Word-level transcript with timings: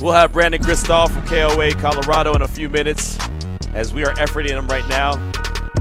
We'll 0.00 0.12
have 0.12 0.32
Brandon 0.32 0.62
Krisztal 0.62 1.10
from 1.10 1.26
KOA 1.26 1.72
Colorado 1.72 2.32
in 2.34 2.42
a 2.42 2.48
few 2.48 2.68
minutes 2.68 3.18
as 3.74 3.92
we 3.92 4.04
are 4.04 4.14
efforting 4.14 4.50
him 4.50 4.68
right 4.68 4.86
now. 4.88 5.14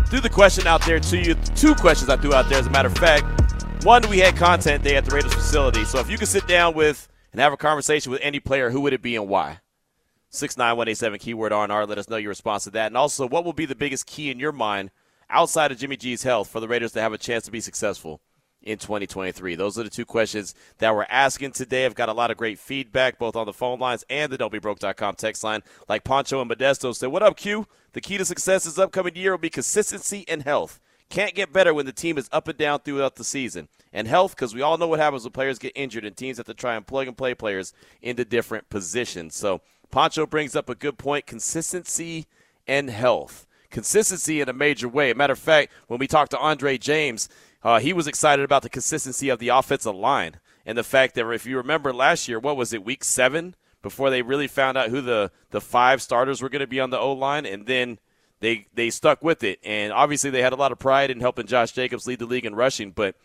Threw 0.08 0.22
the 0.22 0.30
question 0.30 0.66
out 0.66 0.84
there 0.86 1.00
to 1.00 1.18
you. 1.18 1.36
Two 1.56 1.76
questions 1.76 2.10
I 2.10 2.18
threw 2.18 2.34
out 2.34 2.50
there, 2.50 2.58
as 2.58 2.66
a 2.66 2.70
matter 2.72 2.88
of 2.88 2.98
fact. 2.98 3.86
One, 3.86 4.02
we 4.10 4.18
had 4.18 4.36
content 4.36 4.84
day 4.84 4.96
at 4.96 5.06
the 5.06 5.14
Raiders 5.14 5.34
facility. 5.36 5.86
So 5.86 6.00
if 6.00 6.10
you 6.10 6.18
could 6.18 6.28
sit 6.28 6.48
down 6.48 6.74
with 6.74 7.08
and 7.32 7.40
have 7.40 7.54
a 7.54 7.58
conversation 7.58 8.12
with 8.12 8.20
any 8.24 8.40
player, 8.40 8.72
who 8.72 8.82
would 8.82 8.94
it 8.94 9.04
be 9.04 9.16
and 9.16 9.28
why? 9.28 9.60
69187 10.32 11.20
keyword 11.20 11.54
R&R. 11.54 11.86
Let 11.86 12.00
us 12.00 12.10
know 12.10 12.18
your 12.18 12.30
response 12.30 12.64
to 12.64 12.72
that. 12.72 12.88
And 12.88 12.98
also, 12.98 13.28
what 13.28 13.46
will 13.46 13.54
be 13.54 13.66
the 13.66 13.76
biggest 13.76 14.08
key 14.08 14.32
in 14.32 14.40
your 14.40 14.52
mind 14.52 14.90
outside 15.30 15.72
of 15.72 15.78
Jimmy 15.78 15.96
G's 15.96 16.24
health 16.24 16.50
for 16.50 16.60
the 16.60 16.68
Raiders 16.68 16.94
to 16.94 17.02
have 17.02 17.14
a 17.14 17.20
chance 17.20 17.46
to 17.46 17.52
be 17.52 17.62
successful? 17.62 18.20
In 18.68 18.78
2023? 18.78 19.56
Those 19.56 19.80
are 19.80 19.84
the 19.84 19.90
two 19.90 20.06
questions 20.06 20.54
that 20.80 20.94
we're 20.94 21.06
asking 21.10 21.52
today. 21.54 21.86
I've 21.86 21.96
got 21.96 22.10
a 22.10 22.14
lot 22.14 22.32
of 22.32 22.38
great 22.38 22.60
feedback 22.60 23.18
both 23.18 23.36
on 23.36 23.46
the 23.46 23.54
phone 23.54 23.80
lines 23.80 24.04
and 24.10 24.32
the 24.32 24.38
don'tbebroke.com 24.38 25.16
text 25.16 25.44
line. 25.44 25.62
Like 25.88 26.04
Poncho 26.04 26.42
and 26.42 26.52
Modesto 26.52 26.96
said, 26.96 27.08
What 27.08 27.24
up, 27.24 27.38
Q? 27.38 27.66
The 27.94 28.02
key 28.02 28.18
to 28.18 28.26
success 28.26 28.66
this 28.66 28.78
upcoming 28.78 29.16
year 29.16 29.32
will 29.32 29.38
be 29.38 29.50
consistency 29.50 30.26
and 30.28 30.44
health. 30.44 30.80
Can't 31.10 31.34
get 31.34 31.54
better 31.54 31.74
when 31.74 31.86
the 31.86 31.94
team 31.94 32.18
is 32.18 32.30
up 32.32 32.48
and 32.48 32.58
down 32.58 32.80
throughout 32.80 33.16
the 33.16 33.24
season. 33.24 33.70
And 33.94 34.08
health, 34.08 34.36
because 34.36 34.54
we 34.54 34.62
all 34.62 34.78
know 34.78 34.88
what 34.88 35.00
happens 35.00 35.24
when 35.24 35.32
players 35.32 35.58
get 35.58 35.72
injured 35.74 36.04
and 36.04 36.16
teams 36.16 36.38
have 36.38 36.46
to 36.48 36.54
try 36.54 36.76
and 36.76 36.86
plug 36.86 37.08
and 37.08 37.18
play 37.18 37.34
players 37.34 37.74
into 38.02 38.26
different 38.26 38.70
positions. 38.70 39.36
So 39.36 39.62
Poncho 39.90 40.26
brings 40.26 40.56
up 40.56 40.70
a 40.70 40.76
good 40.76 40.98
point 40.98 41.26
consistency 41.26 42.28
and 42.68 42.90
health. 42.90 43.48
Consistency 43.70 44.42
in 44.42 44.50
a 44.50 44.54
major 44.54 44.88
way. 44.88 45.14
matter 45.14 45.34
of 45.34 45.40
fact, 45.40 45.72
when 45.88 46.00
we 46.00 46.08
talked 46.08 46.32
to 46.32 46.40
Andre 46.40 46.78
James, 46.78 47.30
uh, 47.68 47.80
he 47.80 47.92
was 47.92 48.08
excited 48.08 48.46
about 48.46 48.62
the 48.62 48.70
consistency 48.70 49.28
of 49.28 49.40
the 49.40 49.50
offensive 49.50 49.94
line 49.94 50.38
and 50.66 50.78
the 50.78 50.86
fact 50.86 51.16
that 51.16 51.30
if 51.32 51.46
you 51.46 51.58
remember 51.58 51.92
last 51.92 52.30
year, 52.30 52.40
what 52.40 52.56
was 52.56 52.72
it, 52.72 52.86
week 52.86 53.04
seven, 53.04 53.56
before 53.82 54.10
they 54.10 54.22
really 54.22 54.48
found 54.48 54.78
out 54.78 54.90
who 54.90 55.02
the, 55.02 55.32
the 55.52 55.60
five 55.60 56.02
starters 56.02 56.42
were 56.42 56.48
going 56.48 56.62
to 56.62 56.66
be 56.68 56.80
on 56.80 56.92
the 56.92 56.98
O 56.98 57.12
line, 57.12 57.46
and 57.46 57.66
then 57.66 58.00
they 58.40 58.68
they 58.74 58.90
stuck 58.90 59.22
with 59.22 59.44
it. 59.44 59.60
And 59.66 59.92
obviously, 59.92 60.30
they 60.30 60.42
had 60.42 60.54
a 60.54 60.56
lot 60.56 60.72
of 60.72 60.80
pride 60.80 61.12
in 61.12 61.20
helping 61.20 61.46
Josh 61.46 61.74
Jacobs 61.74 62.08
lead 62.08 62.20
the 62.20 62.26
league 62.26 62.46
in 62.46 62.56
rushing, 62.56 62.92
but 62.92 63.16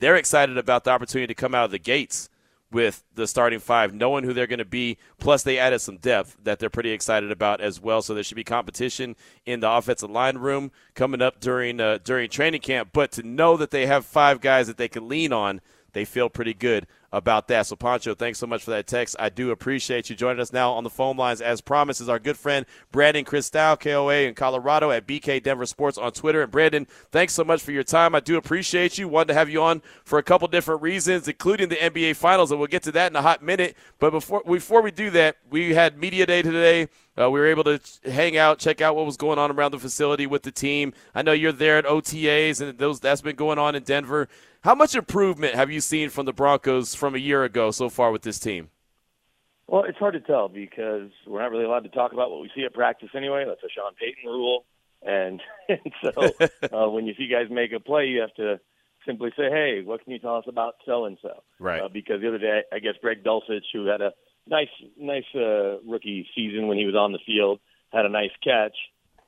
they're 0.00 0.16
excited 0.16 0.58
about 0.58 0.82
the 0.82 0.90
opportunity 0.90 1.32
to 1.32 1.40
come 1.40 1.54
out 1.54 1.66
of 1.66 1.70
the 1.70 1.78
gates 1.78 2.28
with 2.72 3.04
the 3.14 3.26
starting 3.26 3.60
five, 3.60 3.94
knowing 3.94 4.24
who 4.24 4.32
they're 4.32 4.46
going 4.46 4.58
to 4.58 4.64
be. 4.64 4.98
Plus, 5.18 5.42
they 5.42 5.58
added 5.58 5.80
some 5.80 5.98
depth 5.98 6.36
that 6.42 6.58
they're 6.58 6.70
pretty 6.70 6.90
excited 6.90 7.30
about 7.30 7.60
as 7.60 7.80
well. 7.80 8.02
So 8.02 8.14
there 8.14 8.24
should 8.24 8.34
be 8.34 8.44
competition 8.44 9.14
in 9.46 9.60
the 9.60 9.70
offensive 9.70 10.10
line 10.10 10.38
room 10.38 10.72
coming 10.94 11.22
up 11.22 11.40
during 11.40 11.80
uh, 11.80 11.98
during 12.02 12.28
training 12.28 12.62
camp. 12.62 12.90
But 12.92 13.12
to 13.12 13.22
know 13.22 13.56
that 13.56 13.70
they 13.70 13.86
have 13.86 14.04
five 14.04 14.40
guys 14.40 14.66
that 14.66 14.78
they 14.78 14.88
can 14.88 15.08
lean 15.08 15.32
on, 15.32 15.60
they 15.92 16.04
feel 16.04 16.28
pretty 16.28 16.54
good 16.54 16.86
about 17.12 17.48
that. 17.48 17.66
So, 17.66 17.76
Poncho, 17.76 18.14
thanks 18.14 18.38
so 18.38 18.46
much 18.46 18.64
for 18.64 18.70
that 18.70 18.86
text. 18.86 19.16
I 19.18 19.28
do 19.28 19.50
appreciate 19.50 20.08
you 20.08 20.16
joining 20.16 20.40
us 20.40 20.52
now 20.52 20.72
on 20.72 20.84
the 20.84 20.90
phone 20.90 21.16
lines. 21.16 21.40
As 21.40 21.60
promised, 21.60 22.00
is 22.00 22.08
our 22.08 22.18
good 22.18 22.36
friend 22.36 22.64
Brandon 22.90 23.24
Krisztal, 23.24 23.78
KOA 23.78 24.22
in 24.22 24.34
Colorado 24.34 24.90
at 24.90 25.06
BK 25.06 25.42
Denver 25.42 25.66
Sports 25.66 25.98
on 25.98 26.12
Twitter. 26.12 26.42
And 26.42 26.50
Brandon, 26.50 26.86
thanks 27.10 27.34
so 27.34 27.44
much 27.44 27.62
for 27.62 27.72
your 27.72 27.82
time. 27.82 28.14
I 28.14 28.20
do 28.20 28.36
appreciate 28.36 28.96
you. 28.96 29.08
Wanted 29.08 29.28
to 29.28 29.34
have 29.34 29.50
you 29.50 29.62
on 29.62 29.82
for 30.04 30.18
a 30.18 30.22
couple 30.22 30.48
different 30.48 30.82
reasons, 30.82 31.28
including 31.28 31.68
the 31.68 31.76
NBA 31.76 32.16
Finals, 32.16 32.50
and 32.50 32.58
we'll 32.58 32.68
get 32.68 32.82
to 32.84 32.92
that 32.92 33.12
in 33.12 33.16
a 33.16 33.22
hot 33.22 33.42
minute. 33.42 33.76
But 33.98 34.10
before 34.10 34.42
before 34.46 34.80
we 34.80 34.90
do 34.90 35.10
that, 35.10 35.36
we 35.50 35.74
had 35.74 35.98
media 35.98 36.24
day 36.26 36.42
today. 36.42 36.88
Uh, 37.18 37.30
we 37.30 37.38
were 37.38 37.46
able 37.46 37.64
to 37.64 37.78
hang 38.04 38.38
out, 38.38 38.58
check 38.58 38.80
out 38.80 38.96
what 38.96 39.04
was 39.04 39.18
going 39.18 39.38
on 39.38 39.50
around 39.50 39.72
the 39.72 39.78
facility 39.78 40.26
with 40.26 40.42
the 40.42 40.50
team. 40.50 40.94
I 41.14 41.22
know 41.22 41.32
you're 41.32 41.52
there 41.52 41.76
at 41.76 41.84
OTAs, 41.84 42.60
and 42.60 42.78
those 42.78 43.00
that's 43.00 43.20
been 43.20 43.36
going 43.36 43.58
on 43.58 43.74
in 43.74 43.82
Denver. 43.82 44.28
How 44.62 44.74
much 44.74 44.94
improvement 44.94 45.54
have 45.54 45.70
you 45.70 45.80
seen 45.80 46.08
from 46.08 46.24
the 46.24 46.32
Broncos 46.32 46.94
from 46.94 47.14
a 47.14 47.18
year 47.18 47.44
ago 47.44 47.70
so 47.70 47.90
far 47.90 48.12
with 48.12 48.22
this 48.22 48.38
team? 48.38 48.70
Well, 49.66 49.84
it's 49.84 49.98
hard 49.98 50.14
to 50.14 50.20
tell 50.20 50.48
because 50.48 51.10
we're 51.26 51.40
not 51.40 51.50
really 51.50 51.64
allowed 51.64 51.84
to 51.84 51.88
talk 51.90 52.12
about 52.12 52.30
what 52.30 52.40
we 52.40 52.50
see 52.54 52.64
at 52.64 52.74
practice 52.74 53.10
anyway. 53.14 53.44
That's 53.46 53.62
a 53.62 53.68
Sean 53.68 53.92
Payton 53.94 54.30
rule. 54.30 54.64
And, 55.02 55.40
and 55.68 55.80
so 56.02 56.32
uh, 56.86 56.90
when 56.90 57.06
you 57.06 57.14
see 57.14 57.28
guys 57.28 57.46
make 57.50 57.72
a 57.72 57.80
play, 57.80 58.06
you 58.06 58.20
have 58.20 58.34
to 58.34 58.58
simply 59.06 59.30
say, 59.36 59.50
hey, 59.50 59.82
what 59.84 60.02
can 60.02 60.12
you 60.12 60.18
tell 60.18 60.36
us 60.36 60.44
about 60.46 60.74
so 60.86 61.04
and 61.04 61.18
so? 61.20 61.42
Right. 61.58 61.82
Uh, 61.82 61.88
because 61.88 62.20
the 62.20 62.28
other 62.28 62.38
day, 62.38 62.62
I 62.72 62.78
guess 62.78 62.94
Greg 63.00 63.24
Dulcich, 63.24 63.64
who 63.72 63.86
had 63.86 64.00
a 64.00 64.12
nice, 64.48 64.68
nice 64.98 65.24
uh, 65.34 65.80
rookie 65.86 66.26
season 66.34 66.66
when 66.66 66.78
he 66.78 66.86
was 66.86 66.94
on 66.94 67.12
the 67.12 67.18
field, 67.24 67.60
had 67.92 68.06
a 68.06 68.08
nice 68.08 68.30
catch. 68.42 68.76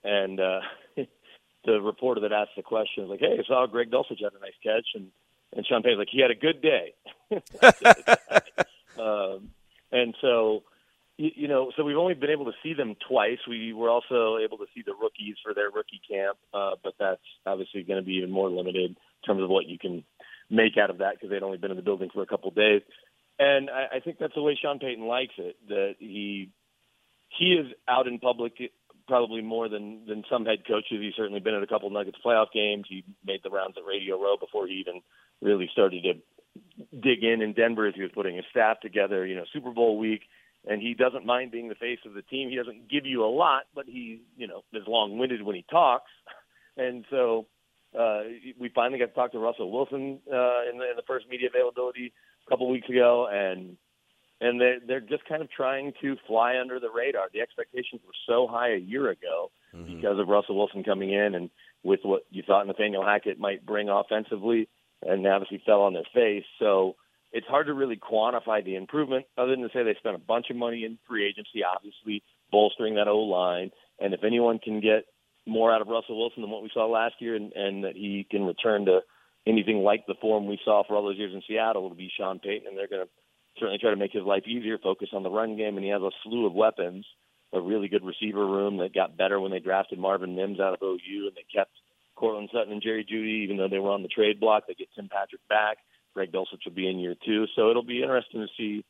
And 0.03 0.41
uh, 0.41 0.61
the 1.65 1.81
reporter 1.81 2.23
that 2.23 2.33
asked 2.33 2.57
the 2.57 2.63
question 2.63 3.05
was 3.05 3.11
like, 3.11 3.21
hey, 3.21 3.39
I 3.39 3.47
saw 3.47 3.67
Greg 3.67 3.91
Dulcich 3.91 4.23
had 4.23 4.35
a 4.35 4.41
nice 4.41 4.59
catch. 4.63 4.87
And 4.95 5.11
and 5.57 5.67
Sean 5.67 5.83
Payton's 5.83 5.99
like, 5.99 6.09
he 6.11 6.21
had 6.21 6.31
a 6.31 6.35
good 6.35 6.61
day. 6.61 6.95
um, 9.01 9.51
and 9.93 10.15
so, 10.21 10.65
you, 11.17 11.31
you 11.37 11.49
know, 11.49 11.71
so 11.77 11.85
we've 11.85 11.97
only 11.97 12.15
been 12.15 12.31
able 12.31 12.47
to 12.47 12.59
see 12.63 12.75
them 12.75 12.97
twice. 13.09 13.39
We 13.49 13.73
were 13.73 13.89
also 13.89 14.39
able 14.39 14.59
to 14.59 14.67
see 14.75 14.83
the 14.85 14.95
rookies 15.01 15.37
for 15.43 15.55
their 15.55 15.71
rookie 15.71 16.01
camp, 16.09 16.39
uh, 16.53 16.73
but 16.83 16.95
that's 16.99 17.23
obviously 17.47 17.85
going 17.85 18.01
to 18.01 18.07
be 18.07 18.15
even 18.15 18.31
more 18.31 18.51
limited 18.51 18.91
in 18.91 18.97
terms 19.25 19.43
of 19.43 19.49
what 19.49 19.67
you 19.67 19.79
can 19.79 20.05
make 20.51 20.77
out 20.77 20.91
of 20.91 20.99
that 20.99 21.15
because 21.15 21.31
they'd 21.31 21.43
only 21.43 21.59
been 21.59 21.71
in 21.71 21.77
the 21.77 21.83
building 21.83 22.11
for 22.13 22.23
a 22.23 22.27
couple 22.27 22.49
of 22.49 22.57
days. 22.57 22.83
And 23.39 23.71
I, 23.71 23.97
I 23.97 24.01
think 24.01 24.19
that's 24.19 24.35
the 24.35 24.43
way 24.43 24.59
Sean 24.61 24.79
Payton 24.79 25.07
likes 25.07 25.35
it. 25.39 25.57
That 25.69 25.95
he 25.99 26.51
he 27.37 27.55
is 27.55 27.67
out 27.89 28.07
in 28.07 28.19
public 28.19 28.53
probably 29.07 29.43
more 29.43 29.69
than 29.69 30.07
than 30.07 30.25
some 30.31 30.45
head 30.45 30.67
coaches. 30.67 30.99
He's 31.01 31.15
certainly 31.17 31.41
been 31.41 31.55
at 31.55 31.63
a 31.63 31.67
couple 31.67 31.91
Nuggets 31.91 32.19
playoff 32.25 32.53
games. 32.53 32.87
He 32.89 33.05
made 33.25 33.41
the 33.43 33.51
rounds 33.51 33.77
at 33.77 33.85
Radio 33.85 34.21
Row 34.21 34.37
before 34.39 34.67
he 34.67 34.75
even 34.75 35.01
really 35.41 35.69
started 35.73 36.03
to 36.03 36.15
dig 36.97 37.25
in 37.25 37.43
in 37.43 37.53
Denver 37.53 37.87
as 37.87 37.95
he 37.95 38.03
was 38.03 38.13
putting 38.15 38.37
his 38.37 38.45
staff 38.51 38.81
together. 38.81 39.27
You 39.27 39.37
know, 39.37 39.45
Super 39.53 39.73
Bowl 39.73 39.99
week, 39.99 40.23
and 40.67 40.81
he 40.81 40.95
doesn't 40.95 41.27
mind 41.27 41.51
being 41.51 41.69
the 41.69 41.75
face 41.75 41.99
of 42.07 42.15
the 42.15 42.23
team. 42.23 42.51
He 42.51 42.57
doesn't 42.57 42.89
give 42.89 43.05
you 43.05 43.25
a 43.25 43.31
lot, 43.31 43.63
but 43.75 43.87
he, 43.87 44.23
you 44.37 44.47
know, 44.47 44.63
is 44.73 44.87
long-winded 44.87 45.43
when 45.43 45.57
he 45.57 45.65
talks, 45.71 46.11
and 46.77 47.05
so. 47.11 47.47
Uh, 47.97 48.25
we 48.59 48.69
finally 48.75 48.99
got 48.99 49.07
to 49.07 49.13
talk 49.13 49.31
to 49.31 49.39
Russell 49.39 49.71
Wilson 49.71 50.19
uh, 50.27 50.69
in, 50.69 50.79
the, 50.79 50.91
in 50.91 50.97
the 50.97 51.05
first 51.07 51.27
media 51.31 51.49
availability 51.49 52.13
a 52.47 52.51
couple 52.51 52.69
weeks 52.71 52.89
ago, 52.89 53.29
and 53.31 53.77
and 54.41 54.61
they're 54.61 54.81
they're 54.87 55.01
just 55.01 55.25
kind 55.27 55.43
of 55.43 55.51
trying 55.51 55.93
to 56.01 56.17
fly 56.27 56.59
under 56.61 56.81
the 56.81 56.91
radar. 56.91 57.29
The 57.33 57.41
expectations 57.41 58.03
were 58.07 58.13
so 58.27 58.47
high 58.51 58.75
a 58.75 58.79
year 58.79 59.11
ago 59.11 59.51
mm-hmm. 59.75 59.97
because 59.97 60.19
of 60.19 60.29
Russell 60.29 60.57
Wilson 60.57 60.85
coming 60.85 61.13
in 61.13 61.35
and 61.35 61.51
with 61.83 62.01
what 62.03 62.23
you 62.31 62.43
thought 62.47 62.67
Nathaniel 62.67 63.05
Hackett 63.05 63.39
might 63.39 63.65
bring 63.65 63.89
offensively, 63.89 64.69
and 65.03 65.27
obviously 65.27 65.63
fell 65.65 65.83
on 65.83 65.93
their 65.93 66.03
face. 66.15 66.45
So 66.59 66.97
it's 67.33 67.47
hard 67.47 67.67
to 67.67 67.75
really 67.75 67.97
quantify 67.97 68.65
the 68.65 68.77
improvement, 68.77 69.27
other 69.37 69.51
than 69.51 69.63
to 69.63 69.69
say 69.75 69.83
they 69.83 69.95
spent 69.99 70.15
a 70.15 70.21
bunch 70.21 70.51
of 70.51 70.57
money 70.57 70.85
in 70.85 70.99
free 71.09 71.27
agency, 71.27 71.65
obviously 71.65 72.23
bolstering 72.51 72.95
that 72.95 73.09
O 73.09 73.19
line. 73.19 73.71
And 73.99 74.15
if 74.15 74.25
anyone 74.25 74.59
can 74.59 74.81
get 74.81 75.05
more 75.47 75.73
out 75.73 75.83
of 75.83 75.89
Russell 75.89 76.19
Wilson 76.19 76.43
than 76.43 76.51
what 76.51 76.63
we 76.63 76.71
saw 76.73 76.87
last 76.87 77.17
year, 77.19 77.35
and, 77.35 77.53
and 77.53 77.85
that 77.85 77.97
he 77.97 78.27
can 78.31 78.45
return 78.45 78.87
to 78.87 79.01
anything 79.47 79.79
like 79.79 80.07
the 80.07 80.15
form 80.21 80.47
we 80.47 80.59
saw 80.65 80.83
for 80.87 80.97
all 80.97 81.05
those 81.05 81.19
years 81.19 81.35
in 81.35 81.43
Seattle, 81.47 81.85
it'll 81.85 81.97
be 81.97 82.11
Sean 82.17 82.39
Payton, 82.39 82.67
and 82.67 82.77
they're 82.77 82.89
going 82.89 83.05
to 83.05 83.11
certainly 83.59 83.79
try 83.79 83.91
to 83.91 83.97
make 83.97 84.13
his 84.13 84.23
life 84.23 84.45
easier, 84.47 84.79
focus 84.79 85.11
on 85.13 85.23
the 85.23 85.31
run 85.31 85.57
game, 85.57 85.77
and 85.77 85.85
he 85.85 85.91
has 85.91 86.03
a 86.03 86.11
slew 86.23 86.47
of 86.47 86.55
weapons. 86.55 87.07
A 87.53 87.61
really 87.61 87.87
good 87.87 88.05
receiver 88.05 88.45
room 88.45 88.79
that 88.79 88.93
got 88.93 89.17
better 89.17 89.39
when 89.39 89.53
they 89.53 89.61
drafted 89.61 89.99
Marvin 89.99 90.35
Mims 90.35 90.59
out 90.59 90.75
of 90.75 90.83
OU, 90.83 91.29
and 91.29 91.37
they 91.37 91.47
kept 91.55 91.71
Courtland 92.17 92.49
Sutton 92.53 92.73
and 92.73 92.83
Jerry 92.83 93.05
Jeudy, 93.05 93.45
even 93.45 93.57
though 93.57 93.69
they 93.69 93.79
were 93.79 93.93
on 93.93 94.03
the 94.03 94.09
trade 94.09 94.41
block. 94.41 94.65
They 94.67 94.75
get 94.75 94.89
Tim 94.97 95.09
Patrick 95.09 95.47
back. 95.49 95.79
Greg 96.15 96.33
Dulcich 96.33 96.65
will 96.65 96.73
be 96.73 96.89
in 96.89 96.99
year 96.99 97.15
two, 97.25 97.47
so 97.55 97.71
it'll 97.71 97.85
be 97.85 98.03
interesting 98.03 98.41
to 98.41 98.49
see 98.57 98.85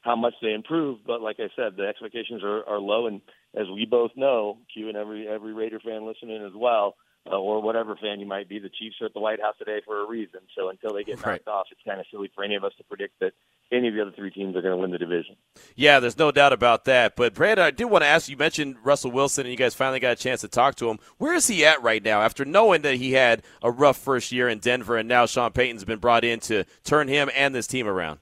how 0.00 0.16
much 0.16 0.34
they 0.40 0.52
improve. 0.52 0.98
But 1.06 1.20
like 1.20 1.36
I 1.38 1.48
said, 1.56 1.76
the 1.76 1.86
expectations 1.86 2.42
are, 2.44 2.64
are 2.64 2.78
low, 2.80 3.06
and 3.06 3.20
as 3.54 3.66
we 3.72 3.84
both 3.84 4.12
know, 4.16 4.58
Q 4.72 4.88
and 4.88 4.96
every 4.96 5.28
every 5.28 5.52
Raider 5.52 5.80
fan 5.80 6.06
listening 6.06 6.42
as 6.44 6.52
well, 6.54 6.94
uh, 7.30 7.38
or 7.38 7.60
whatever 7.60 7.96
fan 7.96 8.20
you 8.20 8.26
might 8.26 8.48
be, 8.48 8.58
the 8.58 8.68
Chiefs 8.68 8.96
are 9.00 9.06
at 9.06 9.14
the 9.14 9.20
White 9.20 9.40
House 9.40 9.56
today 9.58 9.80
for 9.84 10.00
a 10.00 10.06
reason. 10.06 10.40
So 10.56 10.68
until 10.68 10.94
they 10.94 11.04
get 11.04 11.16
knocked 11.16 11.26
right. 11.26 11.48
off, 11.48 11.66
it's 11.70 11.80
kind 11.86 12.00
of 12.00 12.06
silly 12.10 12.30
for 12.34 12.44
any 12.44 12.54
of 12.54 12.64
us 12.64 12.72
to 12.78 12.84
predict 12.84 13.20
that 13.20 13.32
any 13.70 13.88
of 13.88 13.94
the 13.94 14.02
other 14.02 14.12
three 14.12 14.30
teams 14.30 14.56
are 14.56 14.62
going 14.62 14.72
to 14.72 14.78
win 14.78 14.90
the 14.90 14.98
division. 14.98 15.36
Yeah, 15.76 16.00
there's 16.00 16.18
no 16.18 16.30
doubt 16.30 16.52
about 16.52 16.84
that. 16.84 17.16
But 17.16 17.34
Brad, 17.34 17.58
I 17.58 17.70
did 17.70 17.84
want 17.84 18.02
to 18.02 18.08
ask 18.08 18.28
you 18.28 18.36
mentioned 18.36 18.76
Russell 18.82 19.10
Wilson, 19.10 19.44
and 19.44 19.50
you 19.50 19.58
guys 19.58 19.74
finally 19.74 20.00
got 20.00 20.12
a 20.12 20.16
chance 20.16 20.40
to 20.40 20.48
talk 20.48 20.76
to 20.76 20.88
him. 20.88 20.98
Where 21.18 21.34
is 21.34 21.46
he 21.46 21.64
at 21.64 21.82
right 21.82 22.02
now 22.02 22.22
after 22.22 22.44
knowing 22.44 22.82
that 22.82 22.96
he 22.96 23.12
had 23.12 23.42
a 23.62 23.70
rough 23.70 23.98
first 23.98 24.32
year 24.32 24.48
in 24.48 24.58
Denver, 24.58 24.96
and 24.96 25.08
now 25.08 25.26
Sean 25.26 25.52
Payton's 25.52 25.84
been 25.84 25.98
brought 25.98 26.24
in 26.24 26.40
to 26.40 26.64
turn 26.84 27.08
him 27.08 27.30
and 27.34 27.54
this 27.54 27.66
team 27.66 27.86
around? 27.86 28.20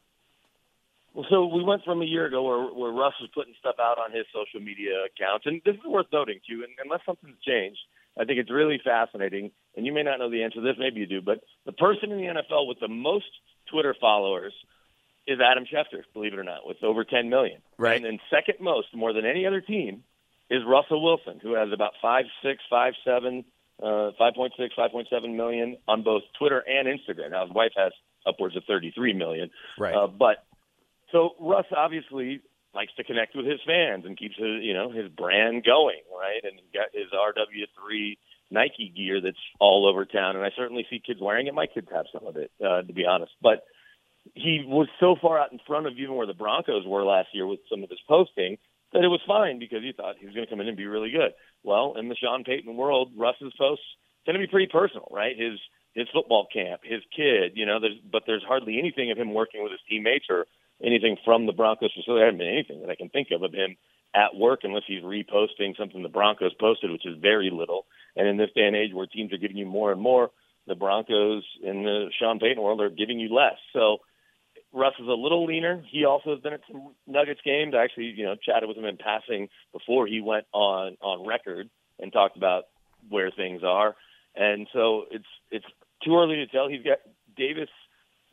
Well, 1.15 1.27
so 1.31 1.47
we 1.47 1.65
went 1.65 1.83
from 1.83 2.03
a 2.03 2.05
year 2.05 2.27
ago 2.27 2.43
where, 2.43 2.75
where 2.75 2.93
Russ 2.93 3.15
was 3.23 3.31
putting 3.33 3.55
stuff 3.59 3.77
out 3.81 3.99
on 3.99 4.13
his 4.13 4.27
social 4.35 4.61
media 4.61 5.07
accounts, 5.07 5.47
and 5.47 5.63
this 5.65 5.75
is 5.77 5.85
worth 5.87 6.07
noting 6.13 6.41
too. 6.47 6.63
And 6.63 6.73
unless 6.85 7.01
something's 7.07 7.41
changed, 7.41 7.81
I 8.19 8.25
think 8.25 8.39
it's 8.39 8.51
really 8.51 8.81
fascinating. 8.83 9.51
And 9.77 9.85
you 9.85 9.93
may 9.93 10.03
not 10.03 10.19
know 10.19 10.31
the 10.31 10.43
answer 10.43 10.57
to 10.57 10.61
this, 10.63 10.77
maybe 10.79 11.01
you 11.01 11.07
do, 11.07 11.21
but 11.21 11.41
the 11.65 11.73
person 11.73 12.11
in 12.13 12.19
the 12.19 12.25
NFL 12.25 12.67
with 12.67 12.81
the 12.81 12.89
most 12.89 13.27
Twitter 13.71 13.95
followers 14.01 14.55
is 15.27 15.39
Adam 15.41 15.65
Schefter, 15.65 16.03
believe 16.15 16.33
it 16.33 16.39
or 16.39 16.45
not, 16.45 16.67
with 16.67 16.83
over 16.83 17.05
10 17.05 17.29
million. 17.29 17.61
Right. 17.79 17.97
And 17.97 18.05
then 18.05 18.19
second 18.31 18.57
most, 18.61 18.89
more 18.95 19.13
than 19.13 19.27
any 19.27 19.47
other 19.47 19.61
team, 19.61 20.05
is 20.49 20.63
Russell 20.67 21.03
Wilson, 21.03 21.41
who 21.43 21.55
has 21.55 21.73
about 21.73 21.93
five 22.01 22.25
six, 22.43 22.63
five 22.71 22.95
seven, 23.05 23.45
uh, 23.83 24.13
5.6, 24.19 24.51
5.7 24.79 25.37
million 25.37 25.77
on 25.89 26.03
both 26.03 26.23
Twitter 26.39 26.63
and 26.67 26.87
Instagram. 26.87 27.33
Now 27.33 27.47
his 27.47 27.55
wife 27.55 27.73
has 27.77 27.93
upwards 28.25 28.57
of 28.57 28.65
33 28.65 29.13
million. 29.13 29.51
Right. 29.79 29.95
Uh, 29.95 30.07
but 30.07 30.45
so 31.13 31.31
Russ 31.41 31.67
obviously 31.77 32.41
likes 32.77 32.93
to 32.97 33.05
connect 33.05 33.35
with 33.35 33.47
his 33.47 33.61
fans 33.67 34.05
and 34.05 34.17
keeps 34.17 34.37
his 34.37 34.63
you 34.63 34.75
know 34.75 34.91
his 34.91 35.09
brand 35.09 35.65
going, 35.65 36.05
right? 36.13 36.45
And 36.45 36.61
he's 36.61 36.73
got 36.73 36.93
his 36.93 37.11
RW3 37.11 38.19
Nike 38.51 38.93
gear 38.95 39.21
that's 39.21 39.37
all 39.59 39.89
over 39.89 40.05
town, 40.05 40.37
and 40.37 40.45
I 40.45 40.51
certainly 40.57 40.87
see 40.89 41.03
kids 41.05 41.21
wearing 41.21 41.49
it. 41.49 41.55
My 41.55 41.67
kids 41.67 41.89
have 41.93 42.07
some 42.13 42.27
of 42.27 42.37
it, 42.37 42.53
uh, 42.65 42.83
to 42.83 42.93
be 42.93 43.05
honest. 43.05 43.33
But 43.43 43.65
he 44.35 44.65
was 44.67 44.89
so 45.01 45.17
far 45.21 45.39
out 45.39 45.53
in 45.53 45.59
front 45.67 45.87
of 45.87 45.95
even 45.99 46.15
where 46.15 46.27
the 46.27 46.35
Broncos 46.35 46.87
were 46.87 47.05
last 47.05 47.29
year 47.33 47.47
with 47.47 47.61
some 47.71 47.83
of 47.83 47.91
his 47.91 47.99
posting 48.09 48.59
that 48.93 49.05
it 49.05 49.09
was 49.09 49.21
fine 49.27 49.59
because 49.59 49.83
he 49.83 49.93
thought 49.93 50.17
he 50.19 50.27
was 50.27 50.35
going 50.35 50.47
to 50.47 50.51
come 50.51 50.61
in 50.61 50.69
and 50.69 50.77
be 50.77 50.87
really 50.87 51.11
good. 51.11 51.33
Well, 51.65 51.95
in 51.99 52.09
the 52.09 52.15
Sean 52.15 52.45
Payton 52.45 52.77
world, 52.77 53.13
Russ's 53.17 53.53
posts 53.59 53.85
tend 54.25 54.37
to 54.37 54.41
be 54.41 54.47
pretty 54.47 54.71
personal, 54.71 55.09
right? 55.11 55.37
His 55.37 55.59
his 55.95 56.07
football 56.13 56.47
camp, 56.53 56.83
his 56.85 57.01
kid, 57.17 57.53
you 57.55 57.65
know, 57.65 57.81
there's 57.81 57.99
but 58.13 58.25
there's 58.27 58.45
hardly 58.47 58.79
anything 58.79 59.11
of 59.11 59.19
him 59.19 59.33
working 59.33 59.63
with 59.63 59.73
his 59.73 59.81
teammates 59.89 60.27
or 60.29 60.47
anything 60.83 61.17
from 61.25 61.47
the 61.47 61.53
Broncos 61.53 61.93
facility. 61.95 62.21
There 62.21 62.27
hasn't 62.27 62.39
been 62.39 62.49
anything 62.49 62.81
that 62.81 62.91
I 62.91 62.97
can 62.97 63.09
think 63.09 63.29
of 63.33 63.43
of 63.43 63.53
him 63.53 63.77
at 64.15 64.35
work 64.35 64.61
unless 64.63 64.85
he's 64.87 65.03
reposting 65.03 65.77
something 65.77 66.03
the 66.03 66.09
Broncos 66.09 66.55
posted, 66.55 66.91
which 66.91 67.07
is 67.07 67.17
very 67.21 67.51
little. 67.51 67.87
And 68.17 68.27
in 68.27 68.37
this 68.37 68.51
day 68.55 68.67
and 68.67 68.77
age 68.77 68.93
where 68.95 69.07
teams 69.07 69.33
are 69.33 69.39
giving 69.39 69.57
you 69.57 69.67
more 69.67 69.93
and 69.93 70.01
more, 70.01 70.31
the 70.67 70.75
Broncos 70.75 71.45
in 71.63 71.85
the 71.85 72.11
Sean 72.19 72.39
Payton 72.39 72.63
world 72.63 72.81
are 72.81 72.91
giving 72.91 73.21
you 73.21 73.35
less. 73.35 73.57
So 73.73 73.99
Russ 74.73 74.95
is 74.99 75.07
a 75.07 75.13
little 75.13 75.45
leaner. 75.45 75.83
He 75.91 76.05
also 76.05 76.31
has 76.31 76.41
been 76.41 76.55
at 76.55 76.61
some 76.71 76.95
Nuggets 77.07 77.41
games. 77.45 77.75
I 77.77 77.85
actually, 77.85 78.15
you 78.17 78.25
know, 78.25 78.35
chatted 78.35 78.69
with 78.69 78.77
him 78.77 78.85
in 78.85 78.97
passing 78.97 79.49
before 79.73 80.07
he 80.07 80.21
went 80.21 80.47
on 80.53 80.97
on 81.01 81.27
record 81.27 81.69
and 81.99 82.13
talked 82.13 82.37
about 82.37 82.65
where 83.09 83.31
things 83.31 83.63
are. 83.65 83.97
And 84.35 84.67
so 84.73 85.05
it's 85.11 85.25
it's 85.51 85.67
too 86.05 86.17
early 86.17 86.37
to 86.37 86.47
tell. 86.47 86.69
He's 86.69 86.83
got 86.83 86.99
Davis 87.37 87.71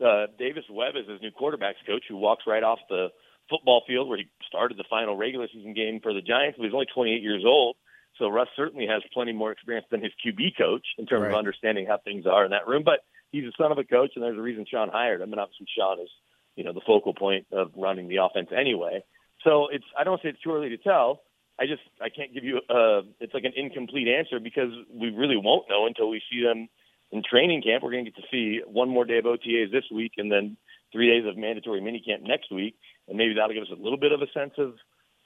uh, 0.03 0.27
Davis 0.38 0.65
Webb 0.69 0.95
is 0.95 1.07
his 1.09 1.21
new 1.21 1.31
quarterbacks 1.31 1.81
coach, 1.88 2.03
who 2.07 2.17
walks 2.17 2.44
right 2.47 2.63
off 2.63 2.79
the 2.89 3.07
football 3.50 3.83
field 3.88 4.07
where 4.09 4.17
he 4.17 4.25
started 4.47 4.77
the 4.77 4.83
final 4.89 5.15
regular 5.17 5.47
season 5.53 5.73
game 5.73 6.00
for 6.01 6.13
the 6.13 6.21
Giants. 6.21 6.57
But 6.57 6.65
he's 6.65 6.73
only 6.73 6.88
28 6.94 7.21
years 7.21 7.44
old, 7.45 7.75
so 8.17 8.27
Russ 8.29 8.47
certainly 8.55 8.88
has 8.88 9.01
plenty 9.13 9.33
more 9.33 9.51
experience 9.51 9.88
than 9.91 10.01
his 10.01 10.11
QB 10.25 10.57
coach 10.57 10.85
in 10.97 11.05
terms 11.05 11.23
Right. 11.23 11.31
of 11.31 11.38
understanding 11.38 11.85
how 11.88 11.97
things 11.97 12.25
are 12.25 12.45
in 12.45 12.51
that 12.51 12.67
room. 12.67 12.83
But 12.83 13.00
he's 13.31 13.45
a 13.45 13.51
son 13.57 13.71
of 13.71 13.77
a 13.77 13.83
coach, 13.83 14.11
and 14.15 14.23
there's 14.23 14.38
a 14.38 14.41
reason 14.41 14.65
Sean 14.69 14.89
hired 14.89 15.21
him. 15.21 15.31
And 15.31 15.39
obviously, 15.39 15.67
Sean 15.75 16.00
is 16.00 16.09
you 16.56 16.63
know 16.63 16.73
the 16.73 16.81
focal 16.85 17.13
point 17.13 17.47
of 17.51 17.71
running 17.75 18.07
the 18.07 18.17
offense 18.17 18.49
anyway. 18.56 19.03
So 19.44 19.67
it's 19.71 19.85
I 19.97 20.03
don't 20.03 20.21
say 20.21 20.29
it's 20.29 20.41
too 20.41 20.51
early 20.53 20.69
to 20.69 20.77
tell. 20.77 21.21
I 21.59 21.65
just 21.67 21.81
I 22.01 22.09
can't 22.09 22.33
give 22.33 22.44
you 22.44 22.57
uh 22.69 23.01
it's 23.19 23.33
like 23.33 23.44
an 23.44 23.53
incomplete 23.56 24.07
answer 24.07 24.39
because 24.39 24.71
we 24.91 25.09
really 25.09 25.38
won't 25.38 25.69
know 25.69 25.85
until 25.85 26.09
we 26.09 26.21
see 26.31 26.41
them 26.44 26.69
in 27.13 27.24
training 27.24 27.62
camp. 27.62 27.83
We're 27.83 27.92
going 27.92 28.06
to 28.06 28.12
get 28.12 28.18
to 28.21 28.27
see 28.31 28.62
one 28.65 28.89
more 28.89 29.06
day 29.06 29.19
of 29.19 29.25
OTAs 29.25 29.71
this 29.71 29.86
week 29.94 30.13
and 30.18 30.30
then 30.31 30.57
three 30.92 31.07
days 31.10 31.25
of 31.30 31.38
mandatory 31.38 31.80
minicamp 31.81 32.24
next 32.24 32.51
week, 32.51 32.75
and 33.07 33.18
maybe 33.18 33.33
that'll 33.36 33.54
give 33.54 33.63
us 33.63 33.69
a 33.71 33.81
little 33.81 33.98
bit 34.00 34.12
of 34.12 34.21
a 34.21 34.27
sense 34.33 34.54
of 34.57 34.74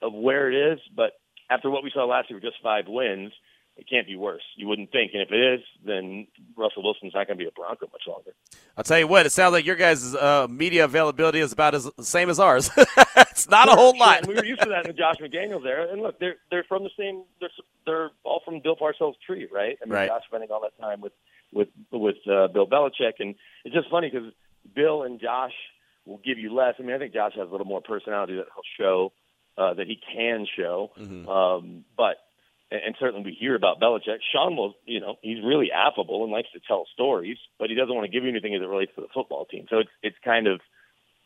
of 0.01 0.13
where 0.13 0.51
it 0.51 0.73
is. 0.73 0.79
But 0.95 1.13
after 1.49 1.69
what 1.71 1.83
we 1.83 1.91
saw 1.93 2.05
last 2.05 2.29
year, 2.29 2.37
with 2.37 2.43
just 2.43 2.61
five 2.61 2.85
wins, 2.87 3.31
it 3.77 3.87
can't 3.89 4.05
be 4.07 4.15
worse. 4.15 4.41
You 4.55 4.67
wouldn't 4.67 4.91
think, 4.91 5.11
and 5.13 5.21
if 5.21 5.31
it 5.31 5.39
is, 5.55 5.61
then 5.85 6.27
Russell 6.55 6.83
Wilson's 6.83 7.13
not 7.13 7.27
going 7.27 7.37
to 7.37 7.43
be 7.43 7.47
a 7.47 7.51
Bronco 7.51 7.87
much 7.91 8.01
longer. 8.07 8.31
I'll 8.75 8.83
tell 8.83 8.97
you 8.99 9.07
what, 9.07 9.25
it 9.25 9.31
sounds 9.31 9.53
like 9.53 9.65
your 9.65 9.75
guys' 9.75 10.15
uh, 10.15 10.47
media 10.49 10.85
availability 10.85 11.39
is 11.39 11.51
about 11.51 11.73
as 11.75 11.89
the 11.95 12.03
same 12.03 12.29
as 12.29 12.39
ours. 12.39 12.69
it's 13.17 13.47
not 13.49 13.69
a 13.69 13.71
whole 13.73 13.93
Sure, 13.93 13.99
lot. 13.99 14.27
we 14.27 14.33
were 14.35 14.45
used 14.45 14.61
to 14.61 14.69
that 14.69 14.85
in 14.85 14.95
the 14.95 14.97
Josh 14.97 15.15
McDaniels 15.21 15.65
era. 15.65 15.87
And 15.91 16.01
look, 16.01 16.19
they're 16.19 16.35
they're 16.51 16.63
from 16.67 16.83
the 16.83 16.89
same. 16.97 17.23
They're 17.39 17.49
they're 17.85 18.09
all 18.23 18.41
from 18.43 18.59
Bill 18.61 18.75
Parcells' 18.75 19.13
tree, 19.25 19.47
right? 19.51 19.77
I 19.81 19.85
mean, 19.85 19.93
Right. 19.93 20.07
Josh 20.09 20.23
spending 20.27 20.49
all 20.51 20.61
that 20.61 20.79
time 20.81 21.01
with 21.01 21.13
with 21.53 21.69
with 21.91 22.17
uh, 22.29 22.47
Bill 22.47 22.67
Belichick, 22.67 23.13
and 23.19 23.35
it's 23.65 23.75
just 23.75 23.89
funny 23.89 24.09
because 24.11 24.31
Bill 24.75 25.03
and 25.03 25.19
Josh 25.19 25.53
will 26.05 26.19
give 26.23 26.37
you 26.37 26.53
less. 26.53 26.75
I 26.79 26.83
mean, 26.83 26.95
I 26.95 26.99
think 26.99 27.13
Josh 27.13 27.33
has 27.35 27.47
a 27.47 27.51
little 27.51 27.65
more 27.67 27.81
personality 27.81 28.35
that 28.35 28.45
he'll 28.53 28.85
show 28.85 29.11
uh, 29.57 29.73
that 29.73 29.87
he 29.87 29.99
can 30.13 30.45
show, 30.57 30.91
Mhm. 30.97 31.27
um, 31.27 31.85
but. 31.97 32.17
And 32.69 32.81
and 32.87 32.95
certainly 32.99 33.23
we 33.23 33.31
hear 33.31 33.55
about 33.55 33.79
Belichick. 33.79 34.19
Sean 34.33 34.57
will, 34.57 34.75
you 34.85 34.99
know, 34.99 35.15
he's 35.21 35.41
really 35.41 35.71
affable 35.71 36.23
and 36.25 36.33
likes 36.33 36.51
to 36.51 36.59
tell 36.67 36.85
stories, 36.93 37.37
but 37.57 37.69
he 37.69 37.77
doesn't 37.77 37.95
want 37.95 38.03
to 38.05 38.11
give 38.11 38.23
you 38.25 38.29
anything 38.29 38.53
as 38.55 38.61
it 38.61 38.67
relates 38.67 38.93
to 38.95 39.01
the 39.01 39.07
football 39.13 39.45
team. 39.45 39.67
So 39.69 39.79
it's 39.79 39.89
it's 40.03 40.17
kind 40.25 40.47
of 40.47 40.59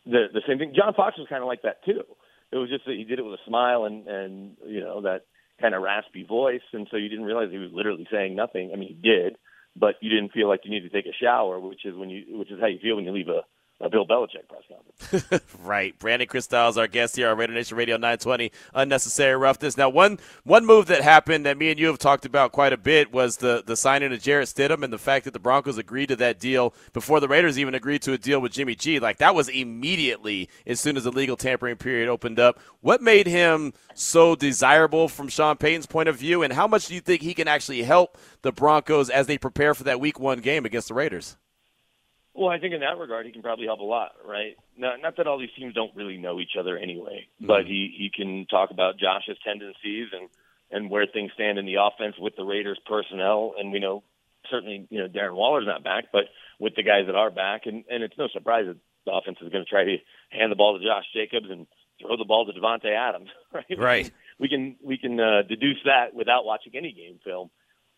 the 0.05 0.27
the 0.31 0.43
same 0.47 0.59
thing. 0.59 0.75
John 0.75 0.93
Fox 0.93 1.17
was 1.17 1.27
kind 1.29 1.41
of 1.41 1.47
like 1.47 1.63
that 1.63 1.83
too. 1.83 2.03
It 2.51 2.57
was 2.57 2.69
just 2.69 2.85
that 2.85 2.93
he 2.93 3.05
did 3.05 3.17
it 3.17 3.23
with 3.25 3.39
a 3.39 3.43
smile 3.47 3.85
and 3.85 4.07
and 4.07 4.55
you 4.67 4.81
know 4.81 5.01
that 5.01 5.25
kind 5.59 5.73
of 5.73 5.81
raspy 5.81 6.21
voice, 6.23 6.61
and 6.73 6.87
so 6.91 6.97
you 6.97 7.09
didn't 7.09 7.25
realize 7.25 7.49
he 7.49 7.57
was 7.57 7.71
literally 7.73 8.07
saying 8.11 8.35
nothing. 8.35 8.69
I 8.71 8.75
mean, 8.75 8.89
he 8.89 8.93
did, 8.93 9.35
but 9.75 9.95
you 10.01 10.09
didn't 10.09 10.31
feel 10.33 10.47
like 10.47 10.61
you 10.63 10.71
needed 10.71 10.91
to 10.91 11.01
take 11.01 11.11
a 11.11 11.15
shower, 11.23 11.59
which 11.59 11.85
is 11.85 11.95
when 11.95 12.09
you 12.09 12.37
which 12.37 12.51
is 12.51 12.59
how 12.59 12.67
you 12.67 12.79
feel 12.79 12.95
when 12.95 13.05
you 13.05 13.11
leave 13.11 13.29
a, 13.29 13.41
a 13.81 13.89
Bill 13.89 14.05
Belichick 14.05 14.47
press 14.47 14.61
conference. 14.69 15.43
right. 15.63 15.97
Brandon 15.97 16.27
Krisztal 16.27 16.69
is 16.69 16.77
our 16.77 16.87
guest 16.87 17.15
here 17.15 17.29
on 17.29 17.37
Raider 17.37 17.53
Nation 17.53 17.77
Radio 17.77 17.95
920. 17.95 18.51
Unnecessary 18.73 19.35
roughness. 19.35 19.77
Now, 19.77 19.89
one 19.89 20.19
one 20.43 20.65
move 20.65 20.85
that 20.87 21.01
happened 21.01 21.45
that 21.45 21.57
me 21.57 21.71
and 21.71 21.79
you 21.79 21.87
have 21.87 21.97
talked 21.97 22.25
about 22.25 22.51
quite 22.51 22.73
a 22.73 22.77
bit 22.77 23.11
was 23.11 23.37
the 23.37 23.63
the 23.65 23.75
signing 23.75 24.13
of 24.13 24.21
Jarrett 24.21 24.49
Stidham 24.49 24.83
and 24.83 24.93
the 24.93 24.97
fact 24.97 25.25
that 25.25 25.33
the 25.33 25.39
Broncos 25.39 25.77
agreed 25.77 26.07
to 26.07 26.15
that 26.17 26.39
deal 26.39 26.73
before 26.93 27.19
the 27.19 27.27
Raiders 27.27 27.57
even 27.57 27.73
agreed 27.73 28.01
to 28.03 28.13
a 28.13 28.17
deal 28.17 28.39
with 28.39 28.51
Jimmy 28.51 28.75
G. 28.75 28.99
Like 28.99 29.17
that 29.17 29.35
was 29.35 29.49
immediately 29.49 30.49
as 30.65 30.79
soon 30.79 30.97
as 30.97 31.03
the 31.03 31.11
legal 31.11 31.35
tampering 31.35 31.77
period 31.77 32.07
opened 32.07 32.39
up. 32.39 32.59
What 32.81 33.01
made 33.01 33.27
him 33.27 33.73
so 33.93 34.35
desirable 34.35 35.07
from 35.07 35.27
Sean 35.27 35.57
Payton's 35.57 35.85
point 35.85 36.09
of 36.09 36.17
view, 36.17 36.43
and 36.43 36.53
how 36.53 36.67
much 36.67 36.87
do 36.87 36.93
you 36.95 37.01
think 37.01 37.21
he 37.21 37.33
can 37.33 37.47
actually 37.47 37.83
help 37.83 38.17
the 38.41 38.51
Broncos 38.51 39.09
as 39.09 39.27
they 39.27 39.37
prepare 39.37 39.73
for 39.73 39.83
that 39.83 39.99
Week 39.99 40.19
One 40.19 40.39
game 40.39 40.65
against 40.65 40.87
the 40.87 40.93
Raiders? 40.93 41.37
Well, 42.33 42.49
I 42.49 42.59
think 42.59 42.73
in 42.73 42.79
that 42.79 42.97
regard, 42.97 43.25
he 43.25 43.31
can 43.33 43.41
probably 43.41 43.65
help 43.65 43.81
a 43.81 43.83
lot, 43.83 44.11
right? 44.25 44.55
Not, 44.77 45.01
not 45.01 45.17
that 45.17 45.27
all 45.27 45.37
these 45.37 45.49
teams 45.57 45.73
don't 45.73 45.95
really 45.95 46.17
know 46.17 46.39
each 46.39 46.55
other 46.57 46.77
anyway, 46.77 47.27
but 47.39 47.65
he 47.65 47.93
he 47.97 48.09
can 48.13 48.45
talk 48.49 48.71
about 48.71 48.97
Josh's 48.97 49.37
tendencies 49.45 50.07
and 50.13 50.29
and 50.71 50.89
where 50.89 51.05
things 51.05 51.31
stand 51.33 51.59
in 51.59 51.65
the 51.65 51.75
offense 51.75 52.15
with 52.17 52.35
the 52.37 52.45
Raiders 52.45 52.79
personnel, 52.85 53.53
and 53.59 53.71
we 53.71 53.79
know 53.79 54.03
certainly 54.49 54.87
you 54.89 54.99
know 54.99 55.09
Darren 55.09 55.35
Waller's 55.35 55.67
not 55.67 55.83
back, 55.83 56.05
but 56.13 56.25
with 56.57 56.75
the 56.75 56.83
guys 56.83 57.07
that 57.07 57.15
are 57.15 57.31
back, 57.31 57.65
and 57.65 57.83
and 57.89 58.01
it's 58.01 58.17
no 58.17 58.29
surprise 58.29 58.65
that 58.67 58.77
the 59.05 59.11
offense 59.11 59.37
is 59.41 59.49
going 59.49 59.65
to 59.65 59.69
try 59.69 59.83
to 59.83 59.97
hand 60.29 60.51
the 60.51 60.55
ball 60.55 60.77
to 60.77 60.85
Josh 60.85 61.05
Jacobs 61.13 61.47
and 61.49 61.67
throw 61.99 62.15
the 62.17 62.25
ball 62.25 62.45
to 62.45 62.53
Davante 62.53 62.95
Adams, 62.95 63.29
right? 63.53 63.77
Right. 63.77 64.11
We 64.39 64.47
can 64.47 64.77
we 64.83 64.97
can 64.97 65.19
uh, 65.19 65.41
deduce 65.47 65.79
that 65.85 66.13
without 66.13 66.45
watching 66.45 66.73
any 66.75 66.93
game 66.93 67.19
film. 67.23 67.49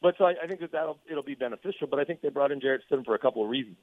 But 0.01 0.15
so 0.17 0.25
I, 0.25 0.33
I 0.43 0.47
think 0.47 0.59
that 0.61 0.71
that'll 0.71 0.99
it'll 1.09 1.23
be 1.23 1.35
beneficial. 1.35 1.87
But 1.87 1.99
I 1.99 2.03
think 2.03 2.21
they 2.21 2.29
brought 2.29 2.51
in 2.51 2.59
Jarrett 2.59 2.81
Stidham 2.89 3.05
for 3.05 3.15
a 3.15 3.19
couple 3.19 3.43
of 3.43 3.49
reasons. 3.49 3.77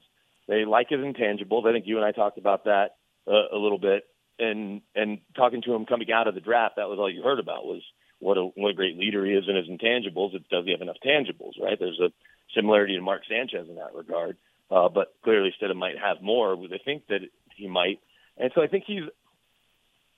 They 0.50 0.64
like 0.64 0.88
his 0.90 0.99
intangibles. 0.99 1.64
I 1.64 1.73
think 1.73 1.87
you 1.87 1.97
and 1.97 2.04
I 2.04 2.11
talked 2.11 2.37
about 2.37 2.64
that 2.64 2.97
uh, 3.28 3.54
a 3.54 3.57
little 3.57 3.78
bit. 3.78 4.02
And 4.40 4.83
and 4.97 5.19
talking 5.37 5.62
to 5.62 5.75
him 5.75 5.87
coming 5.87 6.11
out 6.11 6.26
of 6.26 6.35
the 6.35 6.40
draft, 6.40 6.76
that 6.76 6.88
was 6.88 6.99
all 6.99 7.11
you 7.11 7.23
heard 7.23 7.38
about 7.38 7.64
was 7.64 7.83
what 8.19 8.37
a 8.37 8.42
what 8.42 8.71
a 8.71 8.75
great 8.75 8.99
leader 8.99 9.25
he 9.25 9.33
is 9.33 9.45
and 9.47 9.57
his 9.57 9.69
intangibles. 9.69 10.35
It 10.35 10.49
does 10.49 10.64
he 10.64 10.73
have 10.73 10.80
enough 10.80 10.97
tangibles, 11.07 11.52
right? 11.62 11.78
There's 11.78 12.00
a 12.00 12.11
similarity 12.54 12.97
to 12.97 13.00
Mark 13.02 13.23
Sanchez 13.28 13.69
in 13.69 13.76
that 13.76 13.95
regard. 13.95 14.38
Uh, 14.71 14.88
but 14.88 15.14
clearly, 15.23 15.54
Stidham 15.61 15.76
might 15.76 15.99
have 16.02 16.23
more. 16.23 16.57
They 16.57 16.80
think 16.85 17.07
that 17.09 17.21
he 17.54 17.69
might, 17.69 18.00
and 18.37 18.50
so 18.54 18.62
I 18.62 18.66
think 18.66 18.85
he's 18.87 19.04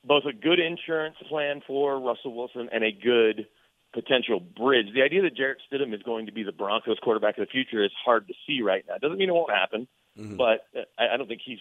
both 0.04 0.24
a 0.24 0.32
good 0.32 0.60
insurance 0.60 1.16
plan 1.28 1.60
for 1.66 2.00
Russell 2.00 2.34
Wilson 2.34 2.68
and 2.72 2.84
a 2.84 2.92
good 2.92 3.46
potential 3.92 4.40
bridge. 4.40 4.86
The 4.94 5.02
idea 5.02 5.22
that 5.22 5.36
Jarrett 5.36 5.58
Stidham 5.70 5.94
is 5.94 6.02
going 6.02 6.26
to 6.26 6.32
be 6.32 6.42
the 6.42 6.52
Broncos 6.52 6.98
quarterback 7.02 7.38
of 7.38 7.46
the 7.46 7.50
future 7.50 7.84
is 7.84 7.92
hard 8.04 8.28
to 8.28 8.34
see 8.46 8.62
right 8.62 8.84
now. 8.88 8.96
Doesn't 8.96 9.18
mean 9.18 9.28
it 9.28 9.34
won't 9.34 9.52
happen, 9.52 9.88
but 10.16 10.66
uh, 10.76 10.84
I, 10.98 11.14
I 11.14 11.16
don't 11.16 11.28
think 11.28 11.42
he's 11.44 11.58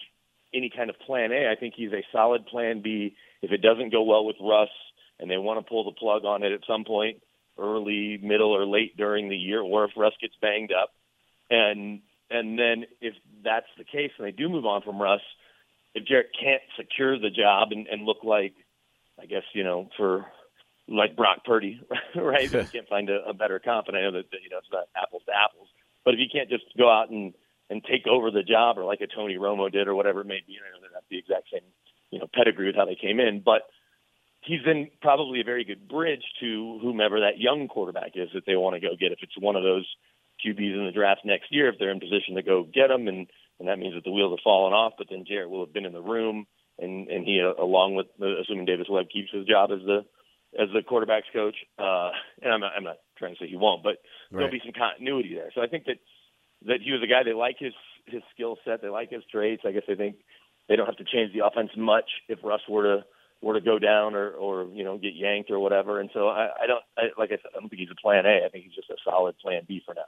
any 0.54 0.70
kind 0.74 0.90
of 0.90 0.98
plan 1.00 1.32
A. 1.32 1.50
I 1.50 1.56
think 1.58 1.74
he's 1.76 1.92
a 1.92 2.04
solid 2.12 2.46
plan 2.46 2.82
B. 2.82 3.16
If 3.40 3.52
it 3.52 3.62
doesn't 3.62 3.90
go 3.90 4.02
well 4.02 4.24
with 4.24 4.36
Russ 4.40 4.68
and 5.18 5.30
they 5.30 5.38
want 5.38 5.64
to 5.64 5.68
pull 5.68 5.84
the 5.84 5.92
plug 5.92 6.24
on 6.24 6.42
it 6.42 6.52
at 6.52 6.60
some 6.66 6.84
point, 6.84 7.22
early, 7.58 8.18
middle, 8.22 8.50
or 8.54 8.66
late 8.66 8.96
during 8.96 9.28
the 9.28 9.36
year, 9.36 9.60
or 9.60 9.84
if 9.84 9.92
Russ 9.96 10.14
gets 10.20 10.34
banged 10.40 10.72
up, 10.72 10.90
and 11.50 12.00
and 12.30 12.58
then 12.58 12.86
if 13.00 13.14
that's 13.44 13.66
the 13.76 13.84
case 13.84 14.10
and 14.18 14.26
they 14.26 14.32
do 14.32 14.48
move 14.48 14.64
on 14.64 14.82
from 14.82 15.00
Russ, 15.00 15.20
if 15.94 16.06
Jarrett 16.06 16.30
can't 16.38 16.62
secure 16.76 17.18
the 17.18 17.30
job 17.30 17.68
and, 17.70 17.86
and 17.86 18.04
look 18.04 18.24
like, 18.24 18.54
I 19.20 19.26
guess 19.26 19.42
you 19.52 19.64
know, 19.64 19.88
for 19.96 20.26
like 20.88 21.16
Brock 21.16 21.44
Purdy, 21.44 21.80
right? 22.16 22.44
If 22.44 22.52
he 22.52 22.72
can't 22.78 22.88
find 22.88 23.10
a, 23.10 23.28
a 23.28 23.34
better 23.34 23.58
comp, 23.58 23.88
and 23.88 23.96
I 23.96 24.02
know 24.02 24.12
that, 24.12 24.30
that 24.30 24.42
you 24.42 24.50
know 24.50 24.58
it's 24.58 24.72
not 24.72 24.88
apples 24.96 25.22
to 25.26 25.32
apples, 25.32 25.68
but 26.04 26.14
if 26.14 26.20
you 26.20 26.26
can't 26.32 26.48
just 26.48 26.64
go 26.76 26.90
out 26.90 27.10
and 27.10 27.34
and 27.72 27.82
take 27.82 28.06
over 28.06 28.30
the 28.30 28.42
job, 28.42 28.76
or 28.76 28.84
like 28.84 29.00
a 29.00 29.06
Tony 29.06 29.36
Romo 29.36 29.72
did, 29.72 29.88
or 29.88 29.94
whatever 29.94 30.20
it 30.20 30.26
may 30.26 30.40
be, 30.46 30.60
and 30.60 30.64
I 30.68 30.76
know 30.76 30.84
they're 30.84 31.00
the 31.08 31.18
exact 31.18 31.48
same 31.50 31.64
you 32.10 32.18
know 32.18 32.28
pedigree 32.32 32.66
with 32.66 32.76
how 32.76 32.84
they 32.84 33.00
came 33.00 33.18
in, 33.18 33.40
but 33.40 33.62
he's 34.42 34.60
then 34.66 34.90
probably 35.00 35.40
a 35.40 35.44
very 35.44 35.64
good 35.64 35.88
bridge 35.88 36.22
to 36.40 36.78
whomever 36.82 37.20
that 37.20 37.38
young 37.38 37.68
quarterback 37.68 38.12
is 38.14 38.28
that 38.34 38.44
they 38.46 38.56
want 38.56 38.74
to 38.74 38.80
go 38.80 38.94
get. 39.00 39.10
If 39.12 39.20
it's 39.22 39.38
one 39.40 39.56
of 39.56 39.62
those 39.62 39.88
QBs 40.44 40.76
in 40.76 40.84
the 40.84 40.92
draft 40.92 41.22
next 41.24 41.50
year, 41.50 41.70
if 41.70 41.76
they're 41.78 41.90
in 41.90 42.00
position 42.00 42.34
to 42.36 42.42
go 42.42 42.62
get 42.62 42.88
them, 42.88 43.08
and 43.08 43.26
and 43.58 43.68
that 43.68 43.78
means 43.78 43.94
that 43.94 44.04
the 44.04 44.12
wheels 44.12 44.32
have 44.32 44.44
fallen 44.44 44.74
off, 44.74 44.92
but 44.98 45.06
then 45.08 45.24
Jarrett 45.26 45.48
will 45.48 45.64
have 45.64 45.72
been 45.72 45.86
in 45.86 45.96
the 45.96 46.02
room, 46.02 46.46
and 46.78 47.08
and 47.08 47.24
he 47.24 47.40
uh, 47.40 47.56
along 47.56 47.94
with 47.94 48.06
uh, 48.20 48.40
assuming 48.42 48.66
Davis 48.66 48.86
Webb 48.90 49.06
keeps 49.10 49.32
his 49.32 49.46
job 49.46 49.70
as 49.72 49.80
the 49.86 50.04
as 50.60 50.68
the 50.74 50.84
quarterbacks 50.84 51.32
coach, 51.32 51.56
uh, 51.78 52.10
and 52.42 52.52
I'm 52.52 52.60
not, 52.60 52.72
I'm 52.76 52.84
not 52.84 52.98
trying 53.16 53.32
to 53.34 53.40
say 53.40 53.48
he 53.48 53.56
won't, 53.56 53.82
but 53.82 53.96
right. 54.28 54.44
there'll 54.44 54.52
be 54.52 54.60
some 54.62 54.76
continuity 54.76 55.34
there. 55.34 55.48
So 55.54 55.62
I 55.62 55.66
think 55.66 55.86
that 55.86 55.96
that 56.66 56.80
he 56.82 56.92
was 56.92 57.02
a 57.02 57.06
guy 57.06 57.22
they 57.24 57.32
like 57.32 57.56
his 57.58 57.74
his 58.06 58.22
skill 58.34 58.56
set, 58.64 58.82
they 58.82 58.88
like 58.88 59.10
his 59.10 59.22
traits. 59.30 59.62
I 59.66 59.72
guess 59.72 59.84
they 59.86 59.94
think 59.94 60.16
they 60.68 60.76
don't 60.76 60.86
have 60.86 60.96
to 60.96 61.04
change 61.04 61.32
the 61.32 61.46
offense 61.46 61.70
much 61.76 62.08
if 62.28 62.38
Russ 62.42 62.62
were 62.68 62.82
to 62.82 63.04
were 63.42 63.54
to 63.54 63.60
go 63.60 63.78
down 63.78 64.14
or 64.14 64.30
or 64.30 64.64
you 64.72 64.84
know 64.84 64.98
get 64.98 65.14
yanked 65.14 65.50
or 65.50 65.58
whatever. 65.58 66.00
And 66.00 66.10
so 66.14 66.28
I, 66.28 66.48
I 66.62 66.66
don't 66.66 66.82
I, 66.96 67.02
like 67.18 67.30
I 67.30 67.36
said 67.36 67.50
I 67.56 67.60
don't 67.60 67.68
think 67.68 67.80
he's 67.80 67.90
a 67.90 68.00
plan 68.00 68.26
A. 68.26 68.44
I 68.44 68.48
think 68.48 68.64
he's 68.64 68.74
just 68.74 68.90
a 68.90 68.96
solid 69.04 69.36
plan 69.38 69.62
B 69.66 69.82
for 69.84 69.94
now. 69.94 70.02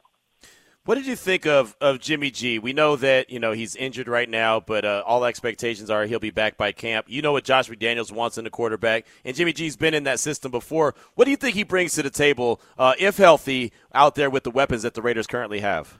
What 0.86 0.96
did 0.96 1.06
you 1.06 1.16
think 1.16 1.46
of, 1.46 1.74
of 1.80 1.98
Jimmy 1.98 2.30
G? 2.30 2.58
We 2.58 2.74
know 2.74 2.96
that 2.96 3.30
you 3.30 3.40
know 3.40 3.52
he's 3.52 3.74
injured 3.74 4.06
right 4.06 4.28
now, 4.28 4.60
but 4.60 4.84
uh, 4.84 5.02
all 5.06 5.24
expectations 5.24 5.88
are 5.88 6.04
he'll 6.04 6.18
be 6.18 6.30
back 6.30 6.58
by 6.58 6.72
camp. 6.72 7.06
You 7.08 7.22
know 7.22 7.32
what 7.32 7.44
Josh 7.44 7.70
McDaniels 7.70 8.12
wants 8.12 8.36
in 8.36 8.44
the 8.44 8.50
quarterback, 8.50 9.06
and 9.24 9.34
Jimmy 9.34 9.54
G's 9.54 9.76
been 9.78 9.94
in 9.94 10.04
that 10.04 10.20
system 10.20 10.50
before. 10.50 10.94
What 11.14 11.24
do 11.24 11.30
you 11.30 11.38
think 11.38 11.54
he 11.54 11.62
brings 11.62 11.94
to 11.94 12.02
the 12.02 12.10
table, 12.10 12.60
uh, 12.76 12.92
if 12.98 13.16
healthy, 13.16 13.72
out 13.94 14.14
there 14.14 14.28
with 14.28 14.44
the 14.44 14.50
weapons 14.50 14.82
that 14.82 14.92
the 14.92 15.00
Raiders 15.00 15.26
currently 15.26 15.60
have? 15.60 15.98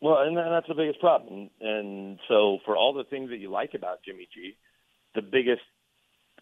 Well, 0.00 0.18
and 0.22 0.36
that's 0.36 0.66
the 0.66 0.74
biggest 0.74 1.00
problem. 1.00 1.50
And 1.60 2.18
so, 2.28 2.58
for 2.64 2.76
all 2.76 2.94
the 2.94 3.04
things 3.04 3.30
that 3.30 3.38
you 3.38 3.50
like 3.50 3.74
about 3.74 4.02
Jimmy 4.04 4.28
G, 4.32 4.56
the 5.14 5.22
biggest 5.22 5.62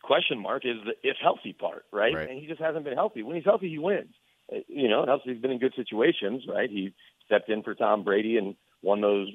question 0.03 0.39
mark 0.39 0.65
is 0.65 0.77
the 0.85 0.93
if 1.03 1.17
healthy 1.21 1.53
part, 1.53 1.85
right? 1.93 2.15
right? 2.15 2.31
And 2.31 2.41
he 2.41 2.47
just 2.47 2.61
hasn't 2.61 2.85
been 2.85 2.95
healthy. 2.95 3.23
When 3.23 3.35
he's 3.35 3.45
healthy, 3.45 3.69
he 3.69 3.79
wins. 3.79 4.15
Uh, 4.53 4.59
you 4.69 4.89
know, 4.89 5.05
also 5.05 5.25
he's 5.25 5.41
been 5.41 5.51
in 5.51 5.59
good 5.59 5.75
situations, 5.75 6.45
right? 6.49 6.71
He 6.71 6.95
stepped 7.27 7.49
in 7.49 7.63
for 7.63 7.75
Tom 7.75 8.05
Brady 8.05 8.37
and 8.37 8.55
won 8.83 9.01
those. 9.01 9.29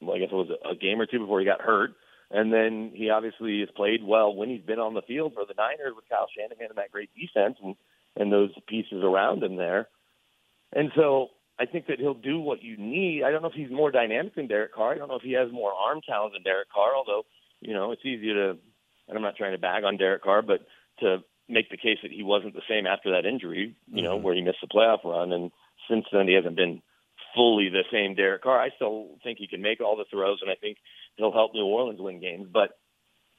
Well, 0.00 0.16
I 0.16 0.20
guess 0.20 0.28
it 0.30 0.34
was 0.34 0.50
a 0.70 0.74
game 0.74 1.00
or 1.00 1.06
two 1.06 1.18
before 1.18 1.40
he 1.40 1.46
got 1.46 1.60
hurt. 1.60 1.90
And 2.30 2.50
then 2.50 2.92
he 2.94 3.10
obviously 3.10 3.60
has 3.60 3.68
played 3.76 4.02
well 4.02 4.34
when 4.34 4.48
he's 4.48 4.62
been 4.62 4.78
on 4.78 4.94
the 4.94 5.02
field 5.02 5.34
for 5.34 5.44
the 5.44 5.54
Niners 5.54 5.92
with 5.94 6.08
Kyle 6.08 6.28
Shanahan 6.34 6.70
and 6.70 6.78
that 6.78 6.90
great 6.90 7.10
defense 7.14 7.56
and 7.62 7.76
and 8.16 8.32
those 8.32 8.50
pieces 8.66 9.02
around 9.02 9.42
him 9.42 9.56
there. 9.56 9.88
And 10.72 10.90
so 10.94 11.28
I 11.58 11.66
think 11.66 11.86
that 11.86 12.00
he'll 12.00 12.14
do 12.14 12.40
what 12.40 12.62
you 12.62 12.76
need. 12.76 13.22
I 13.24 13.30
don't 13.30 13.42
know 13.42 13.48
if 13.48 13.54
he's 13.54 13.70
more 13.70 13.90
dynamic 13.90 14.34
than 14.34 14.48
Derek 14.48 14.74
Carr. 14.74 14.92
I 14.92 14.98
don't 14.98 15.08
know 15.08 15.16
if 15.16 15.22
he 15.22 15.32
has 15.32 15.52
more 15.52 15.72
arm 15.72 16.00
talent 16.06 16.32
than 16.32 16.42
Derek 16.42 16.70
Carr. 16.70 16.94
Although 16.96 17.24
you 17.60 17.74
know 17.74 17.92
it's 17.92 18.04
easy 18.04 18.32
to, 18.32 18.50
and 19.08 19.16
I'm 19.16 19.22
not 19.22 19.36
trying 19.36 19.52
to 19.52 19.58
bag 19.58 19.84
on 19.84 19.96
Derek 19.96 20.22
Carr, 20.22 20.42
but 20.42 20.66
to 21.00 21.18
make 21.48 21.70
the 21.70 21.76
case 21.76 21.98
that 22.02 22.12
he 22.12 22.22
wasn't 22.22 22.54
the 22.54 22.62
same 22.68 22.86
after 22.86 23.12
that 23.12 23.26
injury, 23.26 23.76
you 23.86 23.96
mm-hmm. 23.96 24.04
know, 24.04 24.16
where 24.16 24.34
he 24.34 24.42
missed 24.42 24.62
the 24.62 24.68
playoff 24.68 25.04
run, 25.04 25.32
and 25.32 25.50
since 25.88 26.06
then 26.12 26.26
he 26.26 26.34
hasn't 26.34 26.56
been 26.56 26.80
fully 27.34 27.68
the 27.68 27.84
same 27.92 28.14
Derek 28.14 28.42
Carr. 28.42 28.60
I 28.60 28.70
still 28.76 29.18
think 29.22 29.38
he 29.38 29.46
can 29.46 29.62
make 29.62 29.80
all 29.80 29.96
the 29.96 30.04
throws, 30.10 30.38
and 30.42 30.50
I 30.50 30.54
think 30.54 30.78
he'll 31.16 31.32
help 31.32 31.54
New 31.54 31.64
Orleans 31.64 32.00
win 32.00 32.20
games. 32.20 32.46
But 32.52 32.78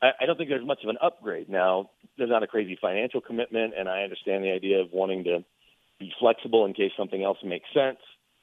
I, 0.02 0.12
I 0.22 0.26
don't 0.26 0.38
think 0.38 0.50
there's 0.50 0.66
much 0.66 0.84
of 0.84 0.90
an 0.90 0.98
upgrade 1.02 1.50
now. 1.50 1.90
There's 2.18 2.30
not 2.30 2.44
a 2.44 2.48
crazy 2.48 2.78
financial 2.80 3.22
commitment, 3.22 3.74
and 3.78 3.90
I 3.90 4.04
understand 4.04 4.44
the 4.44 4.52
idea 4.52 4.82
of 4.82 4.92
wanting 4.92 5.24
to 5.26 5.44
be 6.04 6.14
flexible 6.20 6.66
in 6.66 6.74
case 6.74 6.92
something 6.98 7.24
else 7.24 7.38
makes 7.44 7.68
sense. 7.74 8.00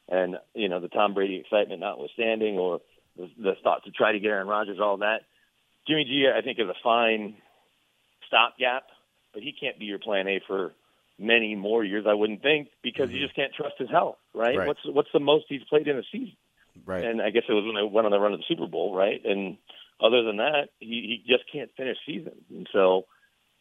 And 0.08 0.36
you 0.54 0.68
know, 0.68 0.80
the 0.80 0.88
Tom 0.88 1.14
Brady 1.14 1.36
excitement 1.36 1.80
notwithstanding, 1.80 2.58
or 2.58 2.80
the, 3.16 3.30
the 3.38 3.52
thought 3.62 3.84
to 3.84 3.90
try 3.90 4.12
to 4.12 4.18
get 4.18 4.28
Aaron 4.28 4.48
Rodgers, 4.48 4.78
all 4.80 4.98
that. 4.98 5.20
Jimmy 5.86 6.04
G, 6.04 6.26
I 6.34 6.42
think, 6.42 6.58
is 6.58 6.68
a 6.68 6.74
fine 6.82 7.36
stopgap, 8.26 8.84
but 9.32 9.42
he 9.42 9.52
can't 9.58 9.78
be 9.78 9.86
your 9.86 9.98
plan 9.98 10.28
A 10.28 10.40
for 10.46 10.72
many 11.18 11.54
more 11.54 11.84
years, 11.84 12.06
I 12.08 12.14
wouldn't 12.14 12.42
think, 12.42 12.68
because 12.82 13.08
mm-hmm. 13.08 13.16
you 13.16 13.24
just 13.24 13.36
can't 13.36 13.52
trust 13.54 13.74
his 13.78 13.90
health, 13.90 14.16
right? 14.34 14.56
right? 14.56 14.66
What's 14.66 14.80
what's 14.84 15.08
the 15.12 15.20
most 15.20 15.44
he's 15.48 15.62
played 15.68 15.86
in 15.86 15.98
a 15.98 16.02
season? 16.10 16.36
Right. 16.86 17.04
And 17.04 17.20
I 17.20 17.30
guess 17.30 17.42
it 17.48 17.52
was 17.52 17.64
when 17.64 17.74
they 17.74 17.82
went 17.82 18.06
on 18.06 18.12
the 18.12 18.18
run 18.18 18.32
of 18.32 18.38
the 18.38 18.44
Super 18.48 18.66
Bowl, 18.66 18.94
right? 18.94 19.20
And 19.24 19.58
other 20.02 20.22
than 20.22 20.38
that, 20.38 20.68
he, 20.78 21.22
he 21.26 21.32
just 21.32 21.44
can't 21.52 21.70
finish 21.76 21.98
seasons. 22.06 22.42
And 22.50 22.66
so 22.72 23.04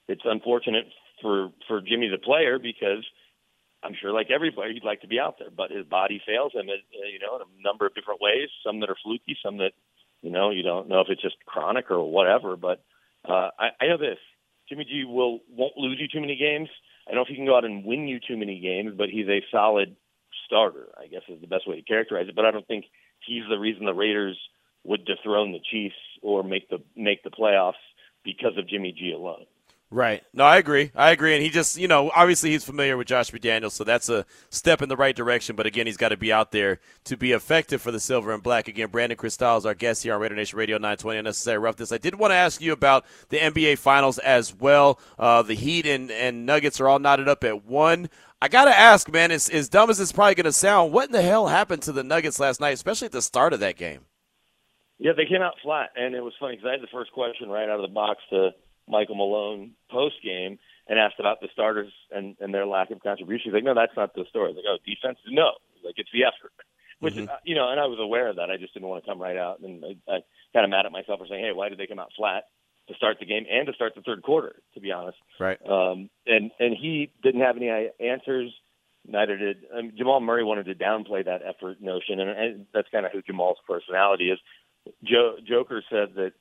it's 0.08 0.22
unfortunate 0.24 0.86
for 1.22 1.51
for 1.68 1.82
Jimmy 1.82 2.08
the 2.08 2.18
player 2.18 2.60
because 2.60 3.06
I'm 3.83 3.95
sure 4.00 4.12
like 4.12 4.29
everybody 4.29 4.74
he'd 4.74 4.83
like 4.83 5.01
to 5.01 5.07
be 5.07 5.19
out 5.19 5.36
there, 5.39 5.50
but 5.55 5.71
his 5.71 5.86
body 5.86 6.21
fails 6.25 6.53
him, 6.53 6.67
you 6.67 7.19
know, 7.19 7.38
in 7.38 7.41
a 7.41 7.63
number 7.63 7.86
of 7.86 7.95
different 7.95 8.21
ways. 8.21 8.50
Some 8.65 8.79
that 8.81 8.89
are 8.89 8.98
fluky, 9.03 9.38
some 9.43 9.57
that 9.57 9.71
you 10.21 10.31
know 10.31 10.50
you 10.51 10.63
don't 10.63 10.89
know 10.89 11.01
if 11.01 11.07
it's 11.09 11.21
just 11.21 11.38
chronic 11.45 11.89
or 11.89 12.03
whatever. 12.09 12.55
But 12.55 12.83
uh, 13.27 13.50
I, 13.57 13.69
I 13.79 13.88
know 13.88 13.98
this: 13.98 14.19
Jimmy 14.67 14.86
G 14.86 15.05
will 15.05 15.39
won't 15.50 15.77
lose 15.77 15.98
you 16.00 16.07
too 16.07 16.21
many 16.21 16.36
games 16.36 16.69
I 17.09 17.13
don't 17.13 17.17
know 17.17 17.24
if 17.24 17.29
he 17.29 17.36
can 17.36 17.45
go 17.45 17.57
out 17.57 17.65
and 17.65 17.83
win 17.83 18.07
you 18.07 18.19
too 18.19 18.38
many 18.38 18.59
games, 18.59 18.93
but 18.95 19.09
he's 19.09 19.27
a 19.27 19.41
solid 19.51 19.95
starter. 20.45 20.89
I 20.95 21.07
guess 21.07 21.21
is 21.27 21.41
the 21.41 21.48
best 21.48 21.67
way 21.67 21.77
to 21.77 21.81
characterize 21.81 22.27
it. 22.29 22.36
But 22.36 22.45
I 22.45 22.51
don't 22.51 22.67
think 22.67 22.86
he's 23.25 23.43
the 23.50 23.57
reason 23.57 23.86
the 23.86 23.93
Raiders 23.93 24.38
would 24.83 25.05
dethrone 25.05 25.51
the 25.51 25.59
Chiefs 25.71 25.95
or 26.21 26.43
make 26.43 26.69
the 26.69 26.77
make 26.95 27.24
the 27.24 27.31
playoffs 27.31 27.81
because 28.24 28.57
of 28.57 28.69
Jimmy 28.69 28.91
G 28.91 29.12
alone. 29.12 29.45
Right. 29.91 30.24
No, 30.34 30.43
I 30.43 30.58
agree. 30.58 30.91
I 30.93 31.10
agree. 31.10 31.34
And 31.34 31.41
he 31.41 31.50
just, 31.50 31.75
you 31.75 31.88
know, 31.88 32.12
obviously 32.15 32.51
he's 32.51 32.63
familiar 32.63 32.96
with 32.96 33.08
Josh 33.08 33.31
McDaniels, 33.31 33.72
so 33.72 33.84
that's 33.84 34.08
a 34.08 34.24
step 34.51 34.84
in 34.84 34.89
the 34.89 34.96
right 34.96 35.15
direction. 35.15 35.55
But 35.55 35.65
again, 35.65 35.88
he's 35.88 35.98
got 35.98 36.10
to 36.10 36.17
be 36.17 36.31
out 36.31 36.51
there 36.51 36.79
to 37.05 37.17
be 37.17 37.31
effective 37.31 37.81
for 37.81 37.91
the 37.91 38.00
silver 38.00 38.31
and 38.31 38.43
black. 38.43 38.67
Again, 38.67 38.89
Brandon 38.89 39.17
Krisztal 39.17 39.58
is 39.58 39.65
our 39.65 39.74
guest 39.74 40.03
here 40.03 40.13
on 40.13 40.22
Raider 40.22 40.36
Nation 40.36 40.60
Radio 40.60 40.77
920 40.77 41.19
Unnecessary 41.19 41.58
Roughness. 41.58 41.91
I 41.91 41.98
did 41.98 42.13
want 42.13 42.29
to 42.31 42.36
ask 42.36 42.62
you 42.62 42.72
about 42.72 43.03
the 43.29 43.39
NBA 43.39 43.79
Finals 43.79 44.19
as 44.19 44.53
well. 44.53 45.00
Uh, 45.17 45.41
the 45.41 45.55
Heat 45.55 45.88
and, 45.88 46.12
and 46.12 46.46
Nuggets 46.46 46.79
are 46.79 46.88
all 46.88 47.00
knotted 47.00 47.27
up 47.27 47.43
at 47.43 47.65
one. 47.65 48.12
I 48.43 48.48
got 48.48 48.65
to 48.65 48.77
ask, 48.77 49.12
man, 49.12 49.31
as, 49.31 49.50
as 49.50 49.69
dumb 49.69 49.89
as 49.89 50.00
it's 50.00 50.12
probably 50.12 50.36
going 50.36 50.46
to 50.46 50.53
sound, 50.53 50.93
what 50.93 51.08
in 51.08 51.13
the 51.13 51.24
hell 51.24 51.48
happened 51.48 51.81
to 51.84 51.91
the 51.91 52.03
Nuggets 52.03 52.39
last 52.39 52.62
night, 52.62 52.75
especially 52.75 53.08
at 53.08 53.12
the 53.12 53.24
start 53.24 53.53
of 53.53 53.60
that 53.62 53.75
game? 53.75 54.01
Yeah, 55.00 55.13
they 55.17 55.25
came 55.25 55.41
out 55.41 55.55
flat. 55.63 55.89
And 55.96 56.13
it 56.13 56.22
was 56.22 56.34
funny 56.39 56.58
because 56.58 56.67
I 56.67 56.74
had 56.74 56.81
the 56.81 56.88
first 56.93 57.12
question 57.12 57.50
right 57.50 57.67
out 57.67 57.79
of 57.79 57.89
the 57.89 57.93
box 57.93 58.22
to– 58.29 58.51
Michael 58.89 59.15
Malone 59.15 59.72
post 59.89 60.15
game 60.24 60.58
and 60.88 61.00
asked 61.00 61.19
about 61.19 61.39
the 61.39 61.48
starters 61.53 61.93
and, 62.12 62.36
and 62.39 62.53
their 62.53 62.65
lack 62.65 62.89
of 62.89 63.01
contribution. 63.01 63.51
He's 63.51 63.53
like, 63.53 63.63
no, 63.63 63.75
that's 63.75 63.96
not 63.96 64.15
the 64.15 64.25
story. 64.29 64.53
Like, 64.53 64.65
oh, 64.67 64.77
defense? 64.86 65.19
No. 65.27 65.51
Like, 65.86 65.96
it's 65.98 66.10
the 66.12 66.25
effort. 66.25 66.51
Which 67.00 67.13
mm-hmm. 67.13 67.31
you 67.46 67.55
know, 67.55 67.69
and 67.69 67.79
I 67.79 67.86
was 67.86 68.00
aware 68.01 68.27
of 68.27 68.36
that. 68.38 68.50
I 68.50 68.58
just 68.58 68.74
didn't 68.74 68.89
want 68.89 69.03
to 69.03 69.10
come 69.10 69.22
right 69.22 69.38
out. 69.38 69.62
And 69.62 69.86
I, 69.86 70.12
I 70.12 70.19
kind 70.51 70.65
of 70.65 70.69
mad 70.69 70.86
at 70.86 70.91
myself 70.91 71.19
for 71.19 71.27
saying, 71.27 71.46
hey, 71.46 71.53
why 71.53 71.69
did 71.69 71.77
they 71.77 71.88
come 71.88 72.00
out 72.00 72.12
flat 72.17 72.46
to 72.89 72.96
start 72.96 73.17
the 73.19 73.25
game 73.25 73.46
and 73.50 73.67
to 73.67 73.74
start 73.74 73.93
the 73.96 74.01
third 74.01 74.24
quarter, 74.24 74.55
to 74.74 74.81
be 74.81 74.91
honest? 74.91 75.17
Right. 75.39 75.60
Um, 75.65 76.10
and, 76.25 76.51
and 76.60 76.75
he 76.75 77.12
didn't 77.24 77.41
have 77.41 77.55
any 77.55 77.69
answers. 78.00 78.51
Neither 79.08 79.38
did 79.38 79.58
um, 79.74 79.93
Jamal 79.98 80.19
Murray 80.19 80.43
wanted 80.43 80.65
to 80.65 80.75
downplay 80.75 81.24
that 81.24 81.41
effort 81.48 81.79
notion. 81.79 82.19
And, 82.19 82.29
and 82.31 82.65
that's 82.74 82.89
kind 82.91 83.05
of 83.05 83.13
who 83.13 83.22
Jamal's 83.22 83.60
personality 83.65 84.31
is. 84.31 84.39
Joe, 85.03 85.36
Joker 85.48 85.81
said 85.89 86.15
that 86.15 86.34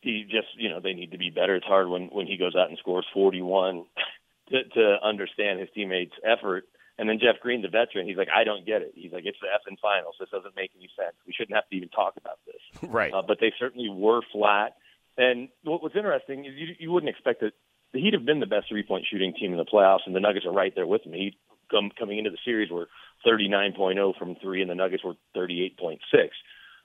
he 0.00 0.24
just 0.24 0.48
you 0.56 0.68
know 0.68 0.80
they 0.80 0.94
need 0.94 1.12
to 1.12 1.18
be 1.18 1.30
better. 1.30 1.56
It's 1.56 1.66
hard 1.66 1.88
when 1.88 2.08
when 2.08 2.26
he 2.26 2.36
goes 2.36 2.54
out 2.56 2.68
and 2.68 2.78
scores 2.78 3.06
41 3.12 3.84
to, 4.50 4.64
to 4.64 4.96
understand 5.02 5.60
his 5.60 5.68
teammates' 5.74 6.14
effort. 6.24 6.64
And 6.98 7.08
then 7.08 7.18
Jeff 7.18 7.40
Green, 7.40 7.62
the 7.62 7.68
veteran, 7.68 8.06
he's 8.06 8.18
like, 8.18 8.28
I 8.28 8.44
don't 8.44 8.66
get 8.66 8.82
it. 8.82 8.92
He's 8.94 9.10
like, 9.10 9.24
it's 9.24 9.38
the 9.40 9.48
F 9.48 9.62
in 9.66 9.78
finals. 9.78 10.16
This 10.20 10.28
doesn't 10.28 10.54
make 10.54 10.70
any 10.76 10.90
sense. 10.94 11.16
We 11.26 11.32
shouldn't 11.32 11.54
have 11.54 11.66
to 11.70 11.76
even 11.76 11.88
talk 11.88 12.14
about 12.18 12.38
this. 12.44 12.60
right. 12.90 13.10
Uh, 13.10 13.22
but 13.26 13.38
they 13.40 13.54
certainly 13.58 13.88
were 13.88 14.20
flat. 14.32 14.76
And 15.16 15.48
what, 15.64 15.82
was 15.82 15.92
interesting 15.94 16.44
is 16.44 16.52
you, 16.56 16.74
you 16.78 16.92
wouldn't 16.92 17.08
expect 17.08 17.40
that 17.40 17.52
the 17.94 18.00
Heat 18.00 18.12
have 18.12 18.26
been 18.26 18.40
the 18.40 18.46
best 18.46 18.68
three 18.68 18.82
point 18.82 19.06
shooting 19.10 19.32
team 19.32 19.52
in 19.52 19.56
the 19.56 19.64
playoffs, 19.64 20.04
and 20.04 20.14
the 20.14 20.20
Nuggets 20.20 20.44
are 20.44 20.52
right 20.52 20.74
there 20.74 20.86
with 20.86 21.04
them. 21.04 21.14
Heat 21.14 21.36
come, 21.70 21.90
coming 21.98 22.18
into 22.18 22.30
the 22.30 22.38
series 22.44 22.70
were 22.70 22.88
39.0 23.26 24.18
from 24.18 24.36
three, 24.36 24.60
and 24.60 24.70
the 24.70 24.74
Nuggets 24.74 25.02
were 25.02 25.14
38.6. 25.34 25.98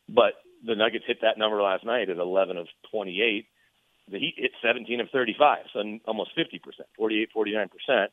But 0.07 0.33
the 0.65 0.75
Nuggets 0.75 1.05
hit 1.07 1.19
that 1.21 1.37
number 1.37 1.61
last 1.61 1.85
night 1.85 2.09
at 2.09 2.17
11 2.17 2.57
of 2.57 2.67
28. 2.91 3.47
The 4.11 4.19
Heat 4.19 4.35
hit 4.37 4.51
17 4.61 4.99
of 4.99 5.09
35, 5.11 5.65
so 5.73 5.79
almost 6.05 6.31
50%, 6.37 6.59
48, 6.95 7.29
49%. 7.35 8.07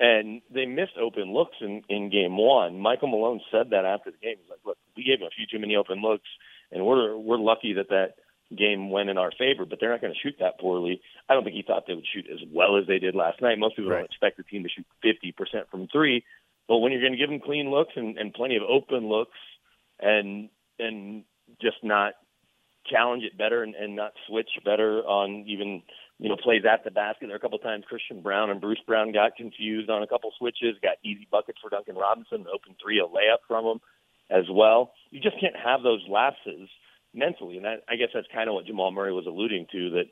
And 0.00 0.42
they 0.52 0.66
missed 0.66 0.96
open 1.00 1.32
looks 1.32 1.56
in, 1.60 1.82
in 1.88 2.10
game 2.10 2.36
one. 2.36 2.78
Michael 2.78 3.08
Malone 3.08 3.40
said 3.50 3.70
that 3.70 3.84
after 3.84 4.10
the 4.10 4.18
game. 4.18 4.36
He's 4.40 4.50
like, 4.50 4.60
look, 4.64 4.78
we 4.96 5.04
gave 5.04 5.18
them 5.18 5.28
a 5.28 5.34
few 5.34 5.46
too 5.46 5.60
many 5.60 5.76
open 5.76 6.02
looks, 6.02 6.28
and 6.70 6.84
we're, 6.84 7.16
we're 7.16 7.38
lucky 7.38 7.74
that 7.74 7.88
that 7.90 8.14
game 8.56 8.90
went 8.90 9.10
in 9.10 9.18
our 9.18 9.32
favor, 9.32 9.64
but 9.64 9.78
they're 9.80 9.90
not 9.90 10.00
going 10.00 10.12
to 10.12 10.18
shoot 10.18 10.36
that 10.40 10.58
poorly. 10.58 11.00
I 11.28 11.34
don't 11.34 11.44
think 11.44 11.56
he 11.56 11.62
thought 11.62 11.84
they 11.86 11.94
would 11.94 12.06
shoot 12.12 12.26
as 12.32 12.40
well 12.50 12.78
as 12.78 12.86
they 12.86 12.98
did 12.98 13.14
last 13.14 13.42
night. 13.42 13.58
Most 13.58 13.76
people 13.76 13.90
right. 13.90 13.98
don't 13.98 14.06
expect 14.06 14.36
the 14.38 14.44
team 14.44 14.62
to 14.62 14.68
shoot 14.68 14.86
50% 15.04 15.68
from 15.70 15.88
three, 15.88 16.24
but 16.66 16.78
when 16.78 16.92
you're 16.92 17.02
going 17.02 17.12
to 17.12 17.18
give 17.18 17.30
them 17.30 17.40
clean 17.40 17.70
looks 17.70 17.92
and, 17.96 18.16
and 18.16 18.32
plenty 18.32 18.56
of 18.56 18.62
open 18.62 19.08
looks 19.08 19.38
and 20.00 20.48
and 20.78 21.24
just 21.60 21.78
not 21.82 22.14
challenge 22.86 23.22
it 23.22 23.36
better 23.36 23.62
and, 23.62 23.74
and 23.74 23.96
not 23.96 24.12
switch 24.26 24.48
better 24.64 25.02
on 25.04 25.44
even 25.46 25.82
you 26.18 26.28
know 26.28 26.36
plays 26.42 26.62
at 26.70 26.84
the 26.84 26.90
basket. 26.90 27.26
There 27.26 27.34
are 27.34 27.36
a 27.36 27.40
couple 27.40 27.58
times 27.58 27.84
Christian 27.88 28.22
Braun 28.22 28.50
and 28.50 28.60
Bruce 28.60 28.80
Brown 28.86 29.12
got 29.12 29.36
confused 29.36 29.90
on 29.90 30.02
a 30.02 30.06
couple 30.06 30.32
switches, 30.38 30.76
got 30.82 30.96
easy 31.04 31.26
buckets 31.30 31.58
for 31.62 31.70
Duncan 31.70 31.96
Robinson, 31.96 32.46
open 32.52 32.76
three 32.82 33.00
a 33.00 33.04
layup 33.04 33.44
from 33.46 33.64
him 33.64 33.80
as 34.30 34.44
well. 34.50 34.92
You 35.10 35.20
just 35.20 35.40
can't 35.40 35.56
have 35.56 35.82
those 35.82 36.04
lapses 36.08 36.68
mentally, 37.14 37.56
and 37.56 37.64
that, 37.64 37.84
I 37.88 37.96
guess 37.96 38.08
that's 38.12 38.26
kind 38.32 38.48
of 38.48 38.54
what 38.54 38.66
Jamal 38.66 38.90
Murray 38.90 39.12
was 39.12 39.26
alluding 39.26 39.66
to 39.72 39.90
that 39.90 40.06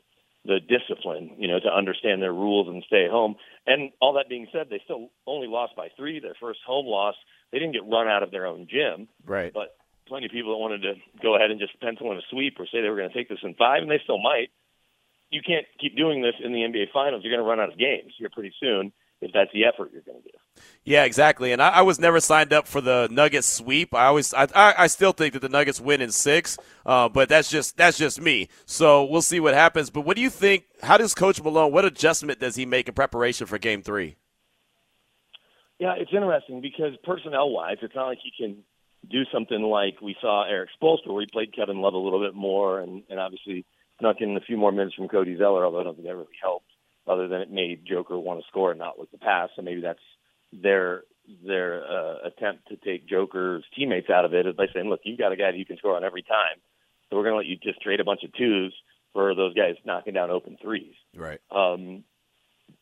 the 0.45 0.59
discipline, 0.61 1.35
you 1.37 1.47
know, 1.47 1.59
to 1.59 1.67
understand 1.67 2.21
their 2.21 2.33
rules 2.33 2.69
and 2.69 2.81
stay 2.87 3.07
home. 3.09 3.35
And 3.65 3.91
all 3.99 4.13
that 4.13 4.29
being 4.29 4.47
said, 4.53 4.67
they 4.69 4.79
still 4.85 5.09
only 5.27 5.47
lost 5.47 5.75
by 5.75 5.89
three. 5.97 6.21
Their 6.21 6.35
first 6.39 6.59
home 6.65 6.85
loss, 6.85 7.15
they 7.51 7.59
didn't 7.59 7.73
get 7.73 7.83
run 7.85 8.07
out 8.07 8.23
of 8.23 8.31
their 8.31 8.45
own 8.45 8.65
gym. 8.69 9.09
Right. 9.25 9.51
But 9.53 9.75
plenty 10.07 10.25
of 10.25 10.31
people 10.31 10.51
that 10.51 10.57
wanted 10.57 10.81
to 10.81 10.93
go 11.21 11.35
ahead 11.35 11.51
and 11.51 11.59
just 11.59 11.79
pencil 11.79 12.11
in 12.11 12.17
a 12.17 12.21
sweep 12.29 12.59
or 12.59 12.65
say 12.65 12.81
they 12.81 12.89
were 12.89 12.97
going 12.97 13.09
to 13.09 13.15
take 13.15 13.29
this 13.29 13.39
in 13.43 13.53
five, 13.55 13.81
and 13.81 13.91
they 13.91 14.01
still 14.03 14.21
might. 14.21 14.49
You 15.29 15.41
can't 15.45 15.65
keep 15.79 15.97
doing 15.97 16.21
this 16.21 16.35
in 16.43 16.53
the 16.53 16.59
NBA 16.59 16.91
Finals. 16.93 17.23
You're 17.23 17.33
going 17.33 17.43
to 17.43 17.49
run 17.49 17.59
out 17.59 17.71
of 17.71 17.77
games 17.77 18.13
here 18.17 18.29
pretty 18.33 18.53
soon 18.59 18.93
if 19.21 19.31
that's 19.33 19.51
the 19.51 19.65
effort 19.65 19.89
you're 19.91 20.03
going 20.03 20.21
to 20.21 20.23
give. 20.23 20.39
Yeah, 20.83 21.03
exactly. 21.03 21.51
And 21.51 21.61
I, 21.61 21.69
I, 21.69 21.81
was 21.81 21.99
never 21.99 22.19
signed 22.19 22.53
up 22.53 22.67
for 22.67 22.81
the 22.81 23.07
Nuggets 23.11 23.47
sweep. 23.47 23.93
I 23.93 24.05
always, 24.05 24.33
I, 24.33 24.47
I 24.55 24.87
still 24.87 25.11
think 25.11 25.33
that 25.33 25.41
the 25.41 25.49
Nuggets 25.49 25.81
win 25.81 26.01
in 26.01 26.11
six, 26.11 26.57
uh, 26.85 27.09
but 27.09 27.29
that's 27.29 27.49
just 27.49 27.77
that's 27.77 27.97
just 27.97 28.21
me. 28.21 28.49
So 28.65 29.05
we'll 29.05 29.21
see 29.21 29.39
what 29.39 29.53
happens. 29.53 29.89
But 29.89 30.01
what 30.01 30.15
do 30.15 30.21
you 30.21 30.29
think? 30.29 30.65
How 30.81 30.97
does 30.97 31.13
Coach 31.13 31.41
Malone? 31.41 31.71
What 31.71 31.85
adjustment 31.85 32.39
does 32.39 32.55
he 32.55 32.65
make 32.65 32.87
in 32.87 32.93
preparation 32.93 33.47
for 33.47 33.57
Game 33.57 33.81
Three? 33.81 34.17
Yeah, 35.79 35.93
it's 35.95 36.11
interesting 36.11 36.61
because 36.61 36.93
personnel-wise, 37.03 37.77
it's 37.83 37.93
not 37.93 38.07
like 38.07 38.17
he 38.23 38.31
can 38.35 38.63
do 39.09 39.23
something 39.33 39.61
like 39.61 40.01
we 40.01 40.15
saw 40.21 40.43
Erik 40.47 40.69
Spoelstra, 40.81 41.13
where 41.13 41.21
he 41.21 41.27
played 41.31 41.55
Kevin 41.55 41.81
Love 41.81 41.93
a 41.93 41.97
little 41.97 42.19
bit 42.19 42.33
more, 42.33 42.79
and, 42.79 43.03
and 43.09 43.19
obviously 43.19 43.65
snuck 43.99 44.17
in 44.19 44.35
a 44.35 44.41
few 44.41 44.57
more 44.57 44.71
minutes 44.71 44.95
from 44.95 45.07
Cody 45.07 45.37
Zeller, 45.37 45.65
although 45.65 45.79
I 45.79 45.83
don't 45.83 45.95
think 45.95 46.07
that 46.07 46.15
really 46.15 46.27
helped 46.41 46.69
other 47.07 47.27
than 47.27 47.41
it 47.41 47.51
made 47.51 47.85
Joker 47.85 48.19
want 48.19 48.41
to 48.41 48.47
score 48.47 48.71
and 48.71 48.79
not 48.79 48.99
look 48.99 49.11
the 49.11 49.17
pass. 49.17 49.49
So 49.55 49.61
maybe 49.61 49.81
that's 49.81 49.99
their 50.51 51.03
their 51.45 51.83
uh, 51.83 52.27
attempt 52.27 52.69
to 52.69 52.77
take 52.77 53.07
Joker's 53.07 53.63
teammates 53.75 54.09
out 54.09 54.23
of 54.23 54.33
it 54.33 54.45
is 54.45 54.55
by 54.55 54.67
saying, 54.73 54.89
look, 54.89 55.01
you've 55.03 55.19
got 55.19 55.33
a 55.33 55.35
guy 55.35 55.51
that 55.51 55.57
you 55.57 55.65
can 55.65 55.77
score 55.77 55.95
on 55.95 56.05
every 56.05 56.21
time, 56.21 56.61
so 57.09 57.17
we're 57.17 57.23
going 57.23 57.33
to 57.33 57.37
let 57.37 57.47
you 57.47 57.57
just 57.57 57.81
trade 57.81 57.99
a 57.99 58.05
bunch 58.05 58.23
of 58.23 58.33
twos 58.33 58.73
for 59.13 59.35
those 59.35 59.53
guys 59.53 59.75
knocking 59.83 60.13
down 60.13 60.31
open 60.31 60.57
threes. 60.61 60.93
Right. 61.15 61.39
Um, 61.51 62.03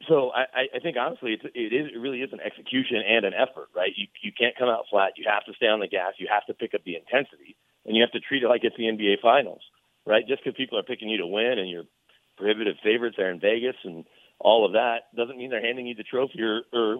so 0.07 0.31
I, 0.31 0.67
I 0.75 0.79
think 0.79 0.97
honestly, 0.97 1.33
it's, 1.33 1.45
it 1.55 1.73
is 1.73 1.91
it 1.93 1.99
really 1.99 2.21
is 2.21 2.33
an 2.33 2.39
execution 2.39 3.01
and 3.05 3.25
an 3.25 3.33
effort, 3.33 3.69
right? 3.75 3.91
You 3.95 4.07
you 4.21 4.31
can't 4.31 4.55
come 4.57 4.69
out 4.69 4.85
flat. 4.89 5.13
You 5.17 5.25
have 5.29 5.45
to 5.45 5.53
stay 5.53 5.67
on 5.67 5.79
the 5.79 5.87
gas. 5.87 6.13
You 6.17 6.27
have 6.31 6.45
to 6.47 6.53
pick 6.53 6.73
up 6.73 6.83
the 6.83 6.95
intensity, 6.95 7.55
and 7.85 7.95
you 7.95 8.01
have 8.01 8.11
to 8.11 8.19
treat 8.19 8.43
it 8.43 8.47
like 8.47 8.63
it's 8.63 8.77
the 8.77 8.89
NBA 8.89 9.21
Finals, 9.21 9.61
right? 10.05 10.27
Just 10.27 10.43
because 10.43 10.57
people 10.57 10.77
are 10.77 10.83
picking 10.83 11.09
you 11.09 11.17
to 11.19 11.27
win 11.27 11.59
and 11.59 11.69
you're 11.69 11.89
prohibitive 12.37 12.75
favorites 12.83 13.15
there 13.17 13.31
in 13.31 13.39
Vegas 13.39 13.75
and 13.83 14.05
all 14.39 14.65
of 14.65 14.73
that 14.73 15.07
doesn't 15.15 15.37
mean 15.37 15.49
they're 15.49 15.65
handing 15.65 15.87
you 15.87 15.95
the 15.95 16.03
trophy 16.03 16.41
or, 16.41 16.61
or 16.73 16.97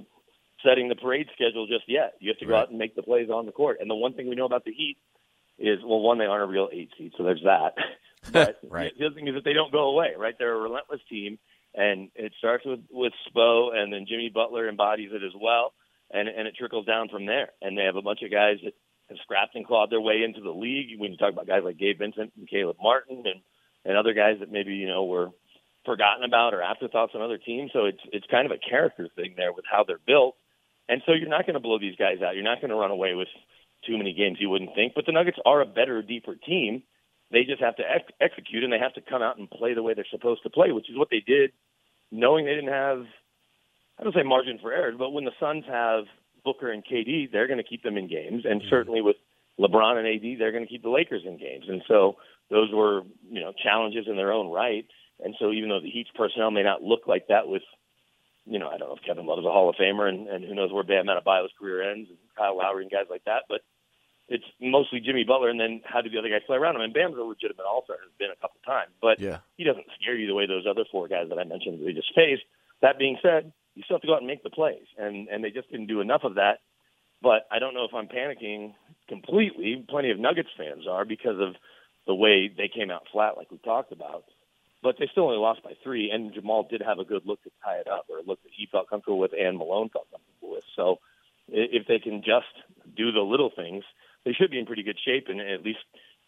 setting 0.65 0.87
the 0.89 0.95
parade 0.95 1.27
schedule 1.33 1.67
just 1.67 1.83
yet. 1.87 2.13
You 2.19 2.29
have 2.29 2.39
to 2.39 2.45
go 2.45 2.53
right. 2.53 2.61
out 2.61 2.69
and 2.69 2.79
make 2.79 2.95
the 2.95 3.03
plays 3.03 3.29
on 3.29 3.45
the 3.45 3.51
court. 3.51 3.77
And 3.81 3.89
the 3.89 3.95
one 3.95 4.13
thing 4.13 4.29
we 4.29 4.35
know 4.35 4.45
about 4.45 4.65
the 4.65 4.71
Heat 4.71 4.97
is, 5.59 5.79
well, 5.83 5.99
one, 5.99 6.17
they 6.17 6.25
aren't 6.25 6.43
a 6.43 6.47
real 6.47 6.69
eight 6.71 6.89
seed, 6.97 7.13
so 7.17 7.23
there's 7.23 7.43
that. 7.43 7.75
but 8.31 8.59
right. 8.69 8.93
the 8.97 9.07
other 9.07 9.15
thing 9.15 9.27
is 9.27 9.35
that 9.35 9.43
they 9.43 9.53
don't 9.53 9.71
go 9.71 9.89
away, 9.89 10.13
right? 10.17 10.35
They're 10.37 10.55
a 10.55 10.61
relentless 10.61 11.01
team, 11.09 11.37
and 11.75 12.09
it 12.15 12.33
starts 12.37 12.65
with 12.65 12.81
with 12.89 13.13
Spo, 13.29 13.75
and 13.75 13.91
then 13.91 14.05
Jimmy 14.07 14.29
Butler 14.33 14.69
embodies 14.69 15.11
it 15.13 15.23
as 15.23 15.33
well, 15.39 15.73
and 16.11 16.27
and 16.27 16.47
it 16.47 16.55
trickles 16.57 16.85
down 16.85 17.09
from 17.09 17.25
there. 17.25 17.49
And 17.61 17.77
they 17.77 17.83
have 17.83 17.95
a 17.95 18.01
bunch 18.01 18.21
of 18.23 18.31
guys 18.31 18.57
that 18.63 18.73
have 19.09 19.17
scrapped 19.23 19.55
and 19.55 19.65
clawed 19.65 19.91
their 19.91 20.01
way 20.01 20.23
into 20.23 20.41
the 20.41 20.51
league. 20.51 20.99
When 20.99 21.11
you 21.11 21.17
talk 21.17 21.33
about 21.33 21.47
guys 21.47 21.63
like 21.63 21.77
Gabe 21.77 21.99
Vincent 21.99 22.33
and 22.37 22.49
Caleb 22.49 22.77
Martin, 22.81 23.23
and 23.25 23.41
and 23.83 23.97
other 23.97 24.13
guys 24.13 24.37
that 24.39 24.51
maybe 24.51 24.73
you 24.73 24.87
know 24.87 25.05
were 25.05 25.29
forgotten 25.85 26.23
about 26.23 26.53
or 26.53 26.61
afterthoughts 26.61 27.13
on 27.15 27.21
other 27.21 27.37
teams. 27.37 27.71
So 27.73 27.85
it's 27.85 28.01
it's 28.11 28.25
kind 28.31 28.45
of 28.45 28.51
a 28.51 28.69
character 28.69 29.07
thing 29.15 29.35
there 29.37 29.53
with 29.53 29.65
how 29.69 29.83
they're 29.83 29.99
built. 30.05 30.35
And 30.87 31.01
so 31.05 31.13
you're 31.13 31.29
not 31.29 31.45
going 31.45 31.55
to 31.55 31.59
blow 31.59 31.79
these 31.79 31.95
guys 31.95 32.21
out. 32.21 32.35
You're 32.35 32.43
not 32.43 32.61
going 32.61 32.69
to 32.69 32.75
run 32.75 32.91
away 32.91 33.15
with 33.15 33.27
too 33.87 33.97
many 33.97 34.13
games 34.13 34.37
you 34.39 34.49
wouldn't 34.49 34.75
think. 34.75 34.93
But 34.93 35.05
the 35.05 35.11
Nuggets 35.11 35.37
are 35.45 35.61
a 35.61 35.65
better, 35.65 36.01
deeper 36.01 36.35
team. 36.35 36.83
They 37.35 37.43
just 37.43 37.61
have 37.61 37.75
to 37.75 37.83
ex- 37.83 38.13
execute 38.21 38.63
and 38.63 38.71
they 38.71 38.79
have 38.79 38.93
to 38.93 39.01
come 39.01 39.21
out 39.21 39.37
and 39.37 39.49
play 39.49 39.73
the 39.73 39.83
way 39.83 39.93
they're 39.93 40.07
supposed 40.09 40.43
to 40.43 40.49
play, 40.49 40.71
which 40.71 40.89
is 40.89 40.97
what 40.97 41.09
they 41.11 41.19
did, 41.19 41.51
knowing 42.11 42.45
they 42.45 42.55
didn't 42.55 42.71
have 42.71 43.03
I 43.99 44.03
don't 44.03 44.15
say 44.15 44.23
margin 44.23 44.59
for 44.61 44.73
error, 44.73 44.93
but 44.97 45.11
when 45.11 45.25
the 45.25 45.35
Suns 45.39 45.65
have 45.67 46.05
Booker 46.43 46.71
and 46.71 46.83
KD, 46.85 47.31
they're 47.31 47.47
going 47.47 47.57
to 47.57 47.63
keep 47.63 47.83
them 47.83 47.97
in 47.97 48.07
games, 48.07 48.43
and 48.45 48.61
mm-hmm. 48.61 48.69
certainly 48.69 49.01
with 49.01 49.17
LeBron 49.59 49.97
and 49.97 50.07
AD, 50.07 50.39
they're 50.39 50.51
going 50.51 50.65
to 50.65 50.69
keep 50.69 50.83
the 50.83 50.89
Lakers 50.89 51.23
in 51.25 51.37
games. 51.37 51.65
And 51.67 51.81
so 51.87 52.17
those 52.49 52.71
were 52.71 53.01
you 53.29 53.41
know 53.41 53.53
challenges 53.63 54.05
in 54.07 54.15
their 54.15 54.31
own 54.31 54.51
right. 54.51 54.85
And 55.23 55.35
so 55.39 55.51
even 55.51 55.69
though 55.69 55.79
the 55.79 55.89
Heat's 55.89 56.09
personnel 56.15 56.51
may 56.51 56.63
not 56.63 56.83
look 56.83 57.07
like 57.07 57.27
that 57.29 57.47
with, 57.47 57.63
you 58.45 58.59
know, 58.59 58.67
I 58.67 58.77
don't 58.77 58.89
know 58.89 58.95
if 58.95 59.05
Kevin 59.05 59.25
Love 59.25 59.39
is 59.39 59.45
a 59.45 59.51
Hall 59.51 59.69
of 59.69 59.75
Famer 59.75 60.09
and, 60.09 60.27
and 60.27 60.43
who 60.43 60.53
knows 60.53 60.73
where 60.73 60.83
Bam 60.83 61.05
Adebayo's 61.05 61.51
career 61.57 61.89
ends 61.89 62.09
and 62.09 62.17
Kyle 62.37 62.57
Lowry 62.57 62.83
and 62.83 62.91
guys 62.91 63.07
like 63.09 63.23
that, 63.25 63.43
but 63.47 63.61
mostly 64.71 64.99
Jimmy 64.99 65.23
Butler 65.23 65.49
and 65.49 65.59
then 65.59 65.81
how 65.85 66.01
do 66.01 66.09
the 66.09 66.17
other 66.17 66.29
guys 66.29 66.41
play 66.45 66.57
around 66.57 66.75
him? 66.75 66.81
And 66.81 66.93
Bam's 66.93 67.17
a 67.17 67.21
legitimate 67.21 67.65
all-star, 67.65 67.97
has 68.01 68.11
been 68.17 68.31
a 68.31 68.35
couple 68.35 68.59
times, 68.65 68.91
but 69.01 69.19
yeah. 69.19 69.39
he 69.57 69.63
doesn't 69.63 69.85
scare 69.99 70.15
you 70.15 70.27
the 70.27 70.35
way 70.35 70.47
those 70.47 70.65
other 70.69 70.85
four 70.91 71.07
guys 71.07 71.29
that 71.29 71.39
I 71.39 71.43
mentioned 71.43 71.85
they 71.85 71.93
just 71.93 72.13
faced. 72.15 72.43
That 72.81 72.97
being 72.99 73.17
said, 73.21 73.51
you 73.75 73.83
still 73.83 73.97
have 73.97 74.01
to 74.01 74.07
go 74.07 74.13
out 74.13 74.21
and 74.21 74.27
make 74.27 74.43
the 74.43 74.49
plays, 74.49 74.87
and 74.97 75.27
and 75.27 75.43
they 75.43 75.51
just 75.51 75.69
didn't 75.71 75.87
do 75.87 76.01
enough 76.01 76.23
of 76.23 76.35
that. 76.35 76.59
But 77.21 77.47
I 77.51 77.59
don't 77.59 77.73
know 77.73 77.85
if 77.85 77.93
I'm 77.93 78.07
panicking 78.07 78.73
completely. 79.07 79.83
Plenty 79.87 80.11
of 80.11 80.19
Nuggets 80.19 80.49
fans 80.57 80.87
are 80.87 81.05
because 81.05 81.39
of 81.39 81.55
the 82.07 82.15
way 82.15 82.47
they 82.55 82.67
came 82.67 82.91
out 82.91 83.03
flat, 83.11 83.37
like 83.37 83.51
we 83.51 83.57
talked 83.57 83.91
about 83.91 84.23
but 84.85 84.97
they 84.99 85.07
still 85.11 85.23
only 85.23 85.37
lost 85.37 85.63
by 85.63 85.71
three. 85.83 86.11
And 86.11 86.31
Jamal 86.31 86.67
did 86.69 86.83
have 86.85 86.99
a 86.99 87.03
good 87.03 87.23
look 87.25 87.41
to 87.43 87.49
tie 87.63 87.77
it 87.77 87.87
up, 87.87 88.05
or 88.07 88.19
a 88.19 88.21
look 88.21 88.41
that 88.43 88.51
he 88.55 88.67
felt 88.71 88.87
comfortable 88.87 89.17
with, 89.17 89.31
and 89.33 89.57
Malone 89.57 89.89
felt 89.89 90.05
comfortable 90.11 90.53
with. 90.53 90.63
So 90.75 90.99
if 91.47 91.87
they 91.87 91.97
can 91.97 92.21
just 92.21 92.53
do 92.95 93.11
the 93.11 93.21
little 93.21 93.49
things, 93.49 93.83
they 94.25 94.33
should 94.33 94.51
be 94.51 94.59
in 94.59 94.65
pretty 94.65 94.83
good 94.83 94.99
shape 95.05 95.27
and 95.29 95.39
at 95.39 95.63
least 95.63 95.79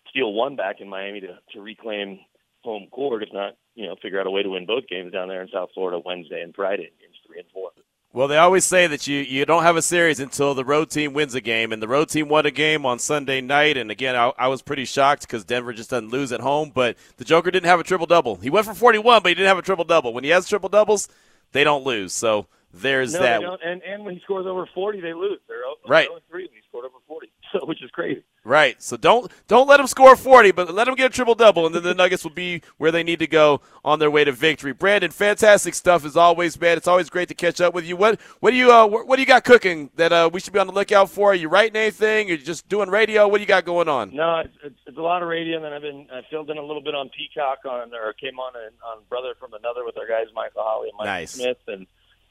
steal 0.09 0.33
one 0.33 0.55
back 0.55 0.79
in 0.79 0.87
Miami 0.87 1.21
to 1.21 1.39
to 1.53 1.61
reclaim 1.61 2.19
home 2.63 2.87
court. 2.91 3.23
If 3.23 3.29
not, 3.33 3.57
you 3.75 3.85
know, 3.85 3.95
figure 4.01 4.19
out 4.19 4.27
a 4.27 4.31
way 4.31 4.43
to 4.43 4.49
win 4.49 4.65
both 4.65 4.87
games 4.87 5.11
down 5.11 5.27
there 5.27 5.41
in 5.41 5.49
South 5.49 5.69
Florida 5.73 6.01
Wednesday 6.03 6.41
and 6.41 6.55
Friday, 6.55 6.91
games 6.99 7.17
three 7.25 7.39
and 7.39 7.49
four. 7.53 7.71
Well, 8.13 8.27
they 8.29 8.37
always 8.37 8.63
say 8.65 8.87
that 8.87 9.05
you, 9.05 9.19
you 9.19 9.45
don't 9.45 9.63
have 9.63 9.75
a 9.75 9.81
series 9.81 10.19
until 10.19 10.53
the 10.53 10.63
road 10.63 10.89
team 10.89 11.13
wins 11.13 11.35
a 11.35 11.41
game, 11.41 11.71
and 11.73 11.81
the 11.81 11.87
road 11.87 12.09
team 12.09 12.29
won 12.29 12.45
a 12.45 12.51
game 12.51 12.85
on 12.85 12.99
Sunday 12.99 13.41
night. 13.41 13.75
And 13.77 13.91
again, 13.91 14.15
I, 14.15 14.31
I 14.39 14.47
was 14.47 14.61
pretty 14.61 14.85
shocked 14.85 15.23
because 15.23 15.43
Denver 15.43 15.73
just 15.73 15.89
doesn't 15.89 16.09
lose 16.09 16.31
at 16.31 16.39
home. 16.39 16.71
But 16.73 16.95
the 17.17 17.25
Joker 17.25 17.51
didn't 17.51 17.67
have 17.67 17.79
a 17.79 17.83
triple 17.83 18.07
double. 18.07 18.37
He 18.37 18.49
went 18.49 18.65
for 18.65 18.73
41, 18.73 19.21
but 19.21 19.29
he 19.29 19.35
didn't 19.35 19.49
have 19.49 19.57
a 19.57 19.61
triple 19.61 19.85
double. 19.85 20.13
When 20.13 20.23
he 20.23 20.29
has 20.29 20.47
triple 20.47 20.69
doubles, 20.69 21.09
they 21.51 21.63
don't 21.63 21.83
lose. 21.83 22.13
So 22.13 22.47
there's 22.73 23.13
no, 23.13 23.19
that. 23.19 23.41
And 23.63 23.81
and 23.83 24.05
when 24.05 24.15
he 24.15 24.21
scores 24.21 24.45
over 24.47 24.67
40, 24.73 25.01
they 25.01 25.13
lose. 25.13 25.39
They're 25.47 25.57
right. 25.87 26.07
Oh 26.11 26.19
three 26.29 26.45
when 26.45 26.55
he 26.55 26.61
scored 26.67 26.85
over 26.85 26.97
40, 27.07 27.29
so 27.51 27.65
which 27.65 27.83
is 27.83 27.91
crazy. 27.91 28.23
Right. 28.43 28.81
So 28.81 28.97
don't 28.97 29.31
don't 29.47 29.67
let 29.67 29.77
them 29.77 29.87
score 29.87 30.15
40, 30.15 30.51
but 30.51 30.73
let 30.73 30.85
them 30.85 30.95
get 30.95 31.07
a 31.07 31.13
triple 31.13 31.35
double, 31.35 31.65
and 31.65 31.75
then 31.75 31.83
the 31.83 31.93
Nuggets 31.93 32.23
will 32.23 32.31
be 32.31 32.61
where 32.77 32.91
they 32.91 33.03
need 33.03 33.19
to 33.19 33.27
go 33.27 33.61
on 33.83 33.99
their 33.99 34.09
way 34.09 34.23
to 34.23 34.31
victory. 34.31 34.73
Brandon, 34.73 35.11
fantastic 35.11 35.73
stuff 35.73 36.05
as 36.05 36.15
always, 36.15 36.59
man. 36.59 36.77
It's 36.77 36.87
always 36.87 37.09
great 37.09 37.27
to 37.27 37.35
catch 37.35 37.59
up 37.59 37.73
with 37.73 37.85
you. 37.85 37.97
What 37.97 38.21
what 38.39 38.51
do 38.51 38.57
you 38.57 38.71
uh, 38.71 38.87
what 38.87 39.15
do 39.15 39.21
you 39.21 39.25
got 39.25 39.43
cooking 39.43 39.89
that 39.95 40.11
uh, 40.11 40.29
we 40.31 40.39
should 40.39 40.53
be 40.53 40.59
on 40.59 40.67
the 40.67 40.73
lookout 40.73 41.09
for? 41.09 41.31
Are 41.31 41.35
you 41.35 41.49
writing 41.49 41.75
anything? 41.75 42.29
You're 42.29 42.37
just 42.37 42.69
doing 42.69 42.89
radio? 42.89 43.27
What 43.27 43.37
do 43.37 43.41
you 43.41 43.47
got 43.47 43.65
going 43.65 43.89
on? 43.89 44.15
No, 44.15 44.39
it's, 44.39 44.53
it's, 44.63 44.79
it's 44.85 44.97
a 44.97 45.01
lot 45.01 45.21
of 45.21 45.29
radio, 45.29 45.57
and 45.57 45.65
then 45.65 45.73
I've 45.73 45.81
been 45.81 46.07
I 46.11 46.21
filled 46.29 46.49
in 46.49 46.57
a 46.57 46.63
little 46.63 46.81
bit 46.81 46.95
on 46.95 47.09
Peacock 47.09 47.65
on 47.65 47.93
or 47.93 48.13
came 48.13 48.39
on 48.39 48.53
on 48.55 49.03
Brother 49.09 49.33
from 49.39 49.53
Another 49.53 49.83
with 49.85 49.97
our 49.97 50.07
guys 50.07 50.27
Michael 50.33 50.63
Holley 50.63 50.89
and 50.89 50.97
Mike 50.97 51.05
nice. 51.05 51.31
Smith 51.31 51.57
and 51.67 51.87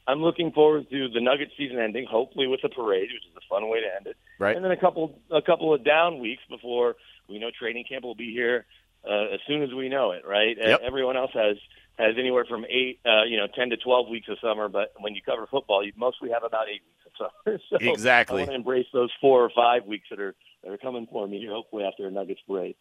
I'm 0.07 0.21
looking 0.21 0.51
forward 0.51 0.89
to 0.89 1.09
the 1.09 1.19
Nugget 1.19 1.51
season 1.57 1.79
ending, 1.79 2.07
hopefully 2.09 2.47
with 2.47 2.63
a 2.63 2.69
parade, 2.69 3.09
which 3.11 3.25
is 3.29 3.35
a 3.35 3.45
fun 3.49 3.67
way 3.69 3.81
to 3.81 3.95
end 3.95 4.07
it. 4.07 4.15
Right. 4.39 4.55
And 4.55 4.63
then 4.63 4.71
a 4.71 4.77
couple 4.77 5.19
a 5.31 5.41
couple 5.41 5.73
of 5.73 5.83
down 5.83 6.19
weeks 6.19 6.43
before 6.49 6.95
we 7.27 7.39
know 7.39 7.49
training 7.57 7.85
camp 7.89 8.03
will 8.03 8.15
be 8.15 8.31
here 8.31 8.65
uh, 9.07 9.33
as 9.33 9.39
soon 9.47 9.63
as 9.63 9.73
we 9.73 9.89
know 9.89 10.11
it. 10.11 10.23
Right. 10.27 10.57
Yep. 10.59 10.81
Everyone 10.83 11.17
else 11.17 11.31
has 11.33 11.57
has 11.97 12.15
anywhere 12.17 12.45
from 12.45 12.65
eight, 12.65 12.99
uh, 13.05 13.23
you 13.23 13.37
know, 13.37 13.47
ten 13.55 13.69
to 13.69 13.77
twelve 13.77 14.07
weeks 14.09 14.27
of 14.29 14.37
summer, 14.41 14.69
but 14.69 14.93
when 14.99 15.15
you 15.15 15.21
cover 15.25 15.47
football, 15.47 15.83
you 15.83 15.91
mostly 15.95 16.29
have 16.29 16.43
about 16.43 16.67
eight 16.69 16.81
weeks 16.85 17.05
of 17.07 17.29
summer. 17.45 17.59
so 17.69 17.77
exactly. 17.79 18.37
I 18.37 18.39
want 18.41 18.51
to 18.51 18.55
embrace 18.55 18.87
those 18.93 19.11
four 19.19 19.43
or 19.43 19.51
five 19.55 19.85
weeks 19.85 20.07
that 20.09 20.19
are 20.19 20.35
that 20.63 20.71
are 20.71 20.77
coming 20.77 21.07
for 21.11 21.27
me 21.27 21.39
here, 21.39 21.51
hopefully 21.51 21.83
after 21.83 22.07
a 22.07 22.11
Nuggets 22.11 22.41
parade. 22.47 22.75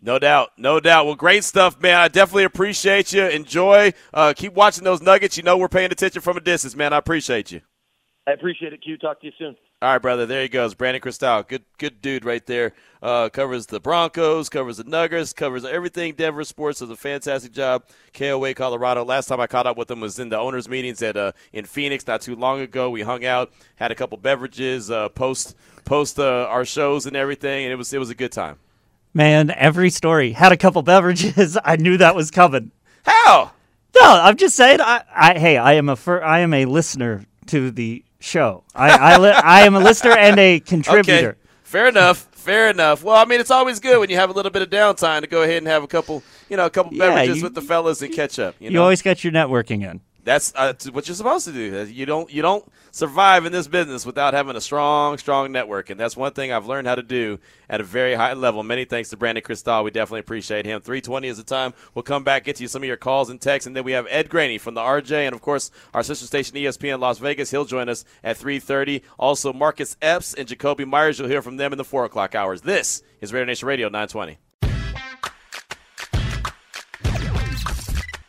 No 0.00 0.18
doubt, 0.18 0.50
no 0.58 0.78
doubt. 0.78 1.06
Well, 1.06 1.14
great 1.14 1.42
stuff, 1.42 1.80
man. 1.80 1.98
I 1.98 2.08
definitely 2.08 2.44
appreciate 2.44 3.14
you. 3.14 3.24
Enjoy. 3.24 3.94
Uh, 4.12 4.34
keep 4.36 4.52
watching 4.52 4.84
those 4.84 5.00
nuggets. 5.00 5.38
You 5.38 5.42
know 5.42 5.56
we're 5.56 5.68
paying 5.68 5.90
attention 5.90 6.20
from 6.20 6.36
a 6.36 6.40
distance, 6.40 6.76
man. 6.76 6.92
I 6.92 6.98
appreciate 6.98 7.50
you. 7.50 7.62
I 8.26 8.32
appreciate 8.32 8.72
it, 8.72 8.82
Q. 8.82 8.98
Talk 8.98 9.20
to 9.20 9.26
you 9.26 9.32
soon. 9.38 9.56
All 9.82 9.92
right, 9.92 10.00
brother. 10.00 10.24
There 10.24 10.40
he 10.40 10.48
goes, 10.48 10.72
Brandon 10.72 11.02
Krisztal. 11.02 11.46
Good, 11.46 11.62
good 11.76 12.00
dude 12.00 12.24
right 12.24 12.44
there. 12.46 12.72
Uh, 13.02 13.28
covers 13.28 13.66
the 13.66 13.78
Broncos, 13.78 14.48
covers 14.48 14.78
the 14.78 14.84
Nuggets, 14.84 15.34
covers 15.34 15.66
everything 15.66 16.14
Denver 16.14 16.44
sports. 16.44 16.78
Does 16.78 16.88
a 16.88 16.96
fantastic 16.96 17.52
job. 17.52 17.84
KOA 18.14 18.54
Colorado. 18.54 19.04
Last 19.04 19.26
time 19.26 19.38
I 19.38 19.46
caught 19.46 19.66
up 19.66 19.76
with 19.76 19.90
him 19.90 20.00
was 20.00 20.18
in 20.18 20.30
the 20.30 20.38
owners' 20.38 20.66
meetings 20.66 21.02
at 21.02 21.18
uh, 21.18 21.32
in 21.52 21.66
Phoenix 21.66 22.06
not 22.06 22.22
too 22.22 22.34
long 22.36 22.60
ago. 22.60 22.88
We 22.88 23.02
hung 23.02 23.26
out, 23.26 23.52
had 23.74 23.90
a 23.90 23.94
couple 23.94 24.16
beverages, 24.16 24.90
uh, 24.90 25.10
post 25.10 25.54
post 25.84 26.18
uh, 26.18 26.46
our 26.48 26.64
shows 26.64 27.04
and 27.04 27.14
everything, 27.14 27.64
and 27.66 27.70
it 27.72 27.76
was 27.76 27.92
it 27.92 27.98
was 27.98 28.08
a 28.08 28.14
good 28.14 28.32
time. 28.32 28.58
Man, 29.12 29.50
every 29.50 29.90
story 29.90 30.32
had 30.32 30.52
a 30.52 30.56
couple 30.56 30.80
beverages. 30.94 31.58
I 31.62 31.76
knew 31.76 31.98
that 31.98 32.14
was 32.14 32.30
coming. 32.30 32.70
How? 33.04 33.52
No, 33.94 34.06
I'm 34.22 34.38
just 34.38 34.56
saying. 34.56 34.80
I, 34.80 35.02
I 35.14 35.38
hey, 35.38 35.58
I 35.58 35.74
am 35.74 35.90
a 35.90 35.96
fir- 35.96 36.24
I 36.24 36.38
am 36.38 36.54
a 36.54 36.64
listener 36.64 37.26
to 37.48 37.70
the 37.70 38.05
show. 38.26 38.64
I 38.74 38.90
I, 38.90 39.16
li- 39.18 39.30
I 39.30 39.60
am 39.66 39.74
a 39.74 39.80
listener 39.80 40.12
and 40.16 40.38
a 40.38 40.60
contributor. 40.72 41.30
Okay. 41.30 41.38
Fair 41.62 41.88
enough. 41.88 42.28
Fair 42.32 42.70
enough. 42.70 43.02
Well, 43.02 43.16
I 43.16 43.24
mean, 43.24 43.40
it's 43.40 43.50
always 43.50 43.80
good 43.80 43.98
when 43.98 44.08
you 44.08 44.16
have 44.16 44.30
a 44.30 44.32
little 44.32 44.52
bit 44.52 44.62
of 44.62 44.70
downtime 44.70 45.22
to 45.22 45.26
go 45.26 45.42
ahead 45.42 45.58
and 45.58 45.66
have 45.66 45.82
a 45.82 45.88
couple, 45.88 46.22
you 46.48 46.56
know, 46.56 46.66
a 46.66 46.70
couple 46.70 46.92
Yeah, 46.94 47.08
beverages 47.08 47.38
you- 47.38 47.42
with 47.42 47.54
the 47.54 47.62
fellas 47.62 48.02
and 48.02 48.14
catch 48.14 48.38
up. 48.38 48.54
You, 48.60 48.66
You 48.66 48.74
know? 48.74 48.82
always 48.82 49.02
got 49.02 49.24
your 49.24 49.32
networking 49.32 49.82
in. 49.88 50.00
That's 50.26 50.52
uh, 50.56 50.74
what 50.90 51.06
you're 51.06 51.14
supposed 51.14 51.46
to 51.46 51.52
do. 51.52 51.86
You 51.88 52.04
don't 52.04 52.28
you 52.32 52.42
don't 52.42 52.68
survive 52.90 53.46
in 53.46 53.52
this 53.52 53.68
business 53.68 54.04
without 54.04 54.34
having 54.34 54.56
a 54.56 54.60
strong, 54.60 55.18
strong 55.18 55.52
network, 55.52 55.88
and 55.88 56.00
that's 56.00 56.16
one 56.16 56.32
thing 56.32 56.50
I've 56.50 56.66
learned 56.66 56.88
how 56.88 56.96
to 56.96 57.02
do 57.04 57.38
at 57.70 57.80
a 57.80 57.84
very 57.84 58.14
high 58.14 58.32
level. 58.32 58.64
Many 58.64 58.84
thanks 58.86 59.10
to 59.10 59.16
Brandon 59.16 59.44
Krisztal. 59.44 59.84
We 59.84 59.92
definitely 59.92 60.20
appreciate 60.20 60.66
him. 60.66 60.80
320 60.80 61.28
is 61.28 61.36
the 61.36 61.44
time. 61.44 61.74
We'll 61.94 62.02
come 62.02 62.24
back, 62.24 62.42
get 62.42 62.56
to 62.56 62.64
you 62.64 62.68
some 62.68 62.82
of 62.82 62.88
your 62.88 62.96
calls 62.96 63.30
and 63.30 63.40
texts, 63.40 63.68
and 63.68 63.76
then 63.76 63.84
we 63.84 63.92
have 63.92 64.08
Ed 64.10 64.28
Graney 64.28 64.58
from 64.58 64.74
the 64.74 64.80
RJ, 64.80 65.12
and 65.12 65.32
of 65.32 65.40
course 65.40 65.70
our 65.94 66.02
sister 66.02 66.26
station 66.26 66.56
ESPN 66.56 66.98
Las 66.98 67.18
Vegas. 67.18 67.52
He'll 67.52 67.64
join 67.64 67.88
us 67.88 68.04
at 68.24 68.36
3:30. 68.36 69.02
Also 69.20 69.52
Marcus 69.52 69.96
Epps 70.02 70.34
and 70.34 70.48
Jakobi 70.48 70.88
Meyers. 70.88 71.20
You'll 71.20 71.28
hear 71.28 71.40
from 71.40 71.56
them 71.56 71.70
in 71.70 71.78
the 71.78 71.84
four 71.84 72.04
o'clock 72.04 72.34
hours. 72.34 72.62
This 72.62 73.00
is 73.20 73.32
Raider 73.32 73.46
Nation 73.46 73.68
Radio 73.68 73.86
920. 73.86 74.38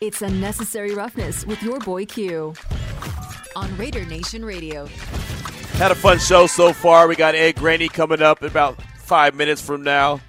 It's 0.00 0.22
Unnecessary 0.22 0.94
Roughness 0.94 1.44
with 1.44 1.60
your 1.60 1.80
boy 1.80 2.06
Q 2.06 2.54
on 3.56 3.76
Raider 3.76 4.04
Nation 4.04 4.44
Radio. 4.44 4.86
Had 5.72 5.90
a 5.90 5.96
fun 5.96 6.20
show 6.20 6.46
so 6.46 6.72
far. 6.72 7.08
We 7.08 7.16
got 7.16 7.34
Ed 7.34 7.56
Graney 7.56 7.88
coming 7.88 8.22
up 8.22 8.40
in 8.40 8.48
about 8.48 8.80
five 8.98 9.34
minutes 9.34 9.60
from 9.60 9.82
now. 9.82 10.20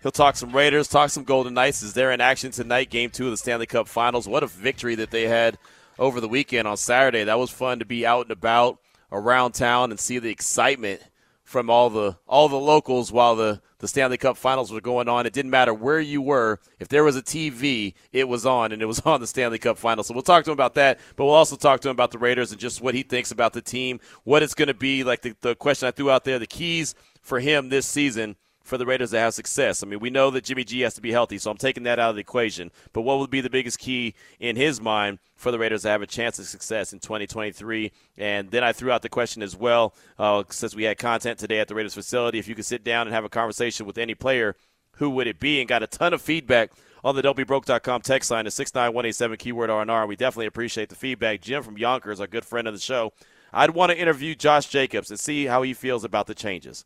He'll 0.00 0.12
talk 0.12 0.36
some 0.36 0.52
Raiders, 0.52 0.86
talk 0.86 1.10
some 1.10 1.24
Golden 1.24 1.54
Knights 1.54 1.82
Is 1.82 1.92
they're 1.92 2.12
in 2.12 2.20
action 2.20 2.52
tonight, 2.52 2.88
game 2.88 3.10
two 3.10 3.24
of 3.24 3.32
the 3.32 3.36
Stanley 3.36 3.66
Cup 3.66 3.88
Finals. 3.88 4.28
What 4.28 4.44
a 4.44 4.46
victory 4.46 4.94
that 4.94 5.10
they 5.10 5.26
had 5.26 5.58
over 5.98 6.20
the 6.20 6.28
weekend 6.28 6.68
on 6.68 6.76
Saturday. 6.76 7.24
That 7.24 7.40
was 7.40 7.50
fun 7.50 7.80
to 7.80 7.84
be 7.84 8.06
out 8.06 8.26
and 8.26 8.30
about 8.30 8.78
around 9.10 9.54
town 9.54 9.90
and 9.90 9.98
see 9.98 10.20
the 10.20 10.30
excitement 10.30 11.02
from 11.46 11.70
all 11.70 11.88
the 11.88 12.18
all 12.26 12.48
the 12.48 12.56
locals 12.56 13.12
while 13.12 13.36
the, 13.36 13.62
the 13.78 13.86
Stanley 13.86 14.16
Cup 14.18 14.36
Finals 14.36 14.72
were 14.72 14.80
going 14.80 15.08
on. 15.08 15.26
It 15.26 15.32
didn't 15.32 15.52
matter 15.52 15.72
where 15.72 16.00
you 16.00 16.20
were. 16.20 16.58
If 16.80 16.88
there 16.88 17.04
was 17.04 17.14
a 17.14 17.22
TV, 17.22 17.94
it 18.12 18.28
was 18.28 18.44
on, 18.44 18.72
and 18.72 18.82
it 18.82 18.86
was 18.86 19.00
on 19.06 19.20
the 19.20 19.28
Stanley 19.28 19.58
Cup 19.58 19.78
Finals. 19.78 20.08
So 20.08 20.14
we'll 20.14 20.24
talk 20.24 20.44
to 20.44 20.50
him 20.50 20.54
about 20.54 20.74
that, 20.74 20.98
but 21.14 21.24
we'll 21.24 21.34
also 21.34 21.54
talk 21.56 21.80
to 21.80 21.88
him 21.88 21.92
about 21.92 22.10
the 22.10 22.18
Raiders 22.18 22.50
and 22.50 22.60
just 22.60 22.82
what 22.82 22.94
he 22.94 23.04
thinks 23.04 23.30
about 23.30 23.52
the 23.52 23.62
team, 23.62 24.00
what 24.24 24.42
it's 24.42 24.54
going 24.54 24.68
to 24.68 24.74
be. 24.74 25.04
Like 25.04 25.22
the, 25.22 25.36
the 25.40 25.54
question 25.54 25.86
I 25.86 25.92
threw 25.92 26.10
out 26.10 26.24
there, 26.24 26.40
the 26.40 26.46
keys 26.48 26.96
for 27.22 27.38
him 27.38 27.68
this 27.68 27.86
season 27.86 28.36
for 28.66 28.76
the 28.76 28.86
Raiders 28.86 29.12
to 29.12 29.18
have 29.18 29.32
success. 29.32 29.82
I 29.82 29.86
mean, 29.86 30.00
we 30.00 30.10
know 30.10 30.30
that 30.30 30.44
Jimmy 30.44 30.64
G 30.64 30.80
has 30.80 30.94
to 30.94 31.00
be 31.00 31.12
healthy, 31.12 31.38
so 31.38 31.50
I'm 31.50 31.56
taking 31.56 31.84
that 31.84 31.98
out 31.98 32.10
of 32.10 32.16
the 32.16 32.20
equation. 32.20 32.70
But 32.92 33.02
what 33.02 33.18
would 33.18 33.30
be 33.30 33.40
the 33.40 33.48
biggest 33.48 33.78
key 33.78 34.14
in 34.40 34.56
his 34.56 34.80
mind 34.80 35.20
for 35.36 35.50
the 35.50 35.58
Raiders 35.58 35.82
to 35.82 35.88
have 35.88 36.02
a 36.02 36.06
chance 36.06 36.38
of 36.38 36.46
success 36.46 36.92
in 36.92 36.98
2023? 36.98 37.92
And 38.18 38.50
then 38.50 38.64
I 38.64 38.72
threw 38.72 38.90
out 38.90 39.02
the 39.02 39.08
question 39.08 39.42
as 39.42 39.56
well, 39.56 39.94
uh, 40.18 40.42
since 40.50 40.74
we 40.74 40.84
had 40.84 40.98
content 40.98 41.38
today 41.38 41.60
at 41.60 41.68
the 41.68 41.74
Raiders 41.74 41.94
facility, 41.94 42.38
if 42.38 42.48
you 42.48 42.54
could 42.54 42.66
sit 42.66 42.82
down 42.84 43.06
and 43.06 43.14
have 43.14 43.24
a 43.24 43.28
conversation 43.28 43.86
with 43.86 43.98
any 43.98 44.14
player, 44.14 44.56
who 44.92 45.10
would 45.10 45.26
it 45.26 45.38
be? 45.38 45.60
And 45.60 45.68
got 45.68 45.82
a 45.82 45.86
ton 45.86 46.12
of 46.12 46.20
feedback 46.20 46.72
on 47.04 47.14
the 47.14 47.22
don'tbebroke.com 47.22 48.02
text 48.02 48.30
line 48.30 48.46
at 48.46 48.52
69187 48.52 49.36
keyword 49.36 49.70
R&R. 49.70 50.06
We 50.06 50.16
definitely 50.16 50.46
appreciate 50.46 50.88
the 50.88 50.96
feedback. 50.96 51.40
Jim 51.40 51.62
from 51.62 51.78
Yonkers, 51.78 52.20
our 52.20 52.26
good 52.26 52.44
friend 52.44 52.66
of 52.66 52.74
the 52.74 52.80
show. 52.80 53.12
I'd 53.52 53.70
want 53.70 53.92
to 53.92 53.98
interview 53.98 54.34
Josh 54.34 54.66
Jacobs 54.66 55.10
and 55.10 55.20
see 55.20 55.46
how 55.46 55.62
he 55.62 55.72
feels 55.72 56.02
about 56.02 56.26
the 56.26 56.34
changes. 56.34 56.84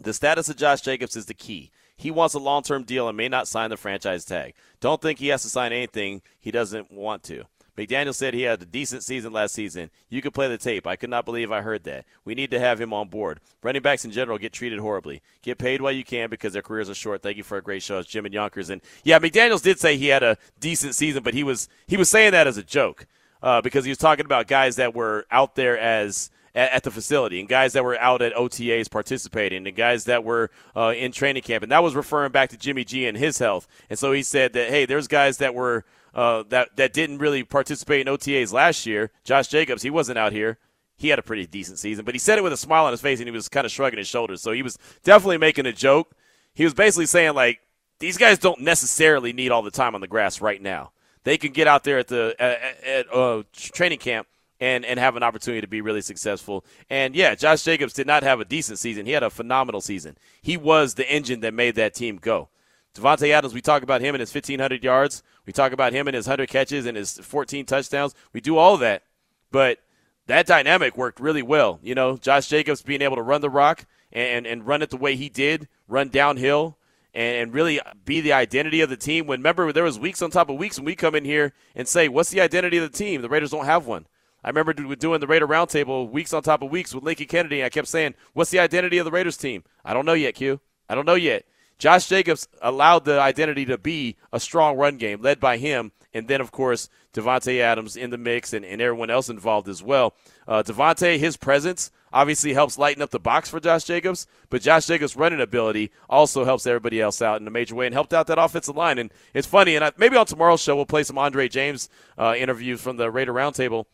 The 0.00 0.12
status 0.12 0.48
of 0.48 0.56
Josh 0.56 0.80
Jacobs 0.82 1.16
is 1.16 1.26
the 1.26 1.34
key. 1.34 1.70
He 1.96 2.10
wants 2.10 2.34
a 2.34 2.38
long 2.38 2.62
term 2.62 2.84
deal 2.84 3.08
and 3.08 3.16
may 3.16 3.28
not 3.28 3.48
sign 3.48 3.70
the 3.70 3.76
franchise 3.76 4.24
tag. 4.24 4.54
Don't 4.80 5.00
think 5.00 5.18
he 5.18 5.28
has 5.28 5.42
to 5.42 5.48
sign 5.48 5.72
anything 5.72 6.22
he 6.38 6.50
doesn't 6.50 6.92
want 6.92 7.22
to. 7.24 7.44
McDaniel 7.76 8.14
said 8.14 8.32
he 8.32 8.42
had 8.42 8.62
a 8.62 8.66
decent 8.66 9.02
season 9.02 9.32
last 9.34 9.54
season. 9.54 9.90
You 10.08 10.22
could 10.22 10.32
play 10.32 10.48
the 10.48 10.56
tape. 10.56 10.86
I 10.86 10.96
could 10.96 11.10
not 11.10 11.26
believe 11.26 11.52
I 11.52 11.60
heard 11.60 11.84
that. 11.84 12.06
We 12.24 12.34
need 12.34 12.50
to 12.52 12.58
have 12.58 12.80
him 12.80 12.94
on 12.94 13.08
board. 13.08 13.40
Running 13.62 13.82
backs 13.82 14.04
in 14.04 14.10
general 14.10 14.38
get 14.38 14.54
treated 14.54 14.78
horribly. 14.78 15.20
Get 15.42 15.58
paid 15.58 15.82
while 15.82 15.92
you 15.92 16.04
can 16.04 16.30
because 16.30 16.54
their 16.54 16.62
careers 16.62 16.88
are 16.88 16.94
short. 16.94 17.22
Thank 17.22 17.36
you 17.36 17.42
for 17.42 17.58
a 17.58 17.62
great 17.62 17.82
show. 17.82 17.98
It's 17.98 18.08
Jim 18.08 18.24
and 18.24 18.32
Yonkers. 18.32 18.70
And 18.70 18.80
yeah, 19.04 19.18
McDaniels 19.18 19.62
did 19.62 19.78
say 19.78 19.98
he 19.98 20.06
had 20.06 20.22
a 20.22 20.38
decent 20.58 20.94
season, 20.94 21.22
but 21.22 21.34
he 21.34 21.44
was 21.44 21.68
he 21.86 21.98
was 21.98 22.08
saying 22.08 22.32
that 22.32 22.46
as 22.46 22.56
a 22.56 22.62
joke 22.62 23.06
uh, 23.42 23.60
because 23.60 23.84
he 23.84 23.90
was 23.90 23.98
talking 23.98 24.24
about 24.24 24.46
guys 24.46 24.76
that 24.76 24.94
were 24.94 25.26
out 25.30 25.54
there 25.54 25.78
as 25.78 26.30
at, 26.56 26.72
at 26.72 26.82
the 26.82 26.90
facility 26.90 27.38
and 27.38 27.48
guys 27.48 27.74
that 27.74 27.84
were 27.84 27.96
out 28.00 28.22
at 28.22 28.34
OTAs 28.34 28.90
participating 28.90 29.66
and 29.66 29.76
guys 29.76 30.06
that 30.06 30.24
were 30.24 30.50
uh, 30.74 30.94
in 30.96 31.12
training 31.12 31.42
camp. 31.42 31.62
And 31.62 31.70
that 31.70 31.82
was 31.82 31.94
referring 31.94 32.32
back 32.32 32.48
to 32.50 32.56
Jimmy 32.56 32.84
G 32.84 33.06
and 33.06 33.16
his 33.16 33.38
health. 33.38 33.68
And 33.90 33.98
so 33.98 34.10
he 34.12 34.22
said 34.22 34.54
that, 34.54 34.70
hey, 34.70 34.86
there's 34.86 35.06
guys 35.06 35.36
that 35.38 35.54
were 35.54 35.84
uh, 36.14 36.44
that, 36.48 36.74
that 36.76 36.94
didn't 36.94 37.18
really 37.18 37.44
participate 37.44 38.06
in 38.06 38.12
OTAs 38.12 38.52
last 38.52 38.86
year. 38.86 39.10
Josh 39.22 39.48
Jacobs, 39.48 39.82
he 39.82 39.90
wasn't 39.90 40.18
out 40.18 40.32
here. 40.32 40.58
He 40.96 41.08
had 41.08 41.18
a 41.18 41.22
pretty 41.22 41.46
decent 41.46 41.78
season, 41.78 42.06
but 42.06 42.14
he 42.14 42.18
said 42.18 42.38
it 42.38 42.42
with 42.42 42.54
a 42.54 42.56
smile 42.56 42.86
on 42.86 42.92
his 42.92 43.02
face 43.02 43.18
and 43.20 43.28
he 43.28 43.32
was 43.32 43.50
kind 43.50 43.66
of 43.66 43.70
shrugging 43.70 43.98
his 43.98 44.08
shoulders. 44.08 44.40
So 44.40 44.52
he 44.52 44.62
was 44.62 44.78
definitely 45.04 45.36
making 45.36 45.66
a 45.66 45.72
joke. 45.72 46.12
He 46.54 46.64
was 46.64 46.72
basically 46.72 47.04
saying, 47.04 47.34
like, 47.34 47.60
these 47.98 48.16
guys 48.16 48.38
don't 48.38 48.62
necessarily 48.62 49.34
need 49.34 49.52
all 49.52 49.60
the 49.60 49.70
time 49.70 49.94
on 49.94 50.00
the 50.00 50.06
grass 50.06 50.40
right 50.40 50.60
now. 50.60 50.92
They 51.24 51.36
can 51.36 51.52
get 51.52 51.66
out 51.66 51.84
there 51.84 51.98
at 51.98 52.08
the 52.08 52.34
at, 52.38 52.84
at 52.84 53.12
uh, 53.12 53.42
training 53.52 53.98
camp 53.98 54.26
and 54.60 54.84
and 54.84 54.98
have 54.98 55.16
an 55.16 55.22
opportunity 55.22 55.60
to 55.60 55.66
be 55.66 55.80
really 55.80 56.00
successful. 56.00 56.64
And 56.88 57.14
yeah, 57.14 57.34
Josh 57.34 57.62
Jacobs 57.62 57.92
did 57.92 58.06
not 58.06 58.22
have 58.22 58.40
a 58.40 58.44
decent 58.44 58.78
season. 58.78 59.06
He 59.06 59.12
had 59.12 59.22
a 59.22 59.30
phenomenal 59.30 59.80
season. 59.80 60.16
He 60.42 60.56
was 60.56 60.94
the 60.94 61.10
engine 61.10 61.40
that 61.40 61.54
made 61.54 61.74
that 61.74 61.94
team 61.94 62.16
go. 62.16 62.48
Davante 62.94 63.30
Adams, 63.30 63.52
we 63.52 63.60
talk 63.60 63.82
about 63.82 64.00
him 64.00 64.14
and 64.14 64.20
his 64.20 64.34
1,500 64.34 64.82
yards. 64.82 65.22
We 65.44 65.52
talk 65.52 65.72
about 65.72 65.92
him 65.92 66.08
and 66.08 66.14
his 66.14 66.26
100 66.26 66.48
catches 66.48 66.86
and 66.86 66.96
his 66.96 67.18
14 67.18 67.66
touchdowns. 67.66 68.14
We 68.32 68.40
do 68.40 68.56
all 68.56 68.78
that, 68.78 69.02
but 69.50 69.80
that 70.26 70.46
dynamic 70.46 70.96
worked 70.96 71.20
really 71.20 71.42
well. 71.42 71.78
You 71.82 71.94
know, 71.94 72.16
Josh 72.16 72.48
Jacobs 72.48 72.82
being 72.82 73.02
able 73.02 73.16
to 73.16 73.22
run 73.22 73.42
the 73.42 73.50
rock 73.50 73.84
and, 74.12 74.46
and 74.46 74.66
run 74.66 74.82
it 74.82 74.90
the 74.90 74.96
way 74.96 75.14
he 75.14 75.28
did, 75.28 75.68
run 75.86 76.08
downhill, 76.08 76.78
and, 77.14 77.36
and 77.36 77.54
really 77.54 77.80
be 78.04 78.20
the 78.20 78.32
identity 78.32 78.80
of 78.80 78.90
the 78.90 78.96
team. 78.96 79.26
When 79.26 79.40
remember 79.40 79.72
there 79.72 79.84
was 79.84 79.98
weeks 79.98 80.22
on 80.22 80.30
top 80.30 80.48
of 80.48 80.56
weeks 80.56 80.78
when 80.78 80.86
we 80.86 80.96
come 80.96 81.14
in 81.14 81.24
here 81.24 81.52
and 81.74 81.86
say, 81.86 82.08
"What's 82.08 82.30
the 82.30 82.40
identity 82.40 82.78
of 82.78 82.90
the 82.90 82.96
team?" 82.96 83.22
The 83.22 83.28
Raiders 83.28 83.50
don't 83.50 83.66
have 83.66 83.86
one. 83.86 84.06
I 84.46 84.50
remember 84.50 84.72
do- 84.72 84.94
doing 84.94 85.18
the 85.18 85.26
Raider 85.26 85.48
Roundtable 85.48 86.08
weeks 86.08 86.32
on 86.32 86.40
top 86.40 86.62
of 86.62 86.70
weeks 86.70 86.94
with 86.94 87.02
Lincoln 87.02 87.26
Kennedy. 87.26 87.60
And 87.60 87.66
I 87.66 87.68
kept 87.68 87.88
saying, 87.88 88.14
"What's 88.32 88.50
the 88.50 88.60
identity 88.60 88.96
of 88.98 89.04
the 89.04 89.10
Raiders 89.10 89.36
team?" 89.36 89.64
I 89.84 89.92
don't 89.92 90.06
know 90.06 90.12
yet, 90.12 90.36
Q. 90.36 90.60
I 90.88 90.94
don't 90.94 91.04
know 91.04 91.16
yet. 91.16 91.44
Josh 91.78 92.08
Jacobs 92.08 92.48
allowed 92.62 93.04
the 93.04 93.20
identity 93.20 93.66
to 93.66 93.76
be 93.76 94.16
a 94.32 94.38
strong 94.38 94.76
run 94.76 94.96
game 94.98 95.20
led 95.20 95.40
by 95.40 95.58
him, 95.58 95.90
and 96.14 96.28
then 96.28 96.40
of 96.40 96.52
course 96.52 96.88
Davante 97.12 97.60
Adams 97.60 97.96
in 97.96 98.10
the 98.10 98.16
mix 98.16 98.52
and, 98.52 98.64
and 98.64 98.80
everyone 98.80 99.10
else 99.10 99.28
involved 99.28 99.68
as 99.68 99.82
well. 99.82 100.14
Uh, 100.46 100.62
Davante, 100.62 101.18
his 101.18 101.36
presence 101.36 101.90
obviously 102.12 102.54
helps 102.54 102.78
lighten 102.78 103.02
up 103.02 103.10
the 103.10 103.18
box 103.18 103.50
for 103.50 103.60
Josh 103.60 103.84
Jacobs, 103.84 104.26
but 104.48 104.62
Josh 104.62 104.86
Jacobs' 104.86 105.16
running 105.16 105.40
ability 105.40 105.90
also 106.08 106.44
helps 106.44 106.66
everybody 106.66 107.00
else 107.00 107.20
out 107.20 107.40
in 107.40 107.48
a 107.48 107.50
major 107.50 107.74
way 107.74 107.86
and 107.86 107.94
helped 107.94 108.14
out 108.14 108.28
that 108.28 108.38
offensive 108.38 108.76
line. 108.76 108.96
And 108.96 109.12
it's 109.34 109.46
funny, 109.46 109.74
and 109.74 109.84
I, 109.84 109.92
maybe 109.98 110.16
on 110.16 110.24
tomorrow's 110.24 110.62
show 110.62 110.76
we'll 110.76 110.86
play 110.86 111.02
some 111.02 111.18
Andre 111.18 111.48
James 111.48 111.90
uh, 112.16 112.34
interviews 112.38 112.80
from 112.80 112.96
the 112.96 113.10
Raider 113.10 113.34
Roundtable 113.34 113.84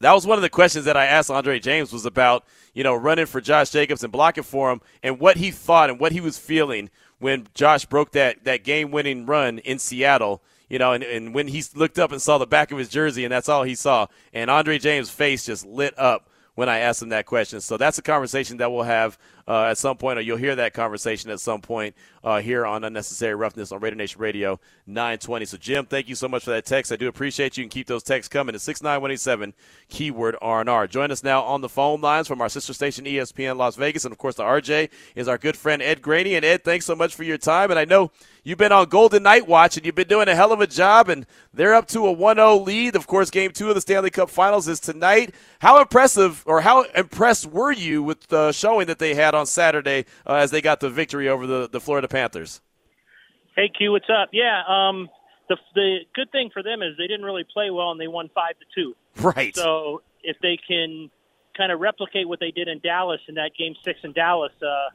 that 0.00 0.12
was 0.12 0.26
one 0.26 0.38
of 0.38 0.42
the 0.42 0.50
questions 0.50 0.84
that 0.84 0.96
I 0.96 1.06
asked 1.06 1.30
Andre 1.30 1.58
James 1.58 1.92
was 1.92 2.04
about, 2.04 2.44
you 2.74 2.82
know, 2.82 2.94
running 2.94 3.26
for 3.26 3.40
Josh 3.40 3.70
Jacobs 3.70 4.02
and 4.02 4.12
blocking 4.12 4.44
for 4.44 4.70
him 4.70 4.80
and 5.02 5.18
what 5.18 5.36
he 5.36 5.50
thought 5.50 5.90
and 5.90 5.98
what 5.98 6.12
he 6.12 6.20
was 6.20 6.38
feeling 6.38 6.90
when 7.18 7.46
Josh 7.54 7.84
broke 7.86 8.12
that, 8.12 8.44
that 8.44 8.64
game 8.64 8.90
winning 8.90 9.24
run 9.24 9.58
in 9.60 9.78
Seattle, 9.78 10.42
you 10.68 10.78
know, 10.78 10.92
and, 10.92 11.04
and 11.04 11.34
when 11.34 11.48
he 11.48 11.62
looked 11.74 11.98
up 11.98 12.12
and 12.12 12.20
saw 12.20 12.38
the 12.38 12.46
back 12.46 12.72
of 12.72 12.78
his 12.78 12.88
jersey 12.88 13.24
and 13.24 13.32
that's 13.32 13.48
all 13.48 13.62
he 13.62 13.74
saw. 13.74 14.06
And 14.32 14.50
Andre 14.50 14.78
James' 14.78 15.10
face 15.10 15.46
just 15.46 15.64
lit 15.64 15.98
up 15.98 16.28
when 16.54 16.68
I 16.68 16.80
asked 16.80 17.02
him 17.02 17.08
that 17.10 17.26
question. 17.26 17.60
So 17.60 17.76
that's 17.76 17.98
a 17.98 18.02
conversation 18.02 18.58
that 18.58 18.70
we'll 18.70 18.82
have 18.82 19.18
uh, 19.46 19.64
at 19.64 19.78
some 19.78 19.96
point, 19.96 20.18
or 20.18 20.22
you'll 20.22 20.36
hear 20.36 20.56
that 20.56 20.74
conversation 20.74 21.30
at 21.30 21.40
some 21.40 21.60
point 21.60 21.94
uh, 22.24 22.40
here 22.40 22.64
on 22.64 22.82
Unnecessary 22.84 23.34
Roughness 23.34 23.70
on 23.70 23.80
Raider 23.80 23.96
Nation 23.96 24.20
Radio 24.20 24.58
920. 24.86 25.44
So, 25.44 25.56
Jim, 25.58 25.84
thank 25.84 26.08
you 26.08 26.14
so 26.14 26.26
much 26.26 26.44
for 26.44 26.50
that 26.50 26.64
text. 26.64 26.90
I 26.90 26.96
do 26.96 27.06
appreciate 27.06 27.58
you 27.58 27.62
and 27.62 27.70
keep 27.70 27.86
those 27.86 28.02
texts 28.02 28.32
coming 28.32 28.54
at 28.54 28.62
69187, 28.62 29.52
keyword 29.88 30.36
R&R. 30.40 30.86
Join 30.86 31.10
us 31.10 31.22
now 31.22 31.42
on 31.42 31.60
the 31.60 31.68
phone 31.68 32.00
lines 32.00 32.26
from 32.26 32.40
our 32.40 32.48
sister 32.48 32.72
station 32.72 33.04
ESPN 33.04 33.58
Las 33.58 33.76
Vegas. 33.76 34.04
And, 34.04 34.12
of 34.12 34.18
course, 34.18 34.36
the 34.36 34.42
RJ 34.42 34.88
is 35.14 35.28
our 35.28 35.36
good 35.36 35.56
friend 35.56 35.82
Ed 35.82 36.00
Graney. 36.00 36.34
And, 36.34 36.44
Ed, 36.44 36.64
thanks 36.64 36.86
so 36.86 36.96
much 36.96 37.14
for 37.14 37.24
your 37.24 37.38
time. 37.38 37.70
And 37.70 37.78
I 37.78 37.84
know 37.84 38.10
you've 38.42 38.58
been 38.58 38.72
on 38.72 38.88
Golden 38.88 39.22
Knight 39.22 39.46
Watch 39.46 39.76
and 39.76 39.84
you've 39.84 39.94
been 39.94 40.08
doing 40.08 40.28
a 40.28 40.34
hell 40.34 40.52
of 40.52 40.62
a 40.62 40.66
job. 40.66 41.10
And 41.10 41.26
they're 41.52 41.74
up 41.74 41.88
to 41.88 42.06
a 42.06 42.12
1 42.12 42.36
0 42.36 42.56
lead. 42.56 42.96
Of 42.96 43.06
course, 43.06 43.28
game 43.28 43.52
two 43.52 43.68
of 43.68 43.74
the 43.74 43.82
Stanley 43.82 44.10
Cup 44.10 44.30
Finals 44.30 44.66
is 44.66 44.80
tonight. 44.80 45.34
How 45.58 45.80
impressive 45.80 46.42
or 46.46 46.62
how 46.62 46.84
impressed 46.94 47.46
were 47.46 47.72
you 47.72 48.02
with 48.02 48.28
the 48.28 48.52
showing 48.52 48.86
that 48.86 48.98
they 48.98 49.14
had 49.14 49.33
on 49.34 49.46
Saturday 49.46 50.04
uh, 50.26 50.34
as 50.34 50.50
they 50.50 50.60
got 50.60 50.80
the 50.80 50.90
victory 50.90 51.28
over 51.28 51.46
the, 51.46 51.68
the 51.70 51.80
Florida 51.80 52.08
Panthers? 52.08 52.60
Hey 53.56 53.68
Q, 53.76 53.92
what's 53.92 54.08
up? 54.10 54.30
Yeah, 54.32 54.62
um, 54.66 55.08
the 55.48 55.56
the 55.74 55.98
good 56.14 56.30
thing 56.32 56.50
for 56.52 56.62
them 56.62 56.82
is 56.82 56.96
they 56.98 57.06
didn't 57.06 57.24
really 57.24 57.44
play 57.52 57.70
well 57.70 57.90
and 57.92 58.00
they 58.00 58.08
won 58.08 58.28
five 58.34 58.54
to 58.58 58.64
two. 58.74 58.96
Right. 59.22 59.54
So 59.54 60.02
if 60.22 60.36
they 60.42 60.58
can 60.66 61.10
kind 61.56 61.70
of 61.70 61.78
replicate 61.78 62.26
what 62.28 62.40
they 62.40 62.50
did 62.50 62.66
in 62.66 62.80
Dallas 62.80 63.20
in 63.28 63.36
that 63.36 63.52
game 63.56 63.74
six 63.84 64.00
in 64.02 64.12
Dallas, 64.12 64.52
uh, 64.60 64.88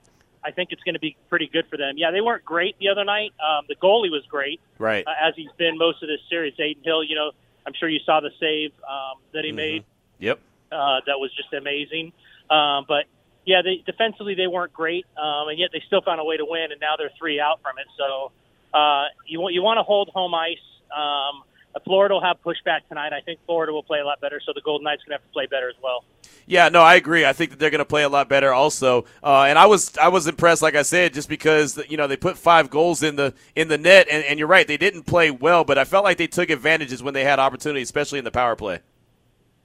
I 0.44 0.52
think 0.52 0.70
it's 0.72 0.84
going 0.84 0.96
to 0.96 1.00
be 1.00 1.16
pretty 1.30 1.48
good 1.48 1.68
for 1.70 1.78
them. 1.78 1.94
Yeah, 1.98 2.12
they 2.12 2.20
weren't 2.22 2.44
great 2.44 2.78
the 2.80 2.90
other 2.90 3.06
night. 3.06 3.32
Um, 3.40 3.66
the 3.70 3.76
goalie 3.76 4.12
was 4.12 4.24
great, 4.30 4.60
right. 4.78 5.06
uh, 5.08 5.12
as 5.28 5.34
he's 5.38 5.52
been 5.58 5.78
most 5.78 6.04
of 6.04 6.10
this 6.10 6.20
series. 6.30 6.54
Adin 6.56 6.84
Hill, 6.84 7.04
you 7.04 7.16
know, 7.16 7.32
I'm 7.66 7.74
sure 7.80 7.88
you 7.88 8.00
saw 8.06 8.20
the 8.20 8.32
save 8.40 8.72
um, 8.90 9.20
that 9.34 9.46
he 9.46 9.52
Mhm. 9.52 9.56
made. 9.56 9.84
Yep. 10.20 10.40
Uh, 10.72 11.00
that 11.06 11.18
was 11.20 11.32
just 11.36 11.54
amazing. 11.54 12.12
Um, 12.50 12.86
but 12.88 13.06
yeah, 13.46 13.62
they 13.64 13.84
defensively 13.86 14.36
they 14.36 14.48
weren't 14.48 14.74
great, 14.74 15.06
um, 15.18 15.50
and 15.50 15.58
yet 15.58 15.70
they 15.72 15.82
still 15.88 16.02
found 16.02 16.20
a 16.20 16.24
way 16.24 16.38
to 16.38 16.46
win, 16.46 16.72
and 16.72 16.80
now 16.80 16.96
they're 16.98 17.12
three 17.18 17.40
out 17.40 17.62
from 17.62 17.78
it. 17.80 17.88
So 17.98 18.32
uh, 18.78 19.06
you 19.26 19.40
want 19.40 19.54
you 19.54 19.62
want 19.62 19.78
to 19.78 19.84
hold 19.84 20.10
home 20.10 20.34
ice. 20.34 20.58
Um, 20.96 21.44
Florida 21.86 22.16
will 22.16 22.22
have 22.22 22.38
pushback 22.44 22.88
tonight. 22.90 23.14
I 23.14 23.22
think 23.22 23.40
Florida 23.46 23.72
will 23.72 23.84
play 23.84 24.00
a 24.00 24.06
lot 24.06 24.20
better, 24.20 24.42
so 24.44 24.54
the 24.54 24.62
Golden 24.62 24.84
Knights 24.86 25.04
going 25.04 25.18
to 25.18 25.22
have 25.22 25.28
to 25.28 25.34
play 25.34 25.46
better 25.46 25.70
as 25.70 25.76
well. 25.82 26.04
Yeah, 26.48 26.70
no, 26.70 26.82
I 26.82 26.96
agree. 26.96 27.26
I 27.26 27.34
think 27.34 27.52
that 27.52 27.60
they're 27.60 27.70
going 27.70 27.78
to 27.80 27.86
play 27.86 28.02
a 28.02 28.10
lot 28.10 28.28
better 28.28 28.52
also. 28.52 29.06
Uh, 29.24 29.44
and 29.44 29.58
I 29.58 29.68
was 29.68 29.96
I 29.98 30.08
was 30.08 30.26
impressed, 30.26 30.64
like 30.64 30.76
I 30.76 30.82
said, 30.82 31.14
just 31.14 31.30
because 31.30 31.80
you 31.88 31.96
know 31.96 32.08
they 32.08 32.18
put 32.18 32.38
five 32.38 32.70
goals 32.70 33.04
in 33.04 33.16
the 33.16 33.34
in 33.56 33.68
the 33.68 33.78
net, 33.78 34.08
and, 34.10 34.24
and 34.26 34.40
you're 34.40 34.48
right, 34.48 34.68
they 34.68 34.78
didn't 34.78 35.04
play 35.04 35.30
well, 35.30 35.64
but 35.64 35.78
I 35.78 35.84
felt 35.84 36.04
like 36.04 36.18
they 36.18 36.28
took 36.28 36.50
advantages 36.50 37.04
when 37.04 37.14
they 37.14 37.24
had 37.24 37.38
opportunities, 37.38 37.88
especially 37.88 38.18
in 38.18 38.26
the 38.26 38.32
power 38.32 38.56
play. 38.56 38.80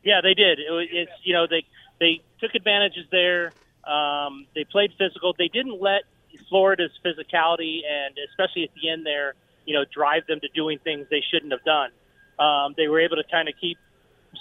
Yeah, 0.02 0.20
they 0.22 0.34
did. 0.34 0.58
It, 0.58 0.88
it's 0.92 1.12
you 1.22 1.32
know 1.32 1.46
they 1.48 1.64
they 2.00 2.22
took 2.38 2.54
advantages 2.54 3.06
there. 3.10 3.52
Um, 3.86 4.46
they 4.54 4.64
played 4.64 4.92
physical. 4.98 5.34
They 5.36 5.48
didn't 5.48 5.80
let 5.80 6.02
Florida's 6.48 6.90
physicality 7.04 7.80
and 7.88 8.16
especially 8.30 8.64
at 8.64 8.70
the 8.80 8.88
end 8.90 9.06
there, 9.06 9.34
you 9.64 9.74
know, 9.74 9.84
drive 9.92 10.26
them 10.26 10.40
to 10.40 10.48
doing 10.54 10.78
things 10.82 11.06
they 11.10 11.22
shouldn't 11.30 11.52
have 11.52 11.64
done. 11.64 11.90
Um, 12.38 12.74
they 12.76 12.88
were 12.88 13.00
able 13.00 13.16
to 13.16 13.24
kind 13.30 13.48
of 13.48 13.54
keep 13.60 13.78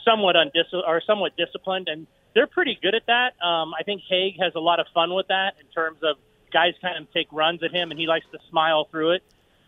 somewhat 0.03 0.35
undis- 0.35 0.73
or 0.73 1.01
somewhat 1.05 1.37
disciplined, 1.37 1.87
and 1.87 2.07
they're 2.33 2.47
pretty 2.47 2.77
good 2.81 2.95
at 2.95 3.05
that. 3.07 3.45
Um, 3.45 3.73
I 3.79 3.83
think 3.83 4.01
Hague 4.09 4.35
has 4.41 4.53
a 4.55 4.59
lot 4.59 4.79
of 4.79 4.87
fun 4.93 5.13
with 5.13 5.27
that 5.27 5.53
in 5.59 5.67
terms 5.67 5.99
of 6.03 6.17
guys 6.51 6.73
kind 6.81 6.97
of 6.97 7.11
take 7.13 7.27
runs 7.31 7.61
at 7.63 7.71
him, 7.71 7.91
and 7.91 7.99
he 7.99 8.07
likes 8.07 8.25
to 8.31 8.39
smile 8.49 8.87
through 8.89 9.11
it. 9.11 9.23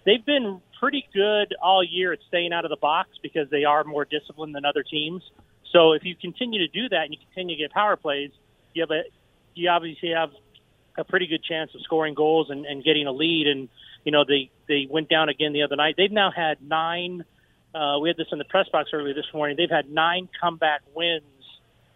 They've 0.06 0.24
been 0.24 0.62
pretty 0.80 1.08
good 1.14 1.56
all 1.62 1.84
year 1.84 2.14
at 2.14 2.20
staying 2.28 2.54
out 2.54 2.66
of 2.66 2.70
the 2.70 2.78
box 2.78 3.10
because 3.22 3.50
they 3.50 3.64
are 3.64 3.84
more 3.84 4.06
disciplined 4.06 4.56
than 4.56 4.66
other 4.66 4.84
teams. 4.84 5.24
So 5.72 5.94
if 5.94 6.04
you 6.04 6.16
continue 6.16 6.60
to 6.60 6.68
do 6.68 6.90
that 6.90 7.04
and 7.06 7.14
you 7.14 7.18
continue 7.18 7.56
to 7.58 7.64
get 7.64 7.72
power 7.72 7.96
plays, 7.96 8.32
you 8.74 8.84
have 8.84 8.92
a 8.92 9.04
you 9.56 9.70
obviously 9.70 10.10
have 10.10 10.32
a 10.98 11.04
pretty 11.04 11.28
good 11.28 11.44
chance 11.44 11.74
of 11.76 11.82
scoring 11.82 12.14
goals 12.14 12.50
and, 12.50 12.66
and 12.66 12.84
getting 12.84 13.08
a 13.08 13.12
lead. 13.12 13.48
And 13.48 13.70
you 14.04 14.12
know 14.12 14.24
they 14.28 14.52
they 14.68 14.88
went 14.90 15.10
down 15.10 15.30
again 15.30 15.54
the 15.54 15.64
other 15.64 15.76
night. 15.76 15.96
They've 15.98 16.12
now 16.12 16.32
had 16.32 16.62
nine. 16.62 17.26
Uh, 17.74 18.00
we 18.00 18.10
had 18.10 18.18
this 18.18 18.28
in 18.32 18.38
the 18.38 18.46
press 18.46 18.70
box 18.70 18.92
earlier 18.94 19.14
this 19.14 19.26
morning. 19.34 19.58
They've 19.58 19.70
had 19.70 19.90
nine 19.90 20.30
comeback 20.40 20.82
wins 20.94 21.24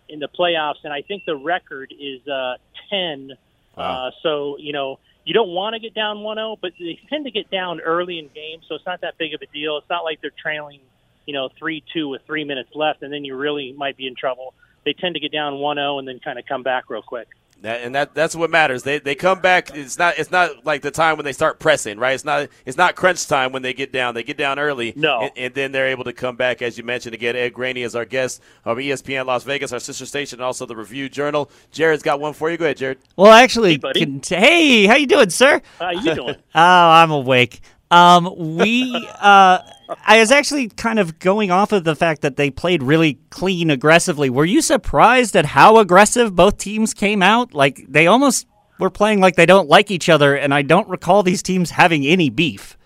in 0.09 0.19
the 0.19 0.27
playoffs, 0.27 0.83
and 0.83 0.91
I 0.91 1.03
think 1.03 1.23
the 1.25 1.35
record 1.35 1.93
is 1.97 2.27
uh, 2.27 2.55
ten. 2.89 3.31
Wow. 3.77 4.07
Uh, 4.07 4.11
so 4.21 4.57
you 4.59 4.73
know 4.73 4.99
you 5.29 5.33
don't 5.35 5.49
want 5.49 5.75
to 5.75 5.79
get 5.79 5.93
down 5.93 6.17
1-0, 6.17 6.57
but 6.59 6.71
they 6.79 6.99
tend 7.07 7.25
to 7.25 7.31
get 7.31 7.51
down 7.51 7.81
early 7.81 8.17
in 8.17 8.29
games, 8.33 8.65
so 8.67 8.73
it's 8.73 8.85
not 8.87 9.01
that 9.01 9.15
big 9.19 9.35
of 9.35 9.41
a 9.43 9.45
deal. 9.53 9.77
It's 9.77 9.87
not 9.87 10.03
like 10.03 10.21
they're 10.21 10.31
trailing, 10.41 10.79
you 11.27 11.35
know, 11.35 11.49
three 11.59 11.83
two 11.93 12.09
with 12.09 12.21
three 12.25 12.45
minutes 12.45 12.71
left, 12.73 13.03
and 13.03 13.13
then 13.13 13.23
you 13.23 13.35
really 13.35 13.71
might 13.73 13.95
be 13.95 14.07
in 14.07 14.15
trouble. 14.15 14.55
They 14.85 14.93
tend 14.93 15.13
to 15.13 15.19
get 15.19 15.31
down 15.31 15.53
1-0 15.53 15.99
and 15.99 16.07
then 16.07 16.19
kind 16.19 16.39
of 16.39 16.45
come 16.47 16.63
back 16.63 16.89
real 16.89 17.03
quick. 17.03 17.27
That, 17.61 17.81
and 17.81 17.93
that 17.95 18.13
that's 18.13 18.35
what 18.35 18.49
matters. 18.49 18.83
They 18.83 18.99
they 18.99 19.15
come 19.15 19.41
back. 19.41 19.75
It's 19.75 19.97
not 19.97 20.17
it's 20.17 20.31
not 20.31 20.65
like 20.65 20.81
the 20.81 20.91
time 20.91 21.17
when 21.17 21.25
they 21.25 21.33
start 21.33 21.59
pressing, 21.59 21.99
right? 21.99 22.13
It's 22.13 22.23
not 22.23 22.47
it's 22.65 22.77
not 22.77 22.95
crunch 22.95 23.27
time 23.27 23.51
when 23.51 23.61
they 23.61 23.73
get 23.73 23.91
down. 23.91 24.13
They 24.13 24.23
get 24.23 24.37
down 24.37 24.59
early, 24.59 24.93
no, 24.95 25.21
and, 25.21 25.31
and 25.35 25.53
then 25.53 25.71
they're 25.73 25.87
able 25.87 26.05
to 26.05 26.13
come 26.13 26.37
back, 26.37 26.61
as 26.61 26.77
you 26.77 26.85
mentioned. 26.85 27.15
Again, 27.15 27.35
Ed 27.35 27.53
Graney 27.53 27.81
is 27.81 27.95
our 27.95 28.05
guest 28.05 28.41
of 28.63 28.77
ESPN 28.77 29.25
Las 29.25 29.43
Vegas, 29.43 29.73
our 29.73 29.79
sister 29.79 30.05
station, 30.05 30.39
and 30.39 30.45
also 30.45 30.65
the 30.65 30.75
Review 30.75 31.09
Journal. 31.09 31.51
Jared's 31.71 32.03
got 32.03 32.21
one 32.21 32.33
for 32.33 32.49
you. 32.49 32.57
Go 32.57 32.65
ahead, 32.65 32.77
Jared. 32.77 32.99
Well, 33.17 33.31
actually, 33.31 33.79
hey, 33.83 33.93
can, 33.93 34.21
hey 34.25 34.85
how 34.85 34.95
you 34.95 35.07
doing, 35.07 35.29
sir? 35.29 35.61
How 35.79 35.91
you 35.91 36.15
doing? 36.15 36.35
oh, 36.55 36.89
I'm 36.89 37.11
awake. 37.11 37.59
Um, 37.91 38.56
we, 38.56 38.95
uh, 39.19 39.60
I 40.06 40.19
was 40.19 40.32
actually 40.32 40.69
kind 40.69 40.99
of 40.99 41.17
going 41.17 41.49
off 41.49 41.71
of 41.71 41.84
the 41.84 41.95
fact 41.95 42.21
that 42.21 42.36
they 42.36 42.52
played 42.52 42.84
really 42.84 43.17
clean 43.32 43.71
aggressively. 43.71 44.30
Were 44.30 44.45
you 44.45 44.62
surprised 44.62 45.36
at 45.36 45.45
how 45.45 45.78
aggressive 45.78 46.36
both 46.36 46.58
teams 46.58 46.93
came 46.93 47.23
out? 47.23 47.54
Like 47.54 47.84
they 47.88 48.06
almost 48.06 48.45
were 48.80 48.91
playing 48.91 49.19
like 49.19 49.36
they 49.36 49.47
don't 49.47 49.67
like 49.67 49.89
each 49.89 50.08
other, 50.08 50.36
and 50.36 50.54
I 50.54 50.62
don't 50.62 50.88
recall 50.88 51.23
these 51.23 51.41
teams 51.41 51.71
having 51.71 52.06
any 52.06 52.30
beef. 52.30 52.78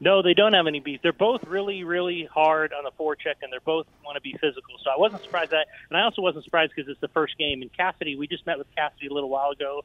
No, 0.00 0.22
they 0.22 0.34
don't 0.34 0.52
have 0.52 0.66
any 0.66 0.80
beef. 0.80 1.00
They're 1.02 1.12
both 1.12 1.44
really, 1.44 1.82
really 1.82 2.28
hard 2.32 2.72
on 2.72 2.84
the 2.84 2.90
forecheck, 2.92 3.36
and 3.42 3.52
they're 3.52 3.60
both 3.60 3.86
want 4.04 4.16
to 4.16 4.20
be 4.20 4.32
physical. 4.40 4.74
So 4.82 4.90
I 4.90 4.98
wasn't 4.98 5.22
surprised 5.22 5.52
that, 5.52 5.66
and 5.88 5.96
I 5.96 6.02
also 6.02 6.20
wasn't 6.20 6.44
surprised 6.44 6.72
because 6.74 6.88
it's 6.88 7.00
the 7.00 7.08
first 7.08 7.38
game. 7.38 7.62
And 7.62 7.72
Cassidy, 7.72 8.16
we 8.16 8.26
just 8.26 8.46
met 8.46 8.58
with 8.58 8.66
Cassidy 8.76 9.06
a 9.06 9.12
little 9.12 9.30
while 9.30 9.50
ago, 9.50 9.82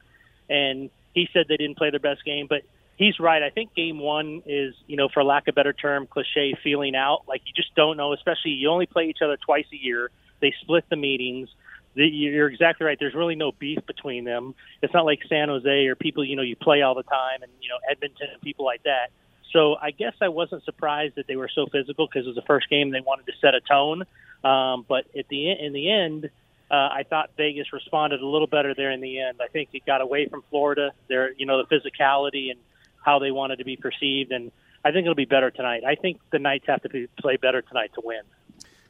and 0.50 0.90
he 1.14 1.30
said 1.34 1.46
they 1.48 1.58
didn't 1.58 1.78
play 1.78 1.90
their 1.90 2.00
best 2.00 2.26
game, 2.26 2.48
but 2.48 2.64
he's 3.00 3.20
right. 3.20 3.42
I 3.42 3.50
think 3.50 3.74
game 3.74 3.98
one 3.98 4.44
is, 4.46 4.76
you 4.86 4.98
know, 4.98 5.08
for 5.12 5.24
lack 5.24 5.48
of 5.48 5.54
a 5.54 5.56
better 5.56 5.74
term, 5.74 6.06
cliche 6.06 6.56
feeling 6.64 6.96
out. 6.96 7.24
Like 7.28 7.42
you 7.46 7.54
just 7.56 7.74
don't 7.74 7.98
know, 7.98 8.14
especially 8.14 8.52
you 8.52 8.70
only 8.70 8.86
play 8.86 9.06
each 9.06 9.24
other 9.24 9.38
twice 9.38 9.66
a 9.74 9.78
year. 9.78 10.12
They 10.42 10.54
split 10.62 10.84
the 10.90 10.98
meetings. 10.98 11.50
You're 11.96 12.50
exactly 12.50 12.86
right. 12.86 12.98
There's 13.00 13.16
really 13.16 13.36
no 13.36 13.52
beef 13.52 13.80
between 13.88 14.24
them. 14.26 14.54
It's 14.84 14.94
not 14.94 15.06
like 15.06 15.20
San 15.28 15.48
Jose 15.50 15.88
or 15.88 15.96
people, 15.96 16.24
you 16.24 16.36
know, 16.36 16.44
you 16.44 16.56
play 16.56 16.82
all 16.82 16.94
the 16.94 17.04
time 17.04 17.42
and, 17.42 17.52
you 17.62 17.70
know, 17.70 17.80
Edmonton 17.90 18.28
and 18.32 18.42
people 18.42 18.64
like 18.64 18.84
that. 18.84 19.10
So 19.52 19.76
I 19.76 19.92
guess 19.92 20.14
I 20.22 20.28
wasn't 20.28 20.64
surprised 20.64 21.16
that 21.16 21.26
they 21.26 21.36
were 21.36 21.50
so 21.54 21.66
physical 21.72 22.06
because 22.06 22.26
it 22.26 22.30
was 22.30 22.36
the 22.36 22.44
first 22.44 22.70
game 22.70 22.92
they 22.92 23.02
wanted 23.02 23.26
to 23.26 23.34
set 23.42 23.56
a 23.56 23.62
tone. 23.62 24.04
Um, 24.44 24.86
but 24.88 25.06
at 25.18 25.28
the 25.30 25.52
in 25.52 25.74
the 25.74 25.92
end, 25.92 26.30
uh, 26.70 26.76
I 26.76 27.04
thought 27.10 27.32
Vegas 27.36 27.74
responded 27.74 28.22
a 28.22 28.28
little 28.28 28.48
better 28.48 28.76
there 28.76 28.92
in 28.92 29.02
the 29.02 29.20
end. 29.20 29.40
I 29.42 29.48
think 29.48 29.70
it 29.74 29.86
got 29.86 30.02
away 30.02 30.28
from 30.28 30.44
Florida. 30.52 30.92
There, 31.08 31.34
you 31.34 31.48
know, 31.48 31.64
the 31.64 31.76
physicality 31.76 32.52
and 32.52 32.60
how 33.02 33.20
they 33.20 33.32
wanted 33.32 33.58
to 33.58 33.66
be 33.66 33.76
perceived, 33.76 34.32
and 34.32 34.52
I 34.84 34.92
think 34.92 35.06
it'll 35.06 35.16
be 35.16 35.26
better 35.26 35.52
tonight. 35.52 35.84
I 35.86 35.96
think 35.96 36.20
the 36.32 36.40
Knights 36.40 36.66
have 36.68 36.82
to 36.84 36.90
be, 36.90 37.08
play 37.20 37.38
better 37.38 37.62
tonight 37.62 37.92
to 37.96 38.02
win. 38.04 38.22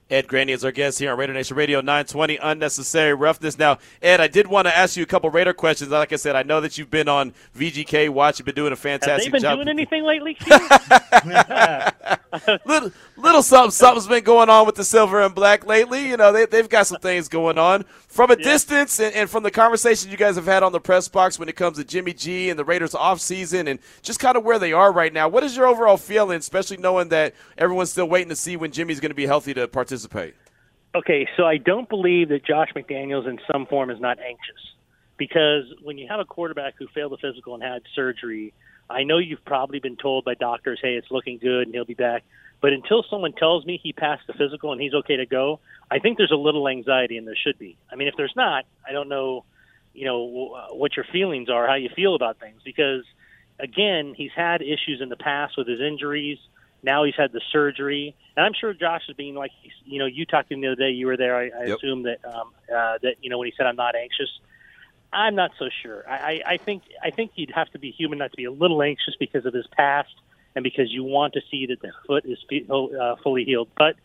Ed 0.09 0.27
Graney 0.27 0.53
is 0.53 0.65
our 0.65 0.71
guest 0.71 0.97
here 0.97 1.11
on 1.11 1.19
Raider 1.19 1.33
Nation 1.33 1.55
Radio 1.55 1.81
920 1.81 2.37
Unnecessary 2.37 3.13
Roughness. 3.13 3.59
Now, 3.59 3.77
Ed, 4.01 4.19
I 4.19 4.27
did 4.27 4.47
want 4.47 4.67
to 4.67 4.75
ask 4.75 4.97
you 4.97 5.03
a 5.03 5.05
couple 5.05 5.29
Raider 5.29 5.53
questions. 5.53 5.91
Like 5.91 6.11
I 6.11 6.15
said, 6.15 6.35
I 6.35 6.41
know 6.41 6.61
that 6.61 6.79
you've 6.79 6.89
been 6.89 7.07
on 7.07 7.31
VGK 7.55 8.09
Watch. 8.09 8.39
You've 8.39 8.47
been 8.47 8.55
doing 8.55 8.73
a 8.73 8.75
fantastic 8.75 9.25
Have 9.25 9.31
they 9.31 9.35
been 9.35 9.41
job. 9.41 9.57
doing 9.57 9.67
anything 9.67 10.03
lately? 10.03 10.35
little, 12.65 12.91
little 13.17 13.43
something, 13.43 13.69
something's 13.69 14.07
been 14.07 14.23
going 14.23 14.49
on 14.49 14.65
with 14.65 14.73
the 14.75 14.83
silver 14.83 15.21
and 15.21 15.35
black 15.35 15.67
lately. 15.67 16.09
You 16.09 16.17
know, 16.17 16.31
they, 16.31 16.47
they've 16.47 16.69
got 16.69 16.87
some 16.87 16.99
things 16.99 17.27
going 17.27 17.59
on. 17.59 17.85
From 18.09 18.31
a 18.31 18.35
yeah. 18.37 18.43
distance 18.43 18.99
and, 18.99 19.13
and, 19.13 19.29
from 19.29 19.43
the 19.43 19.51
conversation 19.51 20.09
you 20.09 20.17
guys 20.17 20.35
have 20.35 20.45
had 20.45 20.63
on 20.63 20.71
the 20.71 20.79
press 20.79 21.07
box 21.07 21.37
when 21.37 21.47
it 21.47 21.55
comes 21.55 21.77
to 21.77 21.83
Jimmy 21.83 22.11
G 22.11 22.49
and 22.49 22.57
the 22.57 22.65
Raiders 22.65 22.95
off 22.95 23.21
season 23.21 23.67
and 23.67 23.79
just 24.01 24.19
kind 24.19 24.35
of 24.35 24.43
where 24.43 24.57
they 24.57 24.73
are 24.73 24.91
right 24.91 25.13
now, 25.13 25.29
what 25.29 25.43
is 25.43 25.55
your 25.55 25.67
overall 25.67 25.95
feeling, 25.95 26.39
especially 26.39 26.77
knowing 26.77 27.09
that 27.09 27.35
everyone's 27.55 27.91
still 27.91 28.09
waiting 28.09 28.29
to 28.29 28.35
see 28.35 28.57
when 28.57 28.71
Jimmy's 28.71 28.99
going 28.99 29.11
to 29.11 29.15
be 29.15 29.27
healthy 29.27 29.53
to 29.53 29.67
participate? 29.67 30.33
Okay, 30.95 31.27
so 31.37 31.45
I 31.45 31.57
don't 31.57 31.87
believe 31.87 32.29
that 32.29 32.43
Josh 32.43 32.69
McDaniels 32.75 33.27
in 33.27 33.37
some 33.51 33.67
form 33.67 33.91
is 33.91 33.99
not 33.99 34.17
anxious 34.19 34.73
because 35.17 35.65
when 35.83 35.99
you 35.99 36.07
have 36.09 36.19
a 36.19 36.25
quarterback 36.25 36.73
who 36.79 36.87
failed 36.87 37.11
the 37.11 37.17
physical 37.17 37.53
and 37.53 37.61
had 37.61 37.83
surgery, 37.93 38.53
I 38.89 39.03
know 39.03 39.19
you've 39.19 39.45
probably 39.45 39.79
been 39.79 39.97
told 39.97 40.25
by 40.25 40.33
doctors, 40.33 40.79
hey, 40.81 40.95
it's 40.95 41.11
looking 41.11 41.37
good 41.37 41.67
and 41.67 41.75
he'll 41.75 41.85
be 41.85 41.93
back. 41.93 42.23
But 42.59 42.73
until 42.73 43.05
someone 43.07 43.33
tells 43.33 43.65
me 43.65 43.79
he 43.81 43.93
passed 43.93 44.25
the 44.25 44.33
physical 44.33 44.71
and 44.71 44.81
he's 44.81 44.95
okay 44.95 45.17
to 45.17 45.27
go, 45.27 45.59
I 45.91 45.99
think 45.99 46.17
there's 46.17 46.32
a 46.32 46.36
little 46.38 46.67
anxiety, 46.67 47.17
and 47.17 47.28
there 47.28 47.36
should 47.36 47.58
be. 47.58 47.78
I 47.91 47.95
mean, 47.95 48.08
if 48.08 48.15
there's 48.15 48.36
not, 48.36 48.65
I 48.88 48.91
don't 48.91 49.10
know, 49.10 49.43
you 49.93 50.06
know, 50.06 50.67
what 50.71 50.95
your 50.95 51.06
feelings 51.12 51.49
are, 51.49 51.67
how 51.67 51.75
you 51.75 51.89
feel 51.95 52.15
about 52.15 52.39
things, 52.39 52.62
because 52.63 53.04
again, 53.60 54.13
he's 54.15 54.32
had 54.36 54.62
issues 54.62 55.02
in 55.02 55.10
the 55.10 55.17
past 55.17 55.58
with 55.58 55.67
his 55.67 55.82
injuries. 55.82 56.38
Now 56.82 57.04
he's 57.04 57.15
had 57.15 57.34
the 57.34 57.41
surgery, 57.52 58.15
and 58.38 58.45
I'm 58.45 58.54
sure 58.54 58.73
Josh 58.73 59.02
is 59.10 59.15
being 59.15 59.36
like, 59.36 59.52
you 59.84 59.99
know, 59.99 60.06
you 60.06 60.25
talked 60.25 60.47
to 60.47 60.54
him 60.56 60.62
the 60.62 60.67
other 60.67 60.75
day. 60.75 60.91
You 60.91 61.08
were 61.08 61.17
there. 61.17 61.36
I, 61.36 61.49
I 61.49 61.65
yep. 61.65 61.78
assume 61.78 62.04
that 62.04 62.23
um, 62.23 62.52
uh, 62.73 62.99
that 63.02 63.15
you 63.21 63.30
know 63.30 63.38
when 63.38 63.47
he 63.47 63.54
said 63.58 63.65
I'm 63.65 63.75
not 63.75 63.95
anxious. 63.95 64.30
I'm 65.12 65.36
not 65.36 65.52
so 65.58 65.69
sure. 65.82 66.08
I, 66.08 66.41
I 66.45 66.58
think 66.58 66.84
I 67.04 67.10
think 67.10 67.32
you'd 67.36 67.52
have 67.52 67.69
to 67.71 67.80
be 67.80 67.91
human 67.91 68.19
not 68.19 68.32
to 68.32 68.38
be 68.38 68.45
a 68.45 68.52
little 68.52 68.82
anxious 68.82 69.15
because 69.19 69.45
of 69.45 69.54
his 69.54 69.65
past 69.75 70.13
and 70.56 70.63
because 70.63 70.91
you 70.91 71.04
want 71.04 71.34
to 71.34 71.41
see 71.49 71.65
that 71.65 71.82
the 71.82 71.91
foot 72.06 72.25
is 72.25 72.38
uh, 72.69 73.15
fully 73.23 73.43
healed. 73.43 73.69
But 73.78 73.95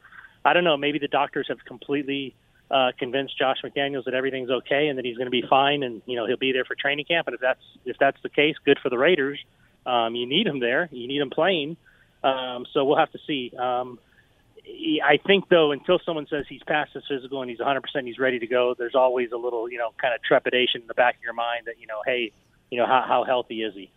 I 0.44 0.52
don't 0.52 0.64
know. 0.64 0.76
Maybe 0.76 0.98
the 0.98 1.08
doctors 1.08 1.46
have 1.48 1.64
completely 1.64 2.34
uh, 2.70 2.92
convinced 2.98 3.38
Josh 3.38 3.58
McDaniels 3.64 4.04
that 4.04 4.14
everything's 4.14 4.50
okay 4.50 4.88
and 4.88 4.98
that 4.98 5.04
he's 5.04 5.16
going 5.16 5.26
to 5.26 5.30
be 5.30 5.44
fine 5.48 5.82
and 5.82 6.02
you 6.06 6.16
know 6.16 6.26
he'll 6.26 6.36
be 6.36 6.52
there 6.52 6.64
for 6.64 6.74
training 6.74 7.04
camp. 7.04 7.26
And 7.26 7.34
if 7.34 7.40
that's 7.40 7.62
if 7.84 7.96
that's 7.98 8.20
the 8.22 8.28
case, 8.28 8.56
good 8.64 8.78
for 8.82 8.90
the 8.90 8.98
Raiders. 8.98 9.38
Um, 9.86 10.14
you 10.14 10.26
need 10.26 10.46
him 10.46 10.60
there. 10.60 10.88
You 10.90 11.06
need 11.06 11.20
him 11.20 11.30
playing. 11.30 11.76
Um, 12.22 12.66
so 12.72 12.84
we'll 12.84 12.96
have 12.96 13.12
to 13.12 13.18
see. 13.26 13.52
Um, 13.56 13.98
I 15.04 15.18
think 15.26 15.48
though, 15.50 15.72
until 15.72 15.98
someone 16.06 16.26
says 16.28 16.46
he's 16.48 16.62
past 16.66 16.92
his 16.94 17.04
physical 17.06 17.42
and 17.42 17.50
he's 17.50 17.58
100%, 17.58 17.82
he's 18.04 18.18
ready 18.18 18.38
to 18.38 18.46
go. 18.46 18.74
There's 18.76 18.94
always 18.94 19.30
a 19.32 19.36
little, 19.36 19.70
you 19.70 19.76
know, 19.76 19.92
kind 20.00 20.14
of 20.14 20.22
trepidation 20.22 20.80
in 20.80 20.86
the 20.86 20.94
back 20.94 21.16
of 21.16 21.22
your 21.22 21.34
mind 21.34 21.66
that 21.66 21.78
you 21.78 21.86
know, 21.86 22.00
hey, 22.06 22.32
you 22.70 22.78
know, 22.78 22.86
how, 22.86 23.04
how 23.06 23.24
healthy 23.24 23.62
is 23.62 23.74
he? 23.74 23.90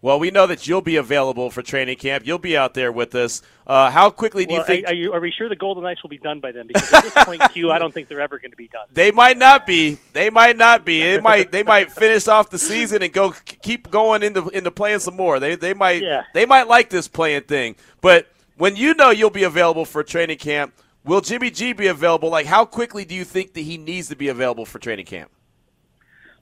Well, 0.00 0.20
we 0.20 0.30
know 0.30 0.46
that 0.46 0.68
you'll 0.68 0.80
be 0.80 0.94
available 0.94 1.50
for 1.50 1.60
training 1.60 1.96
camp. 1.96 2.24
You'll 2.24 2.38
be 2.38 2.56
out 2.56 2.74
there 2.74 2.92
with 2.92 3.16
us. 3.16 3.42
Uh, 3.66 3.90
how 3.90 4.10
quickly 4.10 4.46
do 4.46 4.52
well, 4.52 4.60
you 4.60 4.66
think? 4.66 4.86
Are, 4.86 4.94
you, 4.94 5.12
are, 5.12 5.18
we 5.18 5.32
sure 5.32 5.48
the 5.48 5.56
Golden 5.56 5.82
Knights 5.82 6.04
will 6.04 6.10
be 6.10 6.18
done 6.18 6.38
by 6.38 6.52
then? 6.52 6.68
Because 6.68 6.92
at 6.92 7.02
this 7.02 7.24
point, 7.24 7.42
Q, 7.52 7.72
I 7.72 7.80
don't 7.80 7.92
think 7.92 8.06
they're 8.06 8.20
ever 8.20 8.38
going 8.38 8.52
to 8.52 8.56
be 8.56 8.68
done. 8.68 8.86
They 8.92 9.10
might 9.10 9.36
not 9.36 9.66
be. 9.66 9.98
They 10.12 10.30
might 10.30 10.56
not 10.56 10.84
be. 10.84 11.02
It 11.02 11.22
might. 11.22 11.50
They 11.50 11.64
might 11.64 11.90
finish 11.90 12.28
off 12.28 12.48
the 12.48 12.58
season 12.58 13.02
and 13.02 13.12
go 13.12 13.34
keep 13.44 13.90
going 13.90 14.22
into 14.22 14.48
into 14.50 14.70
playing 14.70 15.00
some 15.00 15.16
more. 15.16 15.40
They 15.40 15.56
they 15.56 15.74
might. 15.74 16.02
Yeah. 16.02 16.22
They 16.32 16.46
might 16.46 16.68
like 16.68 16.90
this 16.90 17.08
playing 17.08 17.42
thing. 17.42 17.74
But 18.00 18.28
when 18.56 18.76
you 18.76 18.94
know 18.94 19.10
you'll 19.10 19.30
be 19.30 19.42
available 19.42 19.84
for 19.84 20.04
training 20.04 20.38
camp, 20.38 20.74
will 21.04 21.20
Jimmy 21.20 21.50
G 21.50 21.72
be 21.72 21.88
available? 21.88 22.30
Like, 22.30 22.46
how 22.46 22.64
quickly 22.64 23.04
do 23.04 23.16
you 23.16 23.24
think 23.24 23.54
that 23.54 23.62
he 23.62 23.78
needs 23.78 24.08
to 24.08 24.16
be 24.16 24.28
available 24.28 24.64
for 24.64 24.78
training 24.78 25.06
camp? 25.06 25.32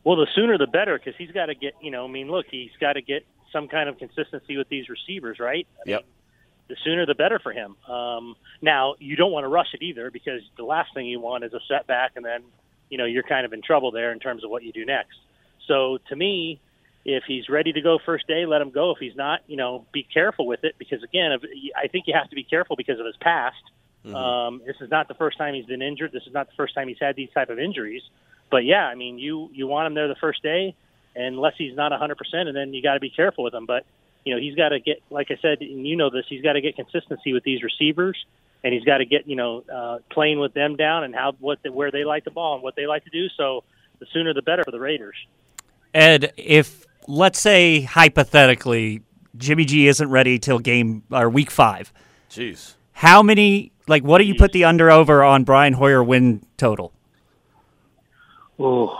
Well, 0.04 0.16
the 0.16 0.26
sooner 0.34 0.58
the 0.58 0.66
better 0.66 0.98
because 0.98 1.16
he's 1.16 1.32
got 1.32 1.46
to 1.46 1.54
get, 1.54 1.74
you 1.82 1.90
know, 1.90 2.04
I 2.04 2.08
mean, 2.08 2.30
look, 2.30 2.46
he's 2.48 2.70
got 2.78 2.92
to 2.92 3.02
get 3.02 3.26
some 3.56 3.68
kind 3.68 3.88
of 3.88 3.96
consistency 3.98 4.56
with 4.58 4.68
these 4.68 4.86
receivers, 4.88 5.38
right? 5.40 5.66
I 5.78 5.90
Yep. 5.90 6.00
Mean, 6.00 6.10
the 6.68 6.76
sooner 6.84 7.06
the 7.06 7.14
better 7.14 7.38
for 7.38 7.52
him. 7.52 7.76
Um, 7.88 8.34
now, 8.60 8.96
you 8.98 9.14
don't 9.16 9.32
want 9.32 9.44
to 9.44 9.48
rush 9.48 9.72
it 9.72 9.82
either 9.82 10.10
because 10.10 10.40
the 10.56 10.64
last 10.64 10.92
thing 10.94 11.06
you 11.06 11.20
want 11.20 11.44
is 11.44 11.54
a 11.54 11.60
setback 11.68 12.12
and 12.16 12.24
then, 12.24 12.42
you 12.90 12.98
know, 12.98 13.04
you're 13.04 13.22
kind 13.22 13.46
of 13.46 13.52
in 13.52 13.62
trouble 13.62 13.92
there 13.92 14.10
in 14.12 14.18
terms 14.18 14.42
of 14.44 14.50
what 14.50 14.62
you 14.64 14.72
do 14.72 14.84
next. 14.84 15.16
So 15.68 15.98
to 16.08 16.16
me, 16.16 16.60
if 17.04 17.22
he's 17.26 17.48
ready 17.48 17.72
to 17.72 17.80
go 17.80 17.98
first 18.04 18.26
day, 18.26 18.46
let 18.46 18.60
him 18.60 18.70
go. 18.70 18.90
If 18.90 18.98
he's 18.98 19.14
not, 19.16 19.40
you 19.46 19.56
know, 19.56 19.86
be 19.92 20.02
careful 20.02 20.44
with 20.44 20.64
it 20.64 20.74
because 20.76 21.02
again, 21.04 21.30
if, 21.32 21.42
I 21.76 21.86
think 21.86 22.06
you 22.08 22.14
have 22.20 22.28
to 22.30 22.36
be 22.36 22.42
careful 22.44 22.74
because 22.76 22.98
of 22.98 23.06
his 23.06 23.16
past. 23.20 23.62
Um, 24.14 24.62
this 24.64 24.76
is 24.80 24.88
not 24.88 25.08
the 25.08 25.14
first 25.14 25.36
time 25.36 25.54
he's 25.54 25.66
been 25.66 25.82
injured. 25.82 26.12
This 26.12 26.26
is 26.28 26.32
not 26.32 26.46
the 26.46 26.54
first 26.56 26.74
time 26.76 26.86
he's 26.86 27.00
had 27.00 27.16
these 27.16 27.30
type 27.34 27.50
of 27.50 27.58
injuries. 27.58 28.02
But 28.52 28.64
yeah, 28.64 28.86
I 28.86 28.94
mean, 28.94 29.18
you 29.18 29.50
you 29.52 29.66
want 29.66 29.88
him 29.88 29.94
there 29.94 30.06
the 30.06 30.20
first 30.26 30.42
day, 30.44 30.76
unless 31.24 31.54
he's 31.56 31.74
not 31.74 31.92
100%, 31.92 32.14
and 32.32 32.56
then 32.56 32.74
you 32.74 32.82
got 32.82 32.94
to 32.94 33.00
be 33.00 33.10
careful 33.10 33.44
with 33.44 33.54
him. 33.54 33.66
But 33.66 33.84
you 34.24 34.34
know, 34.34 34.40
he's 34.40 34.56
got 34.56 34.70
to 34.70 34.80
get, 34.80 35.02
like 35.08 35.28
I 35.30 35.38
said, 35.40 35.60
and 35.60 35.86
you 35.86 35.96
know 35.96 36.10
this, 36.10 36.24
he's 36.28 36.42
got 36.42 36.54
to 36.54 36.60
get 36.60 36.74
consistency 36.74 37.32
with 37.32 37.44
these 37.44 37.62
receivers, 37.62 38.16
and 38.64 38.74
he's 38.74 38.84
got 38.84 38.98
to 38.98 39.04
get 39.04 39.26
you 39.28 39.36
know 39.36 39.62
uh, 39.72 39.98
playing 40.10 40.40
with 40.40 40.52
them 40.52 40.76
down 40.76 41.04
and 41.04 41.14
how 41.14 41.32
what 41.38 41.62
the, 41.62 41.72
where 41.72 41.90
they 41.90 42.04
like 42.04 42.24
the 42.24 42.30
ball 42.30 42.54
and 42.54 42.62
what 42.62 42.76
they 42.76 42.86
like 42.86 43.04
to 43.04 43.10
do. 43.10 43.28
So 43.36 43.64
the 43.98 44.06
sooner 44.12 44.34
the 44.34 44.42
better 44.42 44.64
for 44.64 44.72
the 44.72 44.80
Raiders. 44.80 45.16
Ed, 45.94 46.32
if 46.36 46.84
let's 47.06 47.38
say 47.38 47.82
hypothetically 47.82 49.02
Jimmy 49.36 49.64
G 49.64 49.86
isn't 49.86 50.10
ready 50.10 50.38
till 50.38 50.58
game 50.58 51.04
or 51.10 51.30
week 51.30 51.50
five, 51.50 51.92
Jeez. 52.28 52.74
how 52.92 53.22
many 53.22 53.72
like 53.86 54.02
what 54.02 54.18
do 54.18 54.24
you 54.24 54.34
put 54.34 54.52
the 54.52 54.64
under 54.64 54.90
over 54.90 55.22
on 55.22 55.44
Brian 55.44 55.74
Hoyer 55.74 56.02
win 56.02 56.44
total? 56.56 56.92
Oh, 58.58 58.98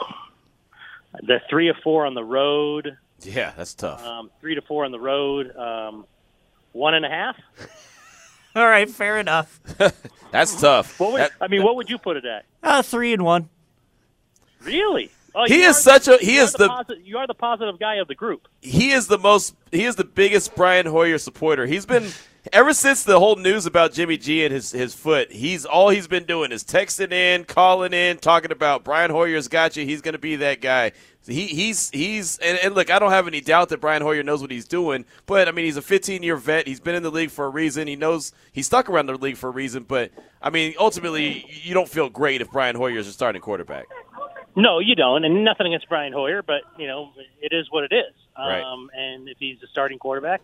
the 1.23 1.41
three 1.49 1.69
or 1.69 1.75
four 1.83 2.07
on 2.07 2.15
the 2.15 2.25
road, 2.25 2.97
Yeah, 3.23 3.53
that's 3.57 3.75
tough. 3.75 4.05
um, 4.05 4.31
three 4.41 4.55
to 4.55 4.63
four 4.63 4.85
on 4.85 4.93
the 4.93 5.01
road, 5.01 5.55
um, 5.57 6.07
one 6.73 6.95
and 6.95 7.05
a 7.05 7.09
half. 7.09 7.37
All 8.57 8.67
right, 8.67 8.89
fair 8.89 9.19
enough. 9.19 9.61
That's 10.31 10.59
tough. 10.59 10.99
What 10.99 11.13
would, 11.13 11.21
That- 11.21 11.33
I 11.43 11.47
mean, 11.49 11.63
what 11.63 11.77
would 11.77 11.91
you 11.91 11.99
put 11.99 12.17
it 12.17 12.25
at? 12.25 12.47
Uh, 12.63 12.81
three 12.83 13.13
and 13.13 13.23
one. 13.23 13.49
Really? 14.63 15.11
Oh, 15.35 15.45
He 15.47 15.63
you 15.63 15.69
is 15.69 15.77
are 15.77 15.81
such 15.81 16.09
a- 16.09 16.17
he 16.19 16.35
you 16.37 16.41
are 16.41 16.45
is 16.45 16.53
the- 16.55 16.69
posi- 16.69 17.05
you 17.05 17.19
are 17.19 17.27
the 17.27 17.35
positive 17.35 17.79
guy 17.79 17.97
of 17.97 18.09
the 18.09 18.15
group. 18.15 18.49
he 18.63 18.91
is 18.93 19.07
the 19.09 19.19
most 19.19 19.55
he 19.71 19.85
is 19.85 19.97
the 19.97 20.05
biggest 20.05 20.55
Brian 20.57 20.87
Hoyer 20.87 21.19
supporter. 21.19 21.67
He's 21.67 21.85
been 21.85 22.09
ever 22.53 22.73
since 22.73 23.03
the 23.03 23.19
whole 23.19 23.37
news 23.37 23.67
about 23.67 23.93
Jimmy 23.93 24.17
G 24.17 24.45
and 24.45 24.53
his 24.53 24.73
his 24.73 24.95
foot. 24.95 25.33
He's 25.33 25.65
all 25.65 25.89
he's 25.89 26.07
been 26.07 26.25
doing 26.25 26.53
is 26.53 26.65
texting 26.65 27.13
in, 27.13 27.45
calling 27.45 27.93
in, 27.93 28.19
talking 28.19 28.53
about 28.53 28.85
Brian 28.85 29.11
Hoyer's 29.11 29.49
got 29.49 29.77
you. 29.77 29.85
He's 29.85 30.01
going 30.01 30.13
to 30.13 30.19
be 30.19 30.37
that 30.37 30.61
guy. 30.61 30.93
He 31.27 31.47
he's 31.47 31.91
he's 31.91 32.39
and, 32.39 32.59
and 32.59 32.75
look, 32.75 32.91
I 32.91 32.99
don't 32.99 33.11
have 33.11 33.27
any 33.27 33.41
doubt 33.41 33.71
that 33.71 33.81
Brian 33.81 34.03
Hoyer 34.03 34.23
knows 34.23 34.41
what 34.41 34.51
he's 34.51 34.67
doing. 34.67 35.05
But 35.27 35.49
I 35.49 35.53
mean, 35.53 35.65
he's 35.65 35.77
a 35.77 35.83
15 35.83 36.23
year 36.23 36.37
vet. 36.37 36.67
He's 36.67 36.81
been 36.81 36.95
in 36.95 37.03
the 37.03 37.11
league 37.11 37.31
for 37.31 37.47
a 37.47 37.51
reason. 37.51 37.89
He 37.89 37.97
knows 37.97 38.33
he's 38.53 38.67
stuck 38.67 38.89
around 38.89 39.07
the 39.07 39.15
league 39.15 39.37
for 39.37 39.49
a 39.49 39.53
reason. 39.53 39.83
But 39.83 40.13
I 40.41 40.51
mean, 40.51 40.75
ultimately, 40.79 41.47
you 41.63 41.75
don't 41.75 41.89
feel 41.89 42.09
great 42.09 42.41
if 42.41 42.51
Brian 42.51 42.77
Hoyer 42.77 42.99
is 42.99 43.07
your 43.07 43.13
starting 43.13 43.43
quarterback. 43.43 43.87
No, 44.55 44.79
you 44.79 44.95
don't, 44.95 45.23
and 45.25 45.45
nothing 45.45 45.67
against 45.67 45.89
Brian 45.89 46.15
Hoyer, 46.15 46.43
but 46.43 46.63
you 46.79 46.87
know 46.87 47.13
it 47.43 47.55
is 47.55 47.67
what 47.71 47.85
it 47.85 47.95
is. 47.95 48.15
Right. 48.39 48.63
Um, 48.63 48.91
and 48.95 49.29
if 49.29 49.37
he's 49.39 49.61
the 49.61 49.67
starting 49.67 49.99
quarterback, 49.99 50.41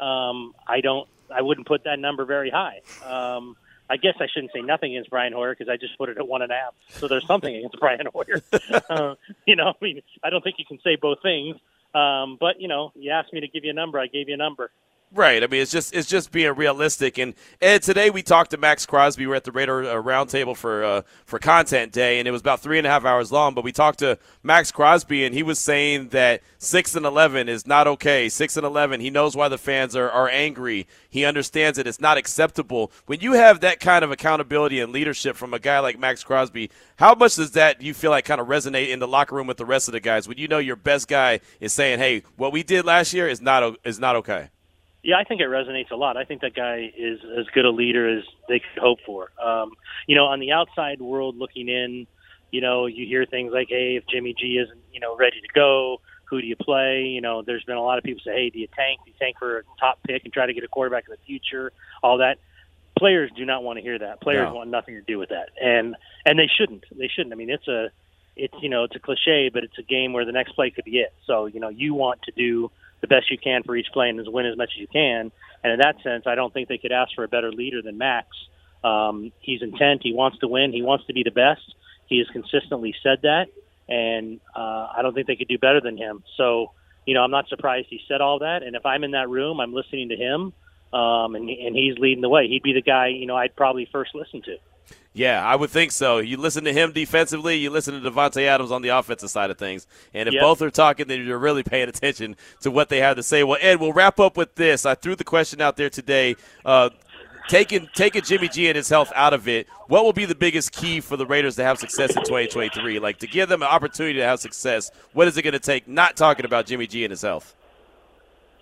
um, 0.00 0.54
I 0.66 0.80
don't, 0.80 1.08
I 1.34 1.42
wouldn't 1.42 1.66
put 1.66 1.84
that 1.84 1.98
number 1.98 2.24
very 2.24 2.50
high. 2.50 2.80
Um, 3.04 3.56
I 3.88 3.96
guess 3.96 4.14
I 4.18 4.26
shouldn't 4.32 4.52
say 4.52 4.60
nothing 4.60 4.92
against 4.92 5.10
Brian 5.10 5.32
Hoyer 5.32 5.54
because 5.54 5.68
I 5.68 5.76
just 5.76 5.96
put 5.98 6.08
it 6.08 6.16
at 6.16 6.26
one 6.26 6.42
and 6.42 6.50
a 6.50 6.54
half. 6.54 6.74
So 6.88 7.06
there's 7.06 7.26
something 7.26 7.54
against 7.54 7.78
Brian 7.78 8.06
Hoyer. 8.12 8.42
uh, 8.90 9.14
you 9.46 9.56
know, 9.56 9.68
I 9.68 9.84
mean, 9.84 10.02
I 10.22 10.30
don't 10.30 10.42
think 10.42 10.56
you 10.58 10.64
can 10.64 10.78
say 10.82 10.96
both 10.96 11.20
things. 11.22 11.56
Um, 11.94 12.36
but 12.40 12.60
you 12.60 12.68
know, 12.68 12.92
you 12.96 13.10
asked 13.10 13.32
me 13.32 13.40
to 13.40 13.48
give 13.48 13.64
you 13.64 13.70
a 13.70 13.74
number, 13.74 13.98
I 14.00 14.06
gave 14.06 14.28
you 14.28 14.34
a 14.34 14.38
number. 14.38 14.70
Right. 15.14 15.44
I 15.44 15.46
mean, 15.46 15.62
it's 15.62 15.70
just 15.70 15.94
it's 15.94 16.08
just 16.08 16.32
being 16.32 16.52
realistic. 16.56 17.18
And 17.18 17.34
today 17.60 18.10
we 18.10 18.20
talked 18.24 18.50
to 18.50 18.56
Maxx 18.56 18.84
Crosby. 18.84 19.24
We 19.24 19.32
are 19.32 19.36
at 19.36 19.44
the 19.44 19.52
Raider 19.52 19.84
uh, 19.84 20.02
Roundtable 20.02 20.56
for 20.56 20.82
uh, 20.82 21.02
for 21.24 21.38
Content 21.38 21.92
Day, 21.92 22.18
and 22.18 22.26
it 22.26 22.32
was 22.32 22.40
about 22.40 22.58
three 22.58 22.78
and 22.78 22.86
a 22.86 22.90
half 22.90 23.04
hours 23.04 23.30
long. 23.30 23.54
But 23.54 23.62
we 23.62 23.70
talked 23.70 24.00
to 24.00 24.18
Maxx 24.42 24.72
Crosby, 24.72 25.24
and 25.24 25.32
he 25.32 25.44
was 25.44 25.60
saying 25.60 26.08
that 26.08 26.42
six 26.58 26.96
and 26.96 27.06
eleven 27.06 27.48
is 27.48 27.64
not 27.64 27.86
okay. 27.86 28.28
Six 28.28 28.56
and 28.56 28.66
eleven, 28.66 29.00
he 29.00 29.08
knows 29.08 29.36
why 29.36 29.46
the 29.46 29.56
fans 29.56 29.94
are, 29.94 30.10
are 30.10 30.28
angry. 30.28 30.88
He 31.08 31.24
understands 31.24 31.78
it. 31.78 31.86
It's 31.86 32.00
not 32.00 32.18
acceptable. 32.18 32.90
When 33.06 33.20
you 33.20 33.34
have 33.34 33.60
that 33.60 33.78
kind 33.78 34.04
of 34.04 34.10
accountability 34.10 34.80
and 34.80 34.92
leadership 34.92 35.36
from 35.36 35.54
a 35.54 35.60
guy 35.60 35.78
like 35.78 35.96
Maxx 35.96 36.24
Crosby, 36.24 36.72
how 36.96 37.14
much 37.14 37.36
does 37.36 37.52
that 37.52 37.80
you 37.80 37.94
feel 37.94 38.10
like 38.10 38.24
kind 38.24 38.40
of 38.40 38.48
resonate 38.48 38.88
in 38.88 38.98
the 38.98 39.06
locker 39.06 39.36
room 39.36 39.46
with 39.46 39.58
the 39.58 39.64
rest 39.64 39.86
of 39.86 39.92
the 39.92 40.00
guys? 40.00 40.26
When 40.26 40.38
you 40.38 40.48
know 40.48 40.58
your 40.58 40.74
best 40.74 41.06
guy 41.06 41.38
is 41.60 41.72
saying, 41.72 42.00
"Hey, 42.00 42.24
what 42.36 42.50
we 42.50 42.64
did 42.64 42.84
last 42.84 43.12
year 43.12 43.28
is 43.28 43.40
not 43.40 43.76
is 43.84 44.00
not 44.00 44.16
okay." 44.16 44.48
Yeah, 45.04 45.16
I 45.18 45.24
think 45.24 45.42
it 45.42 45.48
resonates 45.48 45.90
a 45.90 45.96
lot. 45.96 46.16
I 46.16 46.24
think 46.24 46.40
that 46.40 46.54
guy 46.54 46.90
is 46.96 47.20
as 47.38 47.44
good 47.54 47.66
a 47.66 47.70
leader 47.70 48.18
as 48.18 48.24
they 48.48 48.58
could 48.58 48.82
hope 48.82 48.98
for. 49.04 49.28
Um, 49.40 49.72
you 50.06 50.16
know, 50.16 50.24
on 50.24 50.40
the 50.40 50.50
outside 50.52 51.00
world 51.00 51.36
looking 51.36 51.68
in, 51.68 52.06
you 52.50 52.62
know, 52.62 52.86
you 52.86 53.06
hear 53.06 53.26
things 53.26 53.52
like, 53.52 53.68
"Hey, 53.68 53.96
if 53.96 54.04
Jimmy 54.10 54.34
G 54.38 54.56
isn't, 54.58 54.80
you 54.92 55.00
know, 55.00 55.14
ready 55.14 55.40
to 55.42 55.48
go, 55.54 55.98
who 56.24 56.40
do 56.40 56.46
you 56.46 56.56
play?" 56.56 57.02
You 57.02 57.20
know, 57.20 57.42
there's 57.42 57.64
been 57.64 57.76
a 57.76 57.82
lot 57.82 57.98
of 57.98 58.04
people 58.04 58.22
say, 58.24 58.32
"Hey, 58.32 58.50
do 58.50 58.58
you 58.58 58.66
tank? 58.74 59.00
Do 59.04 59.10
you 59.10 59.16
tank 59.20 59.36
for 59.38 59.58
a 59.58 59.62
top 59.78 59.98
pick 60.06 60.24
and 60.24 60.32
try 60.32 60.46
to 60.46 60.54
get 60.54 60.64
a 60.64 60.68
quarterback 60.68 61.04
in 61.06 61.12
the 61.12 61.18
future?" 61.26 61.72
All 62.02 62.18
that. 62.18 62.38
Players 62.96 63.30
do 63.36 63.44
not 63.44 63.64
want 63.64 63.76
to 63.76 63.82
hear 63.82 63.98
that. 63.98 64.20
Players 64.22 64.46
No. 64.48 64.54
want 64.54 64.70
nothing 64.70 64.94
to 64.94 65.02
do 65.02 65.18
with 65.18 65.30
that, 65.30 65.50
and 65.60 65.96
and 66.24 66.38
they 66.38 66.46
shouldn't. 66.46 66.84
They 66.96 67.08
shouldn't. 67.08 67.32
I 67.34 67.36
mean, 67.36 67.50
it's 67.50 67.66
a, 67.68 67.90
it's 68.36 68.54
you 68.62 68.68
know, 68.68 68.84
it's 68.84 68.94
a 68.94 69.00
cliche, 69.00 69.50
but 69.52 69.64
it's 69.64 69.76
a 69.78 69.82
game 69.82 70.12
where 70.12 70.24
the 70.24 70.32
next 70.32 70.52
play 70.52 70.70
could 70.70 70.84
be 70.84 70.98
it. 71.00 71.12
So 71.26 71.46
you 71.46 71.58
know, 71.60 71.68
you 71.68 71.92
want 71.92 72.22
to 72.22 72.32
do 72.36 72.70
the 73.04 73.14
best 73.14 73.30
you 73.30 73.38
can 73.38 73.62
for 73.62 73.76
each 73.76 73.88
play 73.92 74.08
and 74.08 74.18
is 74.18 74.28
win 74.28 74.46
as 74.46 74.56
much 74.56 74.70
as 74.74 74.80
you 74.80 74.86
can. 74.88 75.30
And 75.62 75.72
in 75.72 75.78
that 75.80 75.96
sense, 76.02 76.24
I 76.26 76.34
don't 76.34 76.52
think 76.52 76.68
they 76.68 76.78
could 76.78 76.92
ask 76.92 77.14
for 77.14 77.24
a 77.24 77.28
better 77.28 77.52
leader 77.52 77.82
than 77.82 77.98
Max. 77.98 78.28
Um, 78.82 79.32
he's 79.40 79.62
intent. 79.62 80.00
He 80.02 80.12
wants 80.12 80.38
to 80.38 80.48
win. 80.48 80.72
He 80.72 80.82
wants 80.82 81.06
to 81.06 81.12
be 81.12 81.22
the 81.22 81.30
best. 81.30 81.62
He 82.06 82.18
has 82.18 82.26
consistently 82.32 82.94
said 83.02 83.18
that, 83.22 83.46
and 83.88 84.40
uh, 84.54 84.88
I 84.96 85.00
don't 85.02 85.14
think 85.14 85.26
they 85.26 85.36
could 85.36 85.48
do 85.48 85.58
better 85.58 85.80
than 85.80 85.96
him. 85.96 86.22
So, 86.36 86.72
you 87.06 87.14
know, 87.14 87.22
I'm 87.22 87.30
not 87.30 87.48
surprised 87.48 87.86
he 87.88 88.00
said 88.08 88.20
all 88.20 88.40
that. 88.40 88.62
And 88.62 88.76
if 88.76 88.84
I'm 88.84 89.04
in 89.04 89.12
that 89.12 89.28
room, 89.28 89.58
I'm 89.60 89.72
listening 89.72 90.10
to 90.10 90.16
him, 90.16 90.52
um, 90.98 91.34
and 91.34 91.48
and 91.48 91.74
he's 91.74 91.98
leading 91.98 92.20
the 92.20 92.28
way. 92.28 92.46
He'd 92.46 92.62
be 92.62 92.74
the 92.74 92.82
guy, 92.82 93.08
you 93.08 93.26
know, 93.26 93.36
I'd 93.36 93.56
probably 93.56 93.88
first 93.90 94.14
listen 94.14 94.42
to. 94.42 94.56
Yeah, 95.16 95.46
I 95.46 95.54
would 95.54 95.70
think 95.70 95.92
so. 95.92 96.18
You 96.18 96.36
listen 96.38 96.64
to 96.64 96.72
him 96.72 96.90
defensively, 96.90 97.56
you 97.56 97.70
listen 97.70 98.00
to 98.02 98.10
Davante 98.10 98.42
Adams 98.46 98.72
on 98.72 98.82
the 98.82 98.88
offensive 98.88 99.30
side 99.30 99.48
of 99.48 99.56
things. 99.58 99.86
And 100.12 100.28
if 100.28 100.34
Yep. 100.34 100.42
both 100.42 100.60
are 100.62 100.70
talking, 100.70 101.06
then 101.06 101.24
you're 101.24 101.38
really 101.38 101.62
paying 101.62 101.88
attention 101.88 102.34
to 102.62 102.70
what 102.72 102.88
they 102.88 102.98
have 102.98 103.16
to 103.16 103.22
say. 103.22 103.44
Well, 103.44 103.58
Ed, 103.60 103.78
we'll 103.80 103.92
wrap 103.92 104.18
up 104.18 104.36
with 104.36 104.56
this. 104.56 104.84
I 104.84 104.96
threw 104.96 105.14
the 105.14 105.22
question 105.22 105.60
out 105.60 105.76
there 105.76 105.88
today. 105.88 106.34
Uh, 106.64 106.90
taking 107.48 107.88
taking 107.94 108.22
Jimmy 108.22 108.48
G 108.48 108.66
and 108.68 108.76
his 108.76 108.88
health 108.88 109.12
out 109.14 109.32
of 109.34 109.46
it, 109.46 109.68
what 109.86 110.04
will 110.04 110.12
be 110.12 110.24
the 110.24 110.34
biggest 110.34 110.72
key 110.72 111.00
for 111.00 111.16
the 111.16 111.26
Raiders 111.26 111.54
to 111.56 111.64
have 111.64 111.78
success 111.78 112.16
in 112.16 112.24
2023? 112.24 112.98
Like 112.98 113.18
to 113.18 113.28
give 113.28 113.48
them 113.48 113.62
an 113.62 113.68
opportunity 113.68 114.18
to 114.18 114.24
have 114.24 114.40
success, 114.40 114.90
what 115.12 115.28
is 115.28 115.36
it 115.36 115.42
going 115.42 115.52
to 115.52 115.60
take? 115.60 115.86
Not 115.86 116.16
talking 116.16 116.44
about 116.44 116.66
Jimmy 116.66 116.88
G 116.88 117.04
and 117.04 117.12
his 117.12 117.22
health. 117.22 117.54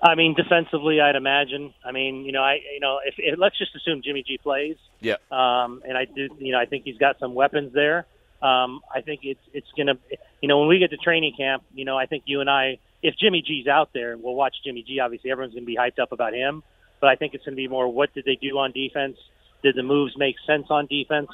I 0.03 0.17
mean, 0.17 0.35
defensively, 0.35 1.01
I'd 1.01 1.15
imagine. 1.15 1.73
I 1.85 1.93
mean, 1.93 2.25
you 2.25 2.33
know, 2.33 2.43
I 2.43 2.59
you 2.75 2.81
know, 2.81 2.99
if, 3.05 3.15
if 3.19 3.38
let's 3.38 3.57
just 3.57 3.75
assume 3.77 4.03
Jimmy 4.03 4.25
G 4.27 4.37
plays. 4.37 4.77
Yeah. 5.01 5.17
um, 5.31 5.83
and 5.87 5.97
I 5.97 6.07
do, 6.07 6.29
you 6.38 6.53
know, 6.53 6.59
I 6.59 6.67
think 6.67 6.85
he's 6.85 6.99
got 6.99 7.19
some 7.21 7.35
weapons 7.35 7.73
there. 7.73 8.07
Um, 8.43 8.81
I 8.93 9.01
think 9.03 9.21
it's 9.23 9.41
it's 9.53 9.69
gonna, 9.77 9.95
you 10.41 10.49
know, 10.49 10.59
when 10.59 10.69
we 10.69 10.81
get 10.81 10.91
to 10.91 10.97
training 10.97 11.35
camp, 11.37 11.62
you 11.73 11.85
know, 11.85 11.97
I 11.97 12.07
think 12.07 12.25
you 12.27 12.41
and 12.41 12.51
I, 12.51 12.79
if 13.01 13.15
Jimmy 13.17 13.43
G's 13.47 13.69
out 13.69 13.91
there, 13.95 14.17
we'll 14.17 14.35
watch 14.35 14.57
Jimmy 14.65 14.83
G. 14.83 14.99
Obviously, 14.99 15.31
everyone's 15.31 15.55
gonna 15.55 15.67
be 15.67 15.77
hyped 15.77 16.01
up 16.01 16.11
about 16.11 16.35
him, 16.35 16.65
but 17.01 17.09
I 17.09 17.15
think 17.15 17.35
it's 17.35 17.45
gonna 17.45 17.57
be 17.57 17.69
more 17.69 17.87
what 17.87 18.12
did 18.12 18.25
they 18.25 18.35
do 18.35 18.59
on 18.59 18.73
defense? 18.73 19.17
Did 19.62 19.77
the 19.77 19.85
moves 19.85 20.17
make 20.17 20.35
sense 20.45 20.67
on 20.71 20.87
defense? 20.87 21.31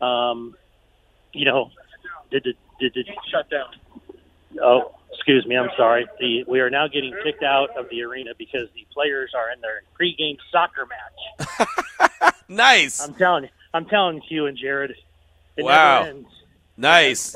Um, 0.00 0.56
you 1.34 1.44
know, 1.44 1.70
did 2.30 2.44
the 2.44 2.54
did 2.80 2.94
the 2.94 3.04
shut 3.30 3.50
down? 3.50 3.68
Oh, 4.62 4.94
excuse 5.16 5.44
me, 5.46 5.56
I'm 5.56 5.70
sorry. 5.76 6.06
The 6.20 6.44
we 6.46 6.60
are 6.60 6.70
now 6.70 6.86
getting 6.88 7.12
kicked 7.24 7.42
out 7.42 7.76
of 7.76 7.88
the 7.90 8.02
arena 8.02 8.30
because 8.38 8.68
the 8.74 8.86
players 8.92 9.32
are 9.36 9.50
in 9.50 9.60
their 9.60 9.82
pregame 9.98 10.38
soccer 10.52 10.86
match. 10.86 11.68
Nice. 12.48 13.00
I'm 13.00 13.14
telling 13.14 13.42
you, 13.44 13.50
I'm 13.74 13.86
telling 13.86 14.22
you 14.28 14.46
and 14.46 14.56
Jared. 14.56 14.94
Wow. 15.58 16.08
Nice. 16.76 17.34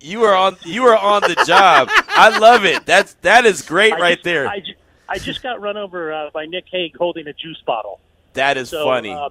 You 0.00 0.22
are 0.22 0.34
on. 0.34 0.56
You 0.64 0.84
are 0.86 0.96
on 0.96 1.22
the 1.22 1.34
job. 1.46 1.88
I 2.08 2.38
love 2.38 2.64
it. 2.64 2.86
That's 2.86 3.14
that 3.22 3.44
is 3.46 3.62
great 3.62 3.92
I 3.92 3.98
right 3.98 4.14
just- 4.14 4.24
there. 4.24 4.46
I, 4.46 4.62
I 5.08 5.18
just 5.18 5.42
got 5.42 5.60
run 5.60 5.76
over 5.76 6.12
uh, 6.12 6.30
by 6.32 6.46
Nick 6.46 6.66
Hague 6.70 6.96
holding 6.96 7.26
a 7.26 7.32
juice 7.32 7.60
bottle. 7.66 7.98
That 8.34 8.56
is 8.56 8.68
So, 8.70 8.84
funny. 8.84 9.10
Uh, 9.12 9.30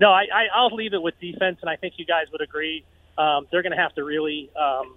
no, 0.00 0.10
I, 0.10 0.22
I, 0.22 0.46
I'll 0.54 0.74
leave 0.74 0.94
it 0.94 1.02
with 1.02 1.20
defense, 1.20 1.58
and 1.60 1.68
I 1.68 1.76
think 1.76 1.94
you 1.98 2.06
guys 2.06 2.26
would 2.32 2.40
agree. 2.40 2.82
Um, 3.18 3.46
they're 3.52 3.60
going 3.62 3.76
to 3.76 3.78
have 3.82 3.94
to 3.96 4.04
really 4.04 4.48
um, 4.58 4.94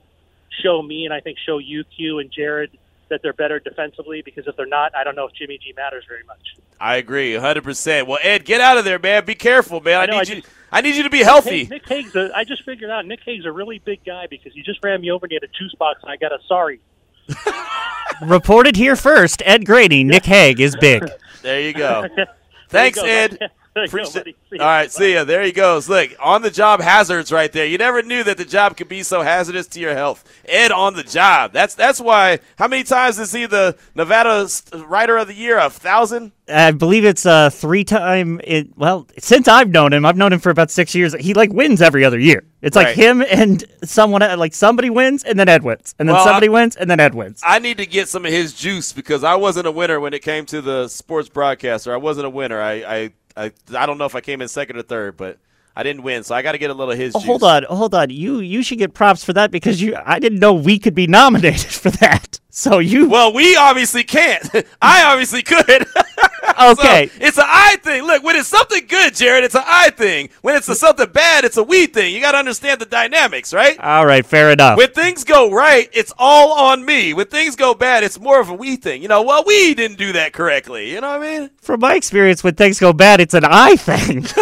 show 0.64 0.82
me, 0.82 1.06
and 1.06 1.14
I 1.14 1.20
think 1.20 1.38
show 1.45 1.60
UQ 1.60 2.22
and 2.22 2.32
Jared 2.32 2.78
that 3.10 3.22
they're 3.24 3.34
better 3.34 3.60
defensively. 3.60 4.22
Because 4.24 4.47
if 4.47 4.56
they're 4.56 4.66
not, 4.66 4.95
I 4.95 5.04
don't 5.04 5.16
know 5.16 5.26
if 5.26 5.34
Jimmy 5.34 5.58
G 5.58 5.74
matters 5.76 6.06
very 6.08 6.24
much. 6.24 6.56
I 6.80 6.95
agree, 6.95 7.34
100%. 7.34 8.08
Well, 8.08 8.20
Ed, 8.22 8.45
get 8.45 8.62
out 8.62 8.78
of 8.78 8.86
there, 8.86 9.00
man. 9.00 9.26
Be 9.26 9.36
careful, 9.36 9.82
man. 9.82 10.00
I, 10.00 10.04
I 10.04 10.06
know, 10.06 10.20
need 10.20 10.32
I 10.32 10.36
you. 10.36 10.41
I 10.72 10.82
need 10.82 10.95
you 10.95 11.04
to 11.04 11.10
be 11.10 11.24
healthy. 11.24 11.64
Hey, 11.64 11.70
Nick 11.70 11.88
Hague's 11.88 12.16
a, 12.16 12.32
I 12.36 12.43
just 12.43 12.64
figured 12.64 12.91
out 12.91 13.06
Nick 13.06 13.22
Hague's 13.26 13.45
a 13.45 13.52
really 13.52 13.80
big 13.80 14.04
guy 14.06 14.28
because 14.30 14.54
he 14.54 14.62
just 14.62 14.84
ran 14.84 15.02
me 15.02 15.12
over 15.12 15.26
and 15.26 15.32
he 15.32 15.36
had 15.36 15.43
a 15.43 15.47
juice 15.47 15.74
box 15.76 16.02
and 16.04 16.12
I 16.12 16.16
got 16.16 16.32
a 16.32 16.38
sorry. 16.47 16.80
Reported 18.22 18.76
here 18.76 18.95
first, 18.95 19.41
Ed 19.45 19.66
Graney. 19.66 20.04
Nick 20.04 20.26
Hague 20.28 20.60
is 20.60 20.76
big. 20.76 21.10
There 21.41 21.62
you 21.62 21.74
go. 21.74 22.08
Thanks, 22.70 22.97
you 22.97 23.04
go, 23.04 23.10
Ed. 23.10 23.52
Buddy. 23.74 23.88
There 23.89 23.99
you 24.01 24.05
go, 24.05 24.11
buddy. 24.13 24.36
See 24.49 24.57
All 24.59 24.65
ya. 24.65 24.65
right, 24.65 24.91
see 24.91 25.13
ya. 25.13 25.24
There 25.24 25.43
he 25.43 25.51
goes. 25.51 25.88
Look, 25.89 26.11
on 26.20 26.41
the 26.41 26.51
job 26.51 26.82
hazards 26.82 27.32
right 27.32 27.51
there. 27.51 27.65
You 27.65 27.78
never 27.78 28.01
knew 28.01 28.24
that 28.24 28.38
the 28.38 28.45
job 28.45 28.78
could 28.78 28.89
be 28.89 29.03
so 29.03 29.22
hazardous 29.22 29.67
to 29.67 29.80
your 29.80 29.93
health. 29.93 30.24
Ed 30.45 30.72
on 30.72 30.95
the 30.95 31.03
job. 31.03 31.53
That's 31.53 31.76
that's 31.76 31.99
why. 32.01 32.39
How 32.57 32.67
many 32.67 32.84
times 32.84 33.20
is 33.20 33.32
he 33.32 33.45
the 33.45 33.78
Nevada 33.95 34.47
Writer 34.88 35.17
of 35.17 35.28
the 35.28 35.34
Year? 35.36 35.57
A 35.59 35.70
thousand. 35.70 36.32
I 36.51 36.72
believe 36.72 37.05
it's 37.05 37.28
uh, 37.28 37.49
a 37.49 37.55
three-time. 37.55 38.41
It, 38.43 38.76
well, 38.76 39.05
since 39.20 39.47
I've 39.47 39.70
known 39.70 39.93
him, 39.93 40.03
I've 40.03 40.17
known 40.17 40.34
him 40.34 40.39
for 40.39 40.49
about 40.49 40.72
six 40.72 40.95
years. 40.95 41.13
He 41.13 41.36
like 41.36 41.53
wins 41.53 41.80
every 41.80 42.03
other 42.03 42.17
year. 42.17 42.43
It's 42.63 42.76
like 42.76 42.88
Right. 42.88 42.95
him 42.95 43.22
and 43.22 43.63
someone 43.84 44.24
uh, 44.24 44.36
like 44.36 44.55
somebody 44.55 44.89
wins 44.89 45.24
and 45.24 45.39
then 45.39 45.47
Ed 45.47 45.61
wins, 45.63 45.93
and 45.99 46.09
then 46.09 46.15
Well, 46.15 46.26
somebody 46.26 46.47
I- 46.47 46.51
wins 46.51 46.76
and 46.76 46.89
then 46.89 46.99
Ed 46.99 47.13
wins. 47.13 47.39
I 47.45 47.59
need 47.59 47.78
to 47.78 47.86
get 47.86 48.09
some 48.09 48.26
of 48.26 48.32
his 48.32 48.53
juice 48.53 48.91
because 48.93 49.24
I 49.24 49.36
wasn't 49.36 49.67
a 49.67 49.72
winner 49.72 49.99
when 49.99 50.13
it 50.15 50.24
came 50.24 50.47
to 50.47 50.59
the 50.59 50.88
sports 50.88 51.30
broadcaster. 51.30 51.93
I 51.93 51.97
wasn't 51.97 52.26
a 52.26 52.30
winner. 52.32 52.59
I 52.59 52.74
I 52.74 53.11
I, 53.40 53.52
I 53.76 53.86
don't 53.86 53.98
know 53.98 54.06
if 54.06 54.16
I 54.16 54.22
came 54.22 54.42
in 54.42 54.48
second 54.48 54.78
or 54.78 54.82
third, 54.82 55.16
but 55.16 55.38
I 55.76 55.84
didn't 55.84 56.04
win, 56.04 56.24
so 56.24 56.36
I 56.36 56.42
got 56.42 56.52
to 56.52 56.58
get 56.58 56.70
a 56.70 56.74
little 56.74 56.92
of 56.92 56.98
his. 56.98 57.16
Oh, 57.16 57.20
hold 57.20 57.44
on, 57.44 57.64
hold 57.64 57.96
on. 57.96 58.10
You 58.10 58.40
you 58.40 58.64
should 58.64 58.80
get 58.80 58.94
props 58.94 59.24
for 59.24 59.32
that 59.34 59.50
because 59.50 59.82
you. 59.82 59.96
I 60.06 60.20
didn't 60.20 60.40
know 60.40 60.54
we 60.54 60.78
could 60.78 60.96
be 60.96 61.08
nominated 61.08 61.72
for 61.72 61.90
that. 61.92 62.40
So 62.50 62.80
you 62.80 63.08
Well, 63.08 63.32
we 63.32 63.56
obviously 63.56 64.04
can't. 64.04 64.46
I 64.82 65.04
obviously 65.06 65.44
could. 65.44 65.88
okay? 66.60 67.07
So, 67.07 67.14
it's 67.22 67.38
an 67.38 67.45
I 67.47 67.78
thing. 67.78 68.03
Look, 68.03 68.24
when 68.24 68.36
it's 68.36 68.47
something 68.47 68.86
good, 68.88 69.16
Jared, 69.16 69.43
it's 69.43 69.55
an 69.55 69.64
I 69.66 69.89
thing. 69.89 70.30
When 70.41 70.55
it's 70.55 70.70
a 70.70 70.76
something 70.76 71.10
bad, 71.12 71.45
it's 71.45 71.57
a 71.57 71.64
we 71.64 71.88
thing. 71.88 72.14
You 72.14 72.22
got 72.22 72.34
to 72.34 72.38
understand 72.38 72.82
the 72.82 72.86
dynamics, 72.86 73.53
right? 73.53 73.80
All 73.80 74.05
right, 74.05 74.26
fair 74.26 74.51
enough. 74.51 74.78
When 74.78 74.91
things 74.91 75.24
go 75.24 75.51
right, 75.51 75.89
it's 75.93 76.14
all 76.18 76.53
on 76.53 76.84
me. 76.86 77.14
When 77.14 77.28
things 77.28 77.55
go 77.55 77.74
bad, 77.74 78.03
it's 78.03 78.20
more 78.20 78.39
of 78.39 78.49
a 78.49 78.53
we 78.53 78.76
thing. 78.76 79.01
You 79.01 79.07
know, 79.07 79.22
well, 79.22 79.43
we 79.45 79.74
didn't 79.74 79.97
do 79.97 80.14
that 80.14 80.34
correctly. 80.34 80.91
You 80.91 81.01
know 81.01 81.18
what 81.18 81.28
I 81.28 81.39
mean? 81.39 81.49
From 81.62 81.80
my 81.80 81.95
experience, 81.95 82.43
when 82.43 82.55
things 82.55 82.80
go 82.80 82.93
bad, 82.93 83.20
it's 83.20 83.34
an 83.34 83.45
I 83.45 83.76
thing. 83.76 84.26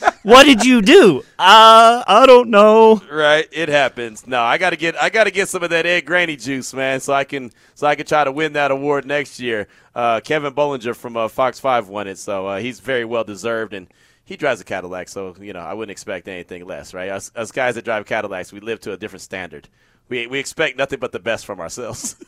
what 0.22 0.44
did 0.44 0.64
you 0.64 0.82
do? 0.82 1.20
Uh, 1.38 2.04
I 2.06 2.24
don't 2.26 2.50
know. 2.50 3.00
Right, 3.10 3.48
it 3.52 3.68
happens. 3.68 4.26
No, 4.26 4.42
I 4.42 4.58
gotta 4.58 4.76
get 4.76 5.00
I 5.00 5.08
gotta 5.10 5.30
get 5.30 5.48
some 5.48 5.62
of 5.62 5.70
that 5.70 5.86
Ed 5.86 6.02
Graney 6.02 6.36
juice, 6.36 6.74
man, 6.74 7.00
so 7.00 7.12
I 7.12 7.24
can 7.24 7.50
so 7.74 7.86
I 7.86 7.94
can 7.94 8.06
try 8.06 8.24
to 8.24 8.32
win 8.32 8.52
that 8.54 8.70
award 8.70 9.06
next 9.06 9.40
year. 9.40 9.68
Uh, 9.94 10.20
Kevin 10.20 10.52
Bollinger 10.52 10.94
from 10.94 11.16
uh, 11.16 11.28
Fox 11.28 11.58
Five 11.58 11.88
won 11.88 12.06
it, 12.06 12.18
so 12.18 12.46
uh, 12.46 12.58
he's 12.58 12.80
very 12.80 13.04
well 13.04 13.24
deserved, 13.24 13.72
and 13.72 13.88
he 14.24 14.36
drives 14.36 14.60
a 14.60 14.64
Cadillac, 14.64 15.08
so 15.08 15.34
you 15.40 15.52
know 15.52 15.60
I 15.60 15.74
wouldn't 15.74 15.90
expect 15.90 16.28
anything 16.28 16.66
less, 16.66 16.94
right? 16.94 17.08
Us, 17.08 17.32
us 17.34 17.50
guys 17.50 17.74
that 17.74 17.84
drive 17.84 18.06
Cadillacs, 18.06 18.52
we 18.52 18.60
live 18.60 18.80
to 18.80 18.92
a 18.92 18.96
different 18.96 19.22
standard. 19.22 19.68
We 20.08 20.26
we 20.26 20.38
expect 20.38 20.76
nothing 20.76 20.98
but 21.00 21.12
the 21.12 21.18
best 21.20 21.46
from 21.46 21.60
ourselves. 21.60 22.16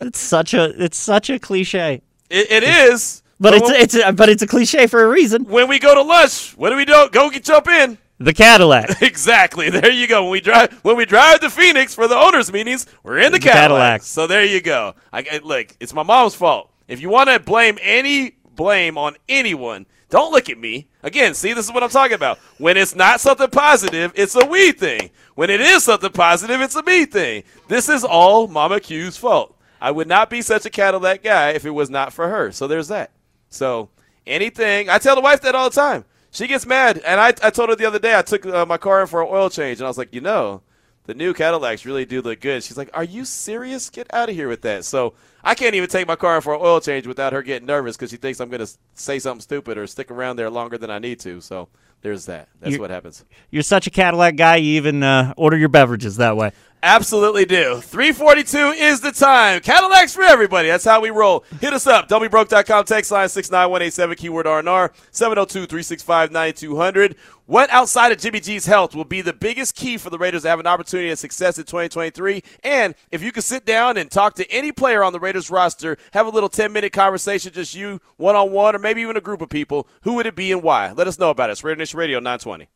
It's 0.00 0.20
such 0.20 0.54
a 0.54 0.64
it's 0.82 0.96
such 0.96 1.28
a 1.28 1.40
cliche, 1.40 2.02
it, 2.30 2.50
it 2.50 2.62
is, 2.62 3.22
but 3.40 3.54
it's 3.54 3.62
when, 3.70 3.80
it's 3.80 3.94
a, 3.94 4.12
but 4.12 4.28
it's 4.28 4.42
a 4.42 4.46
cliche 4.46 4.86
for 4.86 5.02
a 5.04 5.08
reason. 5.08 5.44
when 5.44 5.68
we 5.68 5.78
go 5.78 5.94
to 5.94 6.02
lunch. 6.02 6.52
What 6.56 6.70
do 6.70 6.76
we 6.76 6.84
do? 6.84 7.08
Go 7.12 7.30
get 7.30 7.44
jump 7.44 7.68
in. 7.68 7.98
The 8.20 8.32
Cadillac. 8.32 9.00
Exactly. 9.02 9.70
There 9.70 9.90
you 9.92 10.08
go. 10.08 10.22
When 10.24 10.32
we 10.32 10.40
drive 10.40 10.72
when 10.84 10.96
we 10.96 11.04
drive 11.04 11.40
to 11.40 11.50
Phoenix 11.50 11.94
for 11.94 12.08
the 12.08 12.16
owners 12.16 12.52
meetings, 12.52 12.86
we're 13.04 13.18
in 13.18 13.30
the, 13.32 13.38
The 13.38 13.44
Cadillac. 13.44 13.60
Cadillac. 13.60 14.02
So 14.02 14.26
there 14.26 14.44
you 14.44 14.60
go. 14.60 14.94
I, 15.12 15.20
I- 15.30 15.40
look, 15.44 15.74
it's 15.80 15.94
my 15.94 16.02
mom's 16.02 16.34
fault. 16.34 16.72
If 16.88 17.00
you 17.00 17.10
want 17.10 17.28
to 17.30 17.38
blame 17.38 17.78
any 17.80 18.32
blame 18.56 18.98
on 18.98 19.14
anyone, 19.28 19.86
don't 20.10 20.32
look 20.32 20.48
at 20.50 20.58
me. 20.58 20.88
Again, 21.04 21.34
see, 21.34 21.52
this 21.52 21.66
is 21.66 21.72
what 21.72 21.84
I'm 21.84 21.90
talking 21.90 22.14
about. 22.16 22.38
When 22.58 22.76
it's 22.76 22.96
not 22.96 23.20
something 23.20 23.50
positive, 23.50 24.10
it's 24.16 24.34
a 24.34 24.44
we 24.46 24.72
thing. 24.72 25.10
When 25.36 25.48
it 25.50 25.60
is 25.60 25.84
something 25.84 26.10
positive, 26.10 26.60
it's 26.60 26.74
a 26.74 26.82
me 26.82 27.04
thing. 27.04 27.44
This 27.68 27.88
is 27.88 28.02
all 28.02 28.48
Mama 28.48 28.80
Q's 28.80 29.16
fault. 29.16 29.56
I 29.80 29.92
would 29.92 30.08
not 30.08 30.28
be 30.28 30.42
such 30.42 30.66
a 30.66 30.70
Cadillac 30.70 31.22
guy 31.22 31.50
if 31.50 31.64
it 31.64 31.70
was 31.70 31.88
not 31.88 32.12
for 32.12 32.28
her. 32.28 32.50
So 32.50 32.66
there's 32.66 32.88
that. 32.88 33.12
So 33.48 33.90
anything, 34.26 34.88
I 34.88 34.98
tell 34.98 35.14
the 35.14 35.20
wife 35.20 35.40
that 35.42 35.54
all 35.54 35.70
the 35.70 35.74
time. 35.74 36.04
She 36.30 36.46
gets 36.46 36.66
mad, 36.66 37.00
and 37.06 37.18
I, 37.20 37.28
I 37.42 37.50
told 37.50 37.70
her 37.70 37.76
the 37.76 37.86
other 37.86 37.98
day 37.98 38.16
I 38.16 38.22
took 38.22 38.44
uh, 38.44 38.66
my 38.66 38.76
car 38.76 39.00
in 39.00 39.06
for 39.06 39.22
an 39.22 39.28
oil 39.30 39.48
change, 39.48 39.78
and 39.78 39.86
I 39.86 39.88
was 39.88 39.96
like, 39.96 40.14
you 40.14 40.20
know, 40.20 40.62
the 41.08 41.14
new 41.14 41.32
Cadillacs 41.32 41.86
really 41.86 42.04
do 42.04 42.20
look 42.20 42.40
good. 42.40 42.62
She's 42.62 42.76
like, 42.76 42.90
are 42.92 43.02
you 43.02 43.24
serious? 43.24 43.88
Get 43.88 44.12
out 44.12 44.28
of 44.28 44.34
here 44.34 44.46
with 44.46 44.60
that. 44.60 44.84
So 44.84 45.14
I 45.42 45.54
can't 45.54 45.74
even 45.74 45.88
take 45.88 46.06
my 46.06 46.16
car 46.16 46.36
in 46.36 46.42
for 46.42 46.52
an 46.54 46.60
oil 46.62 46.82
change 46.82 47.06
without 47.06 47.32
her 47.32 47.42
getting 47.42 47.66
nervous 47.66 47.96
because 47.96 48.10
she 48.10 48.18
thinks 48.18 48.40
I'm 48.40 48.50
going 48.50 48.64
to 48.64 48.70
say 48.92 49.18
something 49.18 49.40
stupid 49.40 49.78
or 49.78 49.86
stick 49.86 50.10
around 50.10 50.36
there 50.36 50.50
longer 50.50 50.76
than 50.76 50.90
I 50.90 50.98
need 50.98 51.18
to. 51.20 51.40
So 51.40 51.68
there's 52.02 52.26
that. 52.26 52.48
That's 52.60 52.74
You- 52.74 52.80
what 52.80 52.90
happens. 52.90 53.24
You're 53.50 53.62
such 53.62 53.86
a 53.86 53.90
Cadillac 53.90 54.36
guy. 54.36 54.56
You 54.56 54.76
even 54.76 55.02
uh, 55.02 55.34
order 55.36 55.56
your 55.56 55.68
beverages 55.68 56.16
that 56.16 56.36
way. 56.36 56.52
Absolutely 56.80 57.44
do. 57.44 57.80
342 57.80 58.58
is 58.80 59.00
the 59.00 59.10
time. 59.10 59.58
Cadillacs 59.60 60.14
for 60.14 60.22
everybody. 60.22 60.68
That's 60.68 60.84
how 60.84 61.00
we 61.00 61.10
roll. 61.10 61.44
Hit 61.60 61.72
us 61.72 61.88
up. 61.88 62.08
WBroke.com. 62.08 62.84
Text 62.84 63.10
line 63.10 63.28
69187 63.28 64.16
keyword 64.16 64.46
RNR 64.46 64.90
702-365-9200. 65.10 67.16
What 67.48 67.70
outside 67.70 68.12
of 68.12 68.18
Jimmy 68.18 68.40
G's 68.40 68.66
health 68.66 68.94
will 68.94 69.06
be 69.06 69.22
the 69.22 69.32
biggest 69.32 69.74
key 69.74 69.96
for 69.96 70.10
the 70.10 70.18
Raiders 70.18 70.42
to 70.42 70.50
have 70.50 70.60
an 70.60 70.66
opportunity 70.66 71.08
at 71.08 71.18
success 71.18 71.56
in 71.56 71.64
2023? 71.64 72.42
And 72.62 72.94
if 73.10 73.22
you 73.22 73.32
could 73.32 73.42
sit 73.42 73.64
down 73.64 73.96
and 73.96 74.10
talk 74.10 74.34
to 74.34 74.46
any 74.50 74.70
player 74.70 75.02
on 75.02 75.14
the 75.14 75.18
Raiders 75.18 75.50
roster, 75.50 75.96
have 76.12 76.26
a 76.26 76.28
little 76.28 76.50
10-minute 76.50 76.92
conversation, 76.92 77.54
just 77.54 77.74
you 77.74 78.02
one-on-one 78.18 78.76
or 78.76 78.78
maybe 78.78 79.00
even 79.00 79.16
a 79.16 79.22
group 79.22 79.40
of 79.40 79.48
people, 79.48 79.88
who 80.02 80.12
would 80.16 80.26
it 80.26 80.36
be 80.36 80.52
and 80.52 80.62
why? 80.62 80.92
Let 80.92 81.08
us 81.08 81.18
know 81.18 81.30
about 81.30 81.48
it. 81.48 81.52
It's 81.52 81.64
Raider 81.64 81.78
Nation 81.78 81.98
Radio 81.98 82.20
920. 82.20 82.68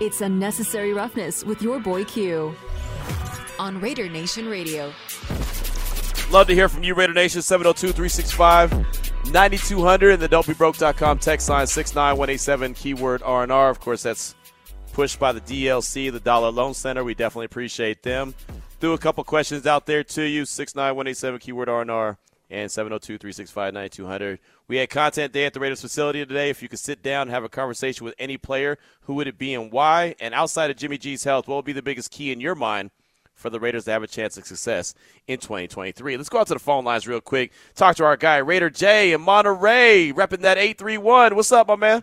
It's 0.00 0.22
Unnecessary 0.22 0.94
Roughness 0.94 1.44
with 1.44 1.60
your 1.60 1.78
boy 1.78 2.04
Q 2.04 2.56
on 3.58 3.78
Raider 3.78 4.08
Nation 4.08 4.48
Radio. 4.48 4.90
Love 6.30 6.48
to 6.48 6.54
hear 6.54 6.68
from 6.68 6.82
you, 6.82 6.94
Raider 6.94 7.12
Nation, 7.12 7.40
702 7.40 7.92
365 7.92 9.32
9200 9.32 10.10
and 10.10 10.22
the 10.22 10.28
don'tbebroke.com 10.28 11.18
text 11.18 11.48
line 11.48 11.66
69187, 11.66 12.74
keyword 12.74 13.22
R&R. 13.22 13.70
Of 13.70 13.80
course, 13.80 14.02
that's 14.02 14.34
pushed 14.92 15.20
by 15.20 15.30
the 15.32 15.40
DLC, 15.40 16.10
the 16.10 16.18
Dollar 16.18 16.50
Loan 16.50 16.74
Center. 16.74 17.04
We 17.04 17.14
definitely 17.14 17.46
appreciate 17.46 18.02
them. 18.02 18.34
Threw 18.80 18.92
a 18.92 18.98
couple 18.98 19.22
questions 19.22 19.66
out 19.66 19.86
there 19.86 20.02
to 20.02 20.22
you, 20.22 20.44
69187, 20.44 21.40
keyword 21.40 21.68
R&R, 21.68 22.18
and 22.50 22.70
702 22.70 23.18
365 23.18 23.72
9200. 23.72 24.40
We 24.66 24.78
had 24.78 24.90
content 24.90 25.32
day 25.32 25.44
at 25.44 25.54
the 25.54 25.60
Raiders 25.60 25.80
facility 25.80 26.26
today. 26.26 26.50
If 26.50 26.60
you 26.60 26.68
could 26.68 26.80
sit 26.80 27.04
down 27.04 27.22
and 27.22 27.30
have 27.30 27.44
a 27.44 27.48
conversation 27.48 28.04
with 28.04 28.14
any 28.18 28.36
player, 28.36 28.78
who 29.02 29.14
would 29.14 29.28
it 29.28 29.38
be 29.38 29.54
and 29.54 29.70
why? 29.70 30.16
And 30.18 30.34
outside 30.34 30.72
of 30.72 30.76
Jimmy 30.76 30.98
G's 30.98 31.22
health, 31.22 31.46
what 31.46 31.54
would 31.54 31.64
be 31.64 31.72
the 31.72 31.82
biggest 31.82 32.10
key 32.10 32.32
in 32.32 32.40
your 32.40 32.56
mind 32.56 32.90
for 33.36 33.50
the 33.50 33.60
Raiders 33.60 33.84
to 33.84 33.92
have 33.92 34.02
a 34.02 34.06
chance 34.08 34.36
of 34.36 34.46
success 34.46 34.94
in 35.28 35.38
2023. 35.38 36.16
Let's 36.16 36.28
go 36.28 36.38
out 36.40 36.48
to 36.48 36.54
the 36.54 36.58
phone 36.60 36.84
lines 36.84 37.06
real 37.06 37.20
quick. 37.20 37.52
Talk 37.74 37.94
to 37.96 38.04
our 38.04 38.16
guy, 38.16 38.38
Raider 38.38 38.70
J 38.70 39.12
in 39.12 39.20
Monterey, 39.20 40.12
repping 40.12 40.40
that 40.40 40.58
831. 40.58 41.36
What's 41.36 41.52
up, 41.52 41.68
my 41.68 41.76
man? 41.76 42.02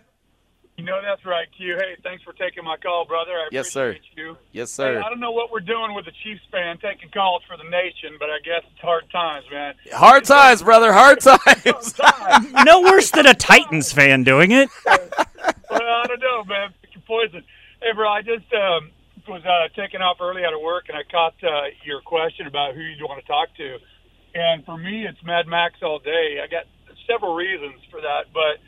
You 0.76 0.82
know 0.84 1.00
that's 1.00 1.24
right, 1.24 1.46
Q. 1.56 1.76
Hey, 1.78 1.94
thanks 2.02 2.24
for 2.24 2.32
taking 2.32 2.64
my 2.64 2.76
call, 2.76 3.04
brother. 3.04 3.30
I 3.32 3.48
Yes, 3.52 3.70
sir. 3.70 3.96
you. 4.16 4.36
Yes, 4.50 4.76
Hey, 4.76 4.82
sir. 4.94 5.02
I 5.04 5.08
don't 5.08 5.20
know 5.20 5.30
what 5.30 5.52
we're 5.52 5.60
doing 5.60 5.94
with 5.94 6.04
the 6.04 6.10
Chiefs 6.24 6.40
fan 6.50 6.78
taking 6.78 7.10
calls 7.10 7.42
for 7.46 7.56
the 7.56 7.62
nation, 7.70 8.16
but 8.18 8.28
I 8.28 8.38
guess 8.44 8.62
it's 8.72 8.80
hard 8.80 9.04
times, 9.12 9.44
man. 9.52 9.74
Hard 9.92 10.24
times, 10.24 10.62
brother. 10.64 10.92
Hard 10.92 11.20
times. 11.20 11.92
Times. 11.92 12.46
No 12.64 12.80
worse 12.80 13.10
than 13.12 13.26
a 13.26 13.34
Titans 13.34 13.92
fan 13.92 14.24
doing 14.24 14.50
it. 14.50 14.68
well, 14.84 14.98
I 15.70 16.04
don't 16.08 16.20
know, 16.20 16.42
man. 16.44 16.70
Picking 16.82 17.02
poison. 17.06 17.44
Hey, 17.80 17.92
bro, 17.92 18.08
I 18.08 18.22
just 18.22 18.52
um, 18.54 18.90
was 19.28 19.42
uh, 19.44 19.68
taking 19.74 20.00
off 20.00 20.18
early 20.20 20.44
out 20.44 20.54
of 20.54 20.60
work, 20.60 20.86
and 20.88 20.96
I 20.96 21.04
caught 21.08 21.34
uh, 21.42 21.72
your 21.84 22.00
question 22.02 22.46
about 22.46 22.74
who 22.74 22.82
you 22.82 23.04
want 23.06 23.20
to 23.24 23.28
talk 23.28 23.48
to. 23.56 23.78
And 24.34 24.64
for 24.64 24.76
me, 24.76 25.06
it's 25.06 25.18
Mad 25.24 25.46
Max 25.46 25.78
all 25.82 25.98
day. 25.98 26.42
I 26.42 26.46
got 26.50 26.64
several 27.06 27.34
reasons 27.34 27.80
for 27.90 28.00
that, 28.00 28.32
but 28.32 28.58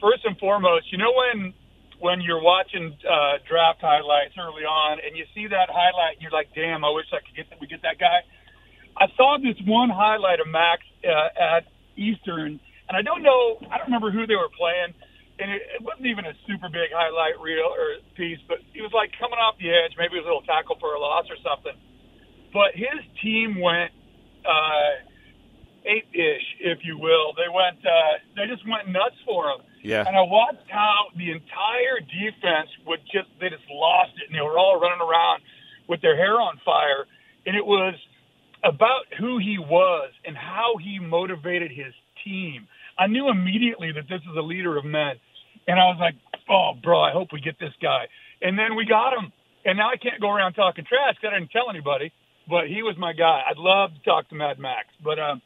first 0.00 0.24
and 0.24 0.36
foremost, 0.38 0.92
you 0.92 0.98
know 0.98 1.12
when 1.12 1.54
when 1.98 2.20
you're 2.20 2.42
watching 2.42 2.92
uh, 3.08 3.40
draft 3.48 3.80
highlights 3.80 4.36
early 4.36 4.68
on, 4.68 5.00
and 5.00 5.16
you 5.16 5.24
see 5.34 5.48
that 5.48 5.72
highlight, 5.72 6.20
and 6.20 6.22
you're 6.22 6.34
like, 6.34 6.52
"Damn, 6.54 6.84
I 6.84 6.90
wish 6.90 7.06
I 7.12 7.24
could 7.24 7.34
get 7.34 7.48
that. 7.50 7.60
We 7.60 7.66
get 7.66 7.82
that 7.82 7.98
guy." 7.98 8.20
I 8.96 9.06
saw 9.16 9.36
this 9.36 9.56
one 9.66 9.90
highlight 9.90 10.40
of 10.40 10.48
Max 10.48 10.82
uh, 11.04 11.56
at 11.56 11.64
Eastern, 11.96 12.60
and 12.88 12.94
I 12.96 13.02
don't 13.02 13.22
know, 13.22 13.58
I 13.70 13.76
don't 13.76 13.92
remember 13.92 14.10
who 14.10 14.26
they 14.26 14.36
were 14.36 14.48
playing, 14.56 14.94
and 15.38 15.50
it, 15.50 15.62
it 15.76 15.82
wasn't 15.82 16.06
even 16.06 16.24
a 16.24 16.34
super 16.46 16.68
big 16.68 16.90
highlight 16.92 17.40
reel 17.40 17.68
or 17.68 18.00
piece, 18.16 18.38
but 18.48 18.58
he 18.72 18.80
was 18.80 18.92
like 18.92 19.12
coming 19.18 19.38
off 19.38 19.56
the 19.58 19.68
edge, 19.68 19.92
maybe 19.98 20.16
it 20.16 20.24
was 20.24 20.28
a 20.28 20.32
little 20.32 20.48
tackle 20.48 20.76
for 20.80 20.94
a 20.94 21.00
loss 21.00 21.26
or 21.28 21.36
something. 21.44 21.76
But 22.52 22.72
his 22.74 23.04
team 23.22 23.60
went 23.60 23.92
uh, 24.46 25.04
eight-ish, 25.84 26.46
if 26.60 26.78
you 26.84 26.96
will. 26.98 27.34
They 27.36 27.52
went, 27.52 27.84
uh, 27.84 28.22
they 28.34 28.46
just 28.46 28.66
went 28.66 28.88
nuts 28.88 29.16
for 29.26 29.50
him. 29.50 29.60
Yeah. 29.82 30.04
And 30.06 30.16
I 30.16 30.22
watched 30.22 30.68
how 30.68 31.12
the 31.16 31.30
entire 31.30 32.00
defense 32.00 32.70
would 32.86 33.00
just, 33.12 33.28
they 33.40 33.50
just 33.50 33.68
lost 33.70 34.12
it, 34.16 34.28
and 34.28 34.34
they 34.34 34.42
were 34.42 34.58
all 34.58 34.80
running 34.80 35.04
around 35.04 35.42
with 35.86 36.00
their 36.00 36.16
hair 36.16 36.40
on 36.40 36.58
fire. 36.64 37.06
And 37.44 37.54
it 37.54 37.64
was 37.64 37.94
about 38.64 39.06
who 39.18 39.38
he 39.38 39.58
was 39.58 40.10
and 40.24 40.36
how 40.36 40.74
he 40.82 40.98
motivated 40.98 41.70
his 41.70 41.94
team. 42.24 42.66
I 42.98 43.06
knew 43.06 43.28
immediately 43.28 43.92
that 43.92 44.08
this 44.08 44.22
is 44.22 44.36
a 44.36 44.42
leader 44.42 44.76
of 44.76 44.84
men. 44.84 45.16
And 45.66 45.78
I 45.78 45.84
was 45.84 45.98
like, 46.00 46.14
oh, 46.48 46.72
bro, 46.82 47.00
I 47.00 47.12
hope 47.12 47.28
we 47.32 47.40
get 47.40 47.58
this 47.58 47.74
guy. 47.82 48.06
And 48.42 48.58
then 48.58 48.76
we 48.76 48.84
got 48.84 49.12
him. 49.12 49.32
And 49.64 49.78
now 49.78 49.90
I 49.90 49.96
can't 49.96 50.20
go 50.20 50.30
around 50.30 50.54
talking 50.54 50.84
trash 50.84 51.16
because 51.20 51.34
I 51.34 51.38
didn't 51.38 51.50
tell 51.50 51.70
anybody. 51.70 52.12
But 52.48 52.68
he 52.68 52.82
was 52.82 52.96
my 52.96 53.12
guy. 53.12 53.42
I'd 53.48 53.58
love 53.58 53.90
to 53.94 54.00
talk 54.04 54.28
to 54.28 54.36
Mad 54.36 54.58
Max. 54.58 54.86
But 55.02 55.18
um, 55.18 55.42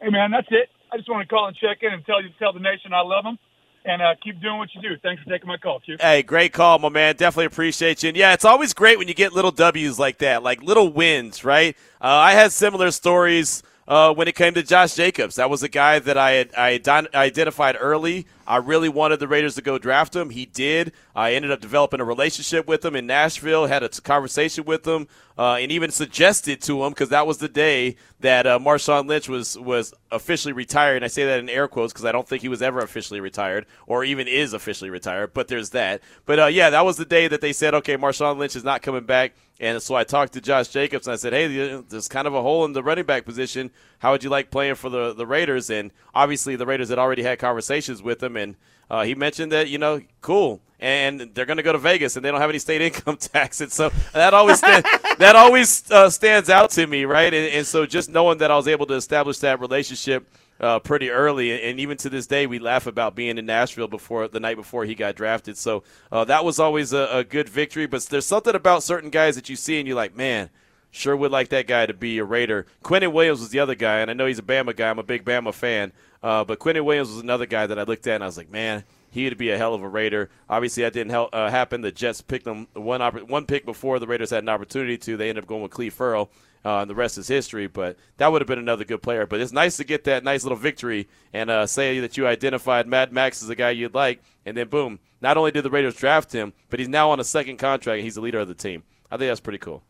hey, 0.00 0.10
man, 0.10 0.30
that's 0.30 0.48
it. 0.50 0.68
I 0.92 0.98
just 0.98 1.08
want 1.08 1.26
to 1.26 1.32
call 1.32 1.46
and 1.46 1.56
check 1.56 1.78
in 1.80 1.92
and 1.92 2.04
tell 2.04 2.22
you, 2.22 2.28
tell 2.38 2.52
the 2.52 2.60
nation 2.60 2.92
I 2.92 3.00
love 3.00 3.24
them 3.24 3.38
and 3.84 4.02
uh, 4.02 4.14
keep 4.22 4.40
doing 4.40 4.58
what 4.58 4.68
you 4.74 4.82
do. 4.82 4.96
Thanks 5.02 5.22
for 5.22 5.30
taking 5.30 5.48
my 5.48 5.56
call, 5.56 5.80
Q. 5.80 5.96
Hey, 6.00 6.22
great 6.22 6.52
call, 6.52 6.78
my 6.78 6.88
man. 6.88 7.16
Definitely 7.16 7.46
appreciate 7.46 8.02
you. 8.02 8.08
And 8.08 8.16
yeah, 8.16 8.32
it's 8.32 8.44
always 8.44 8.74
great 8.74 8.98
when 8.98 9.08
you 9.08 9.14
get 9.14 9.32
little 9.32 9.50
W's 9.50 9.98
like 9.98 10.18
that, 10.18 10.42
like 10.42 10.62
little 10.62 10.92
wins, 10.92 11.44
right? 11.44 11.76
Uh, 12.00 12.06
I 12.08 12.32
had 12.32 12.52
similar 12.52 12.90
stories 12.90 13.62
uh, 13.88 14.14
when 14.14 14.28
it 14.28 14.34
came 14.34 14.54
to 14.54 14.62
Josh 14.62 14.94
Jacobs. 14.94 15.36
That 15.36 15.50
was 15.50 15.62
a 15.62 15.68
guy 15.68 15.98
that 15.98 16.16
I 16.16 16.32
had 16.32 16.54
I 16.54 17.08
identified 17.14 17.76
early. 17.80 18.26
I 18.52 18.56
really 18.56 18.90
wanted 18.90 19.18
the 19.18 19.28
Raiders 19.28 19.54
to 19.54 19.62
go 19.62 19.78
draft 19.78 20.14
him. 20.14 20.28
He 20.28 20.44
did. 20.44 20.92
I 21.16 21.32
ended 21.32 21.50
up 21.50 21.62
developing 21.62 22.00
a 22.00 22.04
relationship 22.04 22.66
with 22.66 22.84
him 22.84 22.94
in 22.94 23.06
Nashville, 23.06 23.64
had 23.64 23.82
a 23.82 23.88
conversation 23.88 24.66
with 24.66 24.86
him, 24.86 25.08
uh, 25.38 25.54
and 25.54 25.72
even 25.72 25.90
suggested 25.90 26.60
to 26.60 26.84
him 26.84 26.90
because 26.90 27.08
that 27.08 27.26
was 27.26 27.38
the 27.38 27.48
day 27.48 27.96
that 28.20 28.46
uh, 28.46 28.58
Marshawn 28.58 29.08
Lynch 29.08 29.26
was 29.26 29.58
was 29.58 29.94
officially 30.10 30.52
retired. 30.52 30.96
And 30.96 31.04
I 31.06 31.08
say 31.08 31.24
that 31.24 31.40
in 31.40 31.48
air 31.48 31.66
quotes 31.66 31.94
because 31.94 32.04
I 32.04 32.12
don't 32.12 32.28
think 32.28 32.42
he 32.42 32.48
was 32.50 32.60
ever 32.60 32.80
officially 32.80 33.20
retired 33.20 33.64
or 33.86 34.04
even 34.04 34.28
is 34.28 34.52
officially 34.52 34.90
retired. 34.90 35.32
But 35.32 35.48
there's 35.48 35.70
that. 35.70 36.02
But 36.26 36.38
uh, 36.38 36.46
yeah, 36.48 36.68
that 36.68 36.84
was 36.84 36.98
the 36.98 37.06
day 37.06 37.28
that 37.28 37.40
they 37.40 37.54
said, 37.54 37.72
okay, 37.72 37.96
Marshawn 37.96 38.36
Lynch 38.36 38.54
is 38.54 38.64
not 38.64 38.82
coming 38.82 39.06
back. 39.06 39.32
And 39.60 39.80
so 39.80 39.94
I 39.94 40.04
talked 40.04 40.32
to 40.32 40.40
Josh 40.40 40.68
Jacobs 40.68 41.06
and 41.06 41.12
I 41.12 41.16
said, 41.16 41.32
hey, 41.32 41.46
there's 41.88 42.08
kind 42.08 42.26
of 42.26 42.34
a 42.34 42.42
hole 42.42 42.64
in 42.64 42.72
the 42.72 42.82
running 42.82 43.06
back 43.06 43.24
position. 43.24 43.70
How 44.02 44.10
would 44.10 44.24
you 44.24 44.30
like 44.30 44.50
playing 44.50 44.74
for 44.74 44.90
the, 44.90 45.14
the 45.14 45.26
Raiders? 45.26 45.70
And 45.70 45.92
obviously, 46.14 46.56
the 46.56 46.66
Raiders 46.66 46.88
had 46.88 46.98
already 46.98 47.22
had 47.22 47.38
conversations 47.38 48.02
with 48.02 48.22
him. 48.22 48.36
And 48.36 48.56
uh, 48.90 49.04
he 49.04 49.14
mentioned 49.14 49.52
that, 49.52 49.68
you 49.68 49.78
know, 49.78 50.00
cool. 50.20 50.60
And 50.80 51.30
they're 51.32 51.46
going 51.46 51.58
to 51.58 51.62
go 51.62 51.72
to 51.72 51.78
Vegas 51.78 52.16
and 52.16 52.24
they 52.24 52.30
don't 52.30 52.40
have 52.40 52.50
any 52.50 52.58
state 52.58 52.80
income 52.88 53.16
tax. 53.16 53.60
And 53.60 53.70
so 53.70 53.90
that 54.12 54.34
always, 54.34 54.58
stand, 54.58 54.84
that 55.18 55.36
always 55.36 55.88
uh, 55.90 56.10
stands 56.10 56.50
out 56.50 56.70
to 56.72 56.86
me, 56.86 57.04
right? 57.04 57.32
And, 57.32 57.54
and 57.54 57.66
so 57.66 57.86
just 57.86 58.10
knowing 58.10 58.38
that 58.38 58.50
I 58.50 58.56
was 58.56 58.66
able 58.66 58.86
to 58.86 58.94
establish 58.94 59.38
that 59.38 59.60
relationship– 59.60 60.28
uh, 60.62 60.78
pretty 60.78 61.10
early, 61.10 61.60
and 61.68 61.80
even 61.80 61.96
to 61.98 62.08
this 62.08 62.28
day, 62.28 62.46
we 62.46 62.60
laugh 62.60 62.86
about 62.86 63.16
being 63.16 63.36
in 63.36 63.44
Nashville 63.44 63.88
before 63.88 64.28
the 64.28 64.38
night 64.38 64.56
before 64.56 64.84
he 64.84 64.94
got 64.94 65.16
drafted. 65.16 65.58
So 65.58 65.82
uh, 66.12 66.24
that 66.26 66.44
was 66.44 66.60
always 66.60 66.92
a, 66.92 67.08
a, 67.10 67.24
good 67.24 67.48
victory. 67.48 67.86
But 67.86 68.04
there's 68.04 68.26
something 68.26 68.54
about 68.54 68.84
certain 68.84 69.10
guys 69.10 69.34
that 69.34 69.48
you 69.48 69.56
see, 69.56 69.78
and 69.78 69.88
you're 69.88 69.96
like, 69.96 70.16
man, 70.16 70.50
sure 70.92 71.16
would 71.16 71.32
like 71.32 71.48
that 71.48 71.66
guy 71.66 71.86
to 71.86 71.94
be 71.94 72.18
a 72.18 72.24
Raider. 72.24 72.66
Quinnen 72.84 73.12
Williams 73.12 73.40
was 73.40 73.50
the 73.50 73.58
other 73.58 73.74
guy, 73.74 73.98
and 73.98 74.08
I 74.08 74.14
know 74.14 74.26
he's 74.26 74.38
a 74.38 74.42
Bama 74.42 74.76
guy. 74.76 74.88
I'm 74.88 75.00
a 75.00 75.02
big 75.02 75.24
Bama 75.24 75.52
fan, 75.52 75.92
uh, 76.22 76.44
but 76.44 76.60
Quinnen 76.60 76.84
Williams 76.84 77.08
was 77.08 77.18
another 77.18 77.46
guy 77.46 77.66
that 77.66 77.78
I 77.78 77.82
looked 77.82 78.06
at, 78.06 78.14
and 78.14 78.22
I 78.22 78.28
was 78.28 78.36
like, 78.36 78.50
man. 78.50 78.84
He'd 79.12 79.36
be 79.36 79.50
a 79.50 79.58
hell 79.58 79.74
of 79.74 79.82
a 79.82 79.88
Raider. 79.88 80.30
Obviously, 80.48 80.84
that 80.84 80.94
didn't 80.94 81.10
help, 81.10 81.34
uh, 81.34 81.50
happen. 81.50 81.82
The 81.82 81.92
Jets 81.92 82.22
picked 82.22 82.46
him 82.46 82.66
one 82.72 83.02
one 83.26 83.44
pick 83.44 83.66
before 83.66 83.98
the 83.98 84.06
Raiders 84.06 84.30
had 84.30 84.42
an 84.42 84.48
opportunity 84.48 84.96
to. 84.96 85.18
They 85.18 85.28
ended 85.28 85.44
up 85.44 85.48
going 85.48 85.60
with 85.60 85.70
Clelin 85.70 85.92
Ferrell, 85.92 86.30
uh, 86.64 86.78
and 86.78 86.88
the 86.88 86.94
rest 86.94 87.18
is 87.18 87.28
history. 87.28 87.66
But 87.66 87.98
that 88.16 88.32
would 88.32 88.40
have 88.40 88.48
been 88.48 88.58
another 88.58 88.84
good 88.86 89.02
player. 89.02 89.26
But 89.26 89.40
it's 89.40 89.52
nice 89.52 89.76
to 89.76 89.84
get 89.84 90.04
that 90.04 90.24
nice 90.24 90.44
little 90.44 90.56
victory 90.56 91.08
and 91.34 91.50
uh, 91.50 91.66
say 91.66 92.00
that 92.00 92.16
you 92.16 92.26
identified 92.26 92.86
Mad 92.86 93.12
Max 93.12 93.42
as 93.42 93.50
a 93.50 93.54
guy 93.54 93.68
you'd 93.72 93.94
like, 93.94 94.22
and 94.46 94.56
then 94.56 94.68
boom, 94.68 94.98
not 95.20 95.36
only 95.36 95.50
did 95.50 95.64
the 95.64 95.70
Raiders 95.70 95.94
draft 95.94 96.32
him, 96.32 96.54
but 96.70 96.80
he's 96.80 96.88
now 96.88 97.10
on 97.10 97.20
a 97.20 97.24
second 97.24 97.58
contract 97.58 97.96
and 97.96 98.04
he's 98.04 98.14
the 98.14 98.22
leader 98.22 98.40
of 98.40 98.48
the 98.48 98.54
team. 98.54 98.82
I 99.10 99.18
think 99.18 99.28
that's 99.28 99.40
pretty 99.40 99.58
cool. 99.58 99.82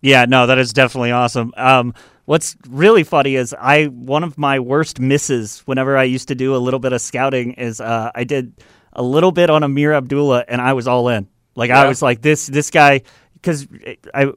Yeah, 0.00 0.24
no, 0.26 0.46
that 0.46 0.58
is 0.58 0.72
definitely 0.72 1.10
awesome. 1.10 1.52
Um, 1.56 1.94
what's 2.24 2.56
really 2.68 3.04
funny 3.04 3.36
is 3.36 3.54
I 3.58 3.86
one 3.86 4.24
of 4.24 4.38
my 4.38 4.60
worst 4.60 5.00
misses 5.00 5.60
whenever 5.66 5.96
I 5.96 6.04
used 6.04 6.28
to 6.28 6.34
do 6.34 6.54
a 6.54 6.58
little 6.58 6.80
bit 6.80 6.92
of 6.92 7.00
scouting 7.00 7.52
is 7.54 7.80
uh, 7.80 8.10
I 8.14 8.24
did 8.24 8.54
a 8.92 9.02
little 9.02 9.32
bit 9.32 9.50
on 9.50 9.62
Ameer 9.62 9.92
Abdullah 9.94 10.44
and 10.48 10.60
I 10.60 10.72
was 10.72 10.88
all 10.88 11.08
in. 11.08 11.28
Like 11.54 11.68
yeah. 11.68 11.82
I 11.82 11.88
was 11.88 12.02
like 12.02 12.22
this 12.22 12.46
this 12.46 12.70
guy 12.70 13.02
because 13.34 13.66
I 14.14 14.32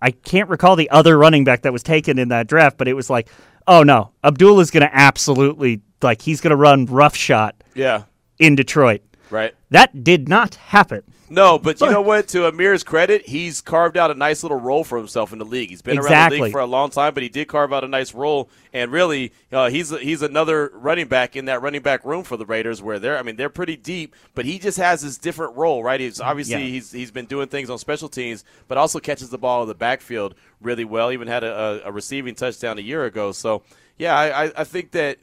I 0.00 0.10
can't 0.10 0.48
recall 0.48 0.76
the 0.76 0.90
other 0.90 1.16
running 1.16 1.44
back 1.44 1.62
that 1.62 1.72
was 1.72 1.82
taken 1.82 2.18
in 2.18 2.28
that 2.28 2.48
draft, 2.48 2.76
but 2.76 2.88
it 2.88 2.94
was 2.94 3.08
like, 3.08 3.28
oh 3.66 3.82
no, 3.82 4.10
Abdullah's 4.24 4.70
going 4.70 4.86
to 4.86 4.94
absolutely 4.94 5.80
like 6.02 6.20
he's 6.20 6.40
going 6.40 6.50
to 6.50 6.56
run 6.56 6.86
rough 6.86 7.16
shot. 7.16 7.62
Yeah. 7.74 8.02
In 8.38 8.56
Detroit. 8.56 9.02
Right. 9.32 9.54
That 9.70 10.04
did 10.04 10.28
not 10.28 10.56
happen. 10.56 11.02
No, 11.30 11.58
but 11.58 11.80
you 11.80 11.90
know 11.90 12.02
what? 12.02 12.28
To 12.28 12.46
Ameer's 12.46 12.84
credit, 12.84 13.26
he's 13.26 13.62
carved 13.62 13.96
out 13.96 14.10
a 14.10 14.14
nice 14.14 14.42
little 14.42 14.60
role 14.60 14.84
for 14.84 14.98
himself 14.98 15.32
in 15.32 15.38
the 15.38 15.46
league. 15.46 15.70
He's 15.70 15.80
been 15.80 15.96
exactly. 15.96 16.14
around 16.14 16.30
the 16.30 16.44
league 16.44 16.52
for 16.52 16.60
a 16.60 16.66
long 16.66 16.90
time, 16.90 17.14
but 17.14 17.22
he 17.22 17.30
did 17.30 17.48
carve 17.48 17.72
out 17.72 17.84
a 17.84 17.88
nice 17.88 18.12
role. 18.12 18.50
And 18.74 18.92
really, 18.92 19.32
uh, 19.50 19.70
he's 19.70 19.88
he's 19.98 20.20
another 20.20 20.70
running 20.74 21.08
back 21.08 21.34
in 21.34 21.46
that 21.46 21.62
running 21.62 21.80
back 21.80 22.04
room 22.04 22.22
for 22.22 22.36
the 22.36 22.44
Raiders, 22.44 22.82
where 22.82 22.98
they're 22.98 23.16
I 23.16 23.22
mean 23.22 23.36
they're 23.36 23.48
pretty 23.48 23.76
deep, 23.76 24.14
but 24.34 24.44
he 24.44 24.58
just 24.58 24.76
has 24.76 25.00
his 25.00 25.16
different 25.16 25.56
role, 25.56 25.82
right? 25.82 26.00
He's 26.00 26.20
obviously 26.20 26.56
yeah. 26.56 26.68
he's 26.68 26.92
he's 26.92 27.10
been 27.10 27.26
doing 27.26 27.48
things 27.48 27.70
on 27.70 27.78
special 27.78 28.10
teams, 28.10 28.44
but 28.68 28.76
also 28.76 29.00
catches 29.00 29.30
the 29.30 29.38
ball 29.38 29.62
in 29.62 29.68
the 29.68 29.74
backfield 29.74 30.34
really 30.60 30.84
well. 30.84 31.10
Even 31.10 31.28
had 31.28 31.44
a, 31.44 31.80
a 31.86 31.90
receiving 31.92 32.34
touchdown 32.34 32.76
a 32.76 32.82
year 32.82 33.06
ago. 33.06 33.32
So 33.32 33.62
yeah, 33.96 34.14
I, 34.14 34.52
I 34.54 34.64
think 34.64 34.90
that 34.90 35.16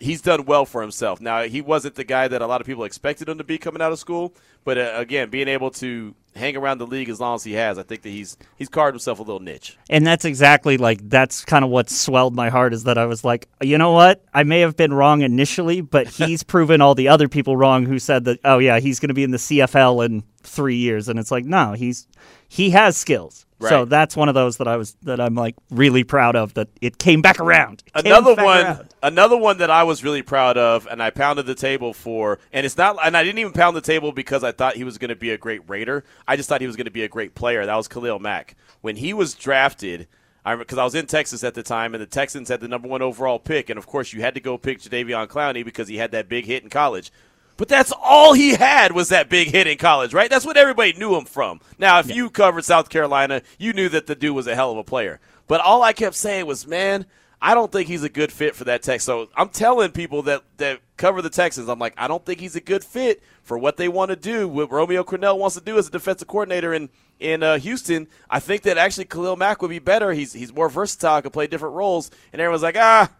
he's 0.00 0.20
done 0.20 0.44
well 0.44 0.64
for 0.64 0.82
himself. 0.82 1.20
Now 1.20 1.42
he 1.42 1.60
wasn't 1.60 1.94
the 1.94 2.04
guy 2.04 2.28
that 2.28 2.42
a 2.42 2.46
lot 2.46 2.60
of 2.60 2.66
people 2.66 2.84
expected 2.84 3.28
him 3.28 3.38
to 3.38 3.44
be 3.44 3.58
coming 3.58 3.82
out 3.82 3.92
of 3.92 3.98
school, 3.98 4.34
but 4.64 4.78
uh, 4.78 4.92
again, 4.94 5.30
being 5.30 5.48
able 5.48 5.70
to 5.72 6.14
hang 6.36 6.56
around 6.56 6.78
the 6.78 6.86
league 6.86 7.08
as 7.08 7.20
long 7.20 7.34
as 7.34 7.44
he 7.44 7.52
has, 7.54 7.78
I 7.78 7.82
think 7.82 8.02
that 8.02 8.10
he's 8.10 8.36
he's 8.56 8.68
carved 8.68 8.94
himself 8.94 9.18
a 9.18 9.22
little 9.22 9.40
niche. 9.40 9.76
And 9.88 10.06
that's 10.06 10.24
exactly 10.24 10.76
like 10.76 11.08
that's 11.08 11.44
kind 11.44 11.64
of 11.64 11.70
what 11.70 11.90
swelled 11.90 12.34
my 12.34 12.50
heart 12.50 12.72
is 12.72 12.84
that 12.84 12.98
I 12.98 13.06
was 13.06 13.24
like, 13.24 13.48
you 13.60 13.78
know 13.78 13.92
what? 13.92 14.24
I 14.32 14.42
may 14.42 14.60
have 14.60 14.76
been 14.76 14.92
wrong 14.92 15.22
initially, 15.22 15.80
but 15.80 16.06
he's 16.08 16.42
proven 16.42 16.80
all 16.80 16.94
the 16.94 17.08
other 17.08 17.28
people 17.28 17.56
wrong 17.56 17.86
who 17.86 17.98
said 17.98 18.24
that 18.24 18.40
oh 18.44 18.58
yeah, 18.58 18.80
he's 18.80 19.00
going 19.00 19.08
to 19.08 19.14
be 19.14 19.24
in 19.24 19.30
the 19.30 19.38
CFL 19.38 20.04
in 20.04 20.22
3 20.42 20.76
years 20.76 21.08
and 21.08 21.18
it's 21.18 21.30
like, 21.30 21.44
no, 21.44 21.72
he's 21.72 22.06
he 22.48 22.70
has 22.70 22.96
skills. 22.96 23.46
Right. 23.60 23.68
So 23.68 23.84
that's 23.84 24.16
one 24.16 24.30
of 24.30 24.34
those 24.34 24.56
that 24.56 24.66
I 24.66 24.78
was 24.78 24.96
that 25.02 25.20
I'm 25.20 25.34
like 25.34 25.54
really 25.70 26.02
proud 26.02 26.34
of 26.34 26.54
that 26.54 26.68
it 26.80 26.96
came 26.96 27.20
back 27.20 27.38
around. 27.38 27.82
It 27.94 28.06
another 28.06 28.34
one, 28.34 28.64
around. 28.64 28.94
another 29.02 29.36
one 29.36 29.58
that 29.58 29.70
I 29.70 29.82
was 29.82 30.02
really 30.02 30.22
proud 30.22 30.56
of, 30.56 30.86
and 30.86 31.02
I 31.02 31.10
pounded 31.10 31.44
the 31.44 31.54
table 31.54 31.92
for. 31.92 32.38
And 32.54 32.64
it's 32.64 32.78
not, 32.78 32.96
and 33.04 33.14
I 33.14 33.22
didn't 33.22 33.38
even 33.38 33.52
pound 33.52 33.76
the 33.76 33.82
table 33.82 34.12
because 34.12 34.42
I 34.42 34.52
thought 34.52 34.76
he 34.76 34.84
was 34.84 34.96
going 34.96 35.10
to 35.10 35.16
be 35.16 35.30
a 35.30 35.36
great 35.36 35.68
Raider. 35.68 36.04
I 36.26 36.36
just 36.36 36.48
thought 36.48 36.62
he 36.62 36.66
was 36.66 36.76
going 36.76 36.86
to 36.86 36.90
be 36.90 37.02
a 37.02 37.08
great 37.08 37.34
player. 37.34 37.66
That 37.66 37.76
was 37.76 37.86
Khalil 37.86 38.18
Mack 38.18 38.56
when 38.80 38.96
he 38.96 39.12
was 39.12 39.34
drafted. 39.34 40.08
Because 40.42 40.78
I, 40.78 40.80
I, 40.80 40.84
was 40.84 40.94
in 40.94 41.04
Texas 41.04 41.44
at 41.44 41.52
the 41.52 41.62
time, 41.62 41.94
and 41.94 42.00
the 42.00 42.06
Texans 42.06 42.48
had 42.48 42.62
the 42.62 42.68
number 42.68 42.88
one 42.88 43.02
overall 43.02 43.38
pick, 43.38 43.68
and 43.68 43.78
of 43.78 43.86
course 43.86 44.14
you 44.14 44.22
had 44.22 44.32
to 44.36 44.40
go 44.40 44.56
pick 44.56 44.80
Jadeveon 44.80 45.26
Clowney 45.26 45.62
because 45.62 45.86
he 45.86 45.98
had 45.98 46.12
that 46.12 46.30
big 46.30 46.46
hit 46.46 46.62
in 46.62 46.70
college. 46.70 47.12
But 47.60 47.68
that's 47.68 47.92
all 47.92 48.32
he 48.32 48.54
had 48.54 48.92
was 48.92 49.10
that 49.10 49.28
big 49.28 49.48
hit 49.48 49.66
in 49.66 49.76
college, 49.76 50.14
right? 50.14 50.30
That's 50.30 50.46
what 50.46 50.56
everybody 50.56 50.94
knew 50.94 51.14
him 51.14 51.26
from. 51.26 51.60
Now, 51.78 51.98
if 51.98 52.08
yeah. 52.08 52.14
you 52.14 52.30
covered 52.30 52.64
South 52.64 52.88
Carolina, 52.88 53.42
you 53.58 53.74
knew 53.74 53.90
that 53.90 54.06
the 54.06 54.14
dude 54.14 54.34
was 54.34 54.46
a 54.46 54.54
hell 54.54 54.72
of 54.72 54.78
a 54.78 54.82
player. 54.82 55.20
But 55.46 55.60
all 55.60 55.82
I 55.82 55.92
kept 55.92 56.16
saying 56.16 56.46
was, 56.46 56.66
man, 56.66 57.04
I 57.38 57.52
don't 57.52 57.70
think 57.70 57.86
he's 57.86 58.02
a 58.02 58.08
good 58.08 58.32
fit 58.32 58.56
for 58.56 58.64
that 58.64 58.82
Tex. 58.82 59.04
So 59.04 59.28
I'm 59.36 59.50
telling 59.50 59.90
people 59.90 60.22
that 60.22 60.42
that 60.56 60.80
cover 60.96 61.20
the 61.20 61.28
Texans, 61.28 61.68
I'm 61.68 61.78
like, 61.78 61.92
I 61.98 62.08
don't 62.08 62.24
think 62.24 62.40
he's 62.40 62.56
a 62.56 62.62
good 62.62 62.82
fit 62.82 63.22
for 63.42 63.58
what 63.58 63.76
they 63.76 63.88
want 63.88 64.08
to 64.08 64.16
do. 64.16 64.48
What 64.48 64.72
Romeo 64.72 65.04
Crennel 65.04 65.36
wants 65.36 65.56
to 65.56 65.62
do 65.62 65.76
as 65.76 65.88
a 65.88 65.90
defensive 65.90 66.28
coordinator 66.28 66.72
in 66.72 66.88
in 67.18 67.42
uh, 67.42 67.58
Houston. 67.58 68.08
I 68.30 68.40
think 68.40 68.62
that 68.62 68.78
actually 68.78 69.04
Khalil 69.04 69.36
Mack 69.36 69.60
would 69.60 69.68
be 69.68 69.80
better. 69.80 70.14
He's 70.14 70.32
he's 70.32 70.54
more 70.54 70.70
versatile, 70.70 71.20
can 71.20 71.30
play 71.30 71.46
different 71.46 71.74
roles. 71.74 72.10
And 72.32 72.40
everyone's 72.40 72.62
like, 72.62 72.78
ah, 72.78 73.10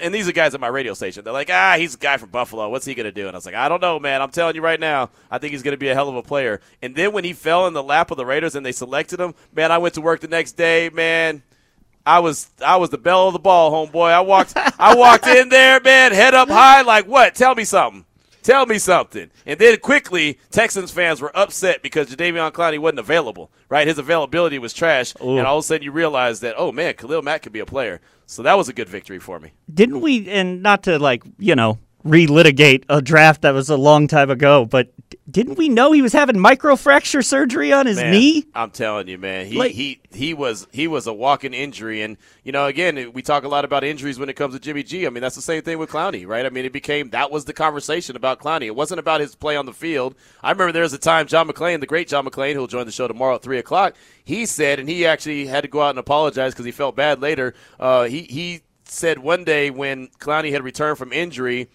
and 0.00 0.14
these 0.14 0.28
are 0.28 0.32
guys 0.32 0.54
at 0.54 0.60
my 0.60 0.68
radio 0.68 0.94
station. 0.94 1.24
They're 1.24 1.32
like, 1.32 1.50
ah, 1.50 1.76
he's 1.78 1.94
a 1.94 1.98
guy 1.98 2.16
from 2.16 2.30
Buffalo. 2.30 2.68
What's 2.68 2.86
he 2.86 2.94
going 2.94 3.04
to 3.04 3.12
do? 3.12 3.26
And 3.26 3.34
I 3.34 3.38
was 3.38 3.46
like, 3.46 3.54
I 3.54 3.68
don't 3.68 3.82
know, 3.82 3.98
man. 3.98 4.22
I'm 4.22 4.30
telling 4.30 4.54
you 4.54 4.62
right 4.62 4.80
now, 4.80 5.10
I 5.30 5.38
think 5.38 5.52
he's 5.52 5.62
going 5.62 5.74
to 5.74 5.78
be 5.78 5.88
a 5.88 5.94
hell 5.94 6.08
of 6.08 6.16
a 6.16 6.22
player. 6.22 6.60
And 6.82 6.94
then 6.94 7.12
when 7.12 7.24
he 7.24 7.32
fell 7.32 7.66
in 7.66 7.74
the 7.74 7.82
lap 7.82 8.10
of 8.10 8.16
the 8.16 8.26
Raiders 8.26 8.54
and 8.54 8.64
they 8.64 8.72
selected 8.72 9.20
him, 9.20 9.34
man, 9.54 9.72
I 9.72 9.78
went 9.78 9.94
to 9.94 10.00
work 10.00 10.20
the 10.20 10.28
next 10.28 10.52
day, 10.52 10.90
man. 10.90 11.42
I 12.06 12.18
was 12.18 12.50
I 12.62 12.76
was 12.76 12.90
the 12.90 12.98
belle 12.98 13.28
of 13.28 13.32
the 13.32 13.38
ball, 13.38 13.72
homeboy. 13.72 14.10
I 14.10 14.20
walked 14.20 14.52
I 14.56 14.94
walked 14.94 15.26
in 15.26 15.48
there, 15.48 15.80
man, 15.80 16.12
head 16.12 16.34
up 16.34 16.48
high, 16.48 16.82
like 16.82 17.06
what? 17.06 17.34
Tell 17.34 17.54
me 17.54 17.64
something. 17.64 18.04
Tell 18.44 18.66
me 18.66 18.78
something. 18.78 19.30
And 19.46 19.58
then 19.58 19.78
quickly, 19.78 20.38
Texans 20.50 20.90
fans 20.90 21.22
were 21.22 21.34
upset 21.34 21.82
because 21.82 22.10
Jadeveon 22.10 22.52
Clowney 22.52 22.78
wasn't 22.78 22.98
available, 22.98 23.50
right? 23.70 23.86
His 23.86 23.96
availability 23.96 24.58
was 24.58 24.74
trash. 24.74 25.14
Ooh. 25.22 25.38
And 25.38 25.46
all 25.46 25.56
of 25.56 25.64
a 25.64 25.66
sudden 25.66 25.82
you 25.82 25.92
realize 25.92 26.40
that, 26.40 26.54
oh, 26.58 26.70
man, 26.70 26.92
Khalil 26.92 27.22
Mack 27.22 27.40
could 27.40 27.52
be 27.52 27.60
a 27.60 27.66
player. 27.66 28.02
So 28.26 28.42
that 28.42 28.56
was 28.56 28.68
a 28.68 28.72
good 28.72 28.88
victory 28.88 29.18
for 29.18 29.38
me. 29.38 29.52
Didn't 29.72 30.00
we, 30.00 30.28
and 30.28 30.62
not 30.62 30.82
to 30.84 30.98
like, 30.98 31.22
you 31.38 31.54
know, 31.54 31.78
relitigate 32.04 32.84
a 32.88 33.00
draft 33.00 33.42
that 33.42 33.52
was 33.52 33.70
a 33.70 33.76
long 33.76 34.06
time 34.06 34.30
ago, 34.30 34.66
but 34.66 34.92
didn't 35.30 35.56
we 35.56 35.68
know 35.68 35.92
he 35.92 36.02
was 36.02 36.12
having 36.12 36.36
microfracture 36.36 37.24
surgery 37.24 37.72
on 37.72 37.86
his 37.86 37.96
man, 37.96 38.10
knee? 38.10 38.46
I'm 38.54 38.70
telling 38.70 39.08
you, 39.08 39.16
man. 39.16 39.46
He 39.46 39.56
like, 39.56 39.72
he 39.72 40.00
he 40.12 40.34
was 40.34 40.66
he 40.70 40.86
was 40.86 41.06
a 41.06 41.12
walking 41.12 41.54
injury 41.54 42.02
and 42.02 42.18
you 42.42 42.52
know, 42.52 42.66
again, 42.66 43.12
we 43.14 43.22
talk 43.22 43.44
a 43.44 43.48
lot 43.48 43.64
about 43.64 43.84
injuries 43.84 44.18
when 44.18 44.28
it 44.28 44.34
comes 44.34 44.54
to 44.54 44.60
Jimmy 44.60 44.82
G. 44.82 45.06
I 45.06 45.10
mean, 45.10 45.22
that's 45.22 45.34
the 45.34 45.42
same 45.42 45.62
thing 45.62 45.78
with 45.78 45.90
Clowney, 45.90 46.26
right? 46.26 46.44
I 46.44 46.50
mean, 46.50 46.64
it 46.66 46.72
became 46.72 47.10
that 47.10 47.30
was 47.30 47.46
the 47.46 47.54
conversation 47.54 48.16
about 48.16 48.38
Clowney. 48.38 48.66
It 48.66 48.76
wasn't 48.76 49.00
about 49.00 49.20
his 49.20 49.34
play 49.34 49.56
on 49.56 49.64
the 49.64 49.72
field. 49.72 50.14
I 50.42 50.50
remember 50.50 50.72
there 50.72 50.82
was 50.82 50.92
a 50.92 50.98
time 50.98 51.26
John 51.26 51.48
McClain, 51.48 51.80
the 51.80 51.86
great 51.86 52.08
John 52.08 52.26
McClain, 52.26 52.52
who'll 52.52 52.66
join 52.66 52.86
the 52.86 52.92
show 52.92 53.08
tomorrow 53.08 53.36
at 53.36 53.42
three 53.42 53.58
o'clock, 53.58 53.94
he 54.24 54.44
said, 54.44 54.78
and 54.78 54.88
he 54.88 55.06
actually 55.06 55.46
had 55.46 55.62
to 55.62 55.68
go 55.68 55.80
out 55.80 55.90
and 55.90 55.98
apologize 55.98 56.52
because 56.52 56.66
he 56.66 56.72
felt 56.72 56.96
bad 56.96 57.22
later. 57.22 57.54
Uh, 57.80 58.04
he 58.04 58.22
he 58.22 58.60
said 58.84 59.18
one 59.18 59.44
day 59.44 59.70
when 59.70 60.08
Clowney 60.18 60.52
had 60.52 60.62
returned 60.62 60.98
from 60.98 61.12
injury 61.12 61.68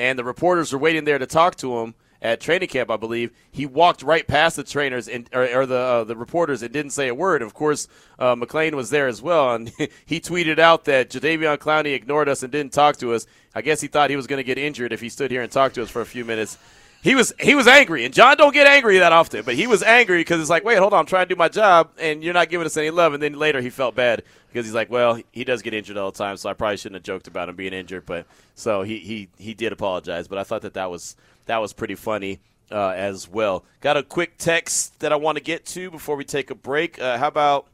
and 0.00 0.18
the 0.18 0.24
reporters 0.24 0.72
were 0.72 0.78
waiting 0.78 1.04
there 1.04 1.18
to 1.18 1.26
talk 1.26 1.56
to 1.56 1.78
him 1.78 1.94
at 2.22 2.40
training 2.40 2.68
camp, 2.68 2.90
I 2.90 2.96
believe, 2.96 3.32
he 3.50 3.64
walked 3.64 4.02
right 4.02 4.26
past 4.26 4.56
the 4.56 4.64
trainers 4.64 5.08
and 5.08 5.28
or, 5.32 5.44
or 5.60 5.66
the 5.66 5.76
uh, 5.76 6.04
the 6.04 6.16
reporters 6.16 6.62
and 6.62 6.72
didn't 6.72 6.90
say 6.90 7.08
a 7.08 7.14
word. 7.14 7.40
Of 7.40 7.54
course, 7.54 7.88
uh, 8.18 8.34
McClain 8.34 8.74
was 8.74 8.90
there 8.90 9.06
as 9.06 9.22
well, 9.22 9.54
and 9.54 9.72
he 10.06 10.20
tweeted 10.20 10.58
out 10.58 10.84
that 10.84 11.10
Jadeveon 11.10 11.58
Clowney 11.58 11.94
ignored 11.94 12.28
us 12.28 12.42
and 12.42 12.52
didn't 12.52 12.72
talk 12.72 12.98
to 12.98 13.14
us. 13.14 13.26
I 13.54 13.62
guess 13.62 13.80
he 13.80 13.88
thought 13.88 14.10
he 14.10 14.16
was 14.16 14.26
going 14.26 14.38
to 14.38 14.44
get 14.44 14.58
injured 14.58 14.92
if 14.92 15.00
he 15.00 15.08
stood 15.08 15.30
here 15.30 15.42
and 15.42 15.50
talked 15.50 15.76
to 15.76 15.82
us 15.82 15.90
for 15.90 16.02
a 16.02 16.06
few 16.06 16.24
minutes. 16.24 16.58
He 17.02 17.14
was 17.14 17.32
he 17.40 17.54
was 17.54 17.66
angry, 17.66 18.04
and 18.04 18.12
John 18.12 18.36
don't 18.36 18.52
get 18.52 18.66
angry 18.66 18.98
that 18.98 19.12
often, 19.12 19.42
but 19.44 19.54
he 19.54 19.66
was 19.66 19.82
angry 19.82 20.18
because 20.18 20.38
it's 20.38 20.50
like, 20.50 20.64
wait, 20.64 20.78
hold 20.78 20.92
on, 20.92 21.00
I'm 21.00 21.06
trying 21.06 21.26
to 21.26 21.34
do 21.34 21.38
my 21.38 21.48
job, 21.48 21.90
and 21.98 22.22
you're 22.22 22.34
not 22.34 22.50
giving 22.50 22.66
us 22.66 22.76
any 22.76 22.90
love. 22.90 23.14
And 23.14 23.22
then 23.22 23.38
later 23.38 23.62
he 23.62 23.70
felt 23.70 23.94
bad 23.94 24.22
because 24.48 24.66
he's 24.66 24.74
like, 24.74 24.90
well, 24.90 25.18
he 25.32 25.44
does 25.44 25.62
get 25.62 25.72
injured 25.72 25.96
all 25.96 26.10
the 26.10 26.18
time, 26.18 26.36
so 26.36 26.50
I 26.50 26.52
probably 26.52 26.76
shouldn't 26.76 26.96
have 26.96 27.02
joked 27.02 27.26
about 27.26 27.48
him 27.48 27.56
being 27.56 27.72
injured. 27.72 28.04
But 28.04 28.26
so 28.54 28.82
he 28.82 28.98
he 28.98 29.28
he 29.38 29.54
did 29.54 29.72
apologize, 29.72 30.28
but 30.28 30.36
I 30.36 30.44
thought 30.44 30.60
that 30.62 30.74
that 30.74 30.90
was 30.90 31.16
that 31.46 31.58
was 31.58 31.72
pretty 31.72 31.94
funny. 31.94 32.40
Uh, 32.72 32.94
as 32.94 33.28
well. 33.28 33.64
Got 33.80 33.96
a 33.96 34.04
quick 34.04 34.38
text 34.38 35.00
that 35.00 35.12
I 35.12 35.16
want 35.16 35.36
to 35.36 35.42
get 35.42 35.66
to 35.66 35.90
before 35.90 36.14
we 36.14 36.24
take 36.24 36.52
a 36.52 36.54
break. 36.54 37.00
Uh, 37.00 37.18
how 37.18 37.26
about 37.26 37.66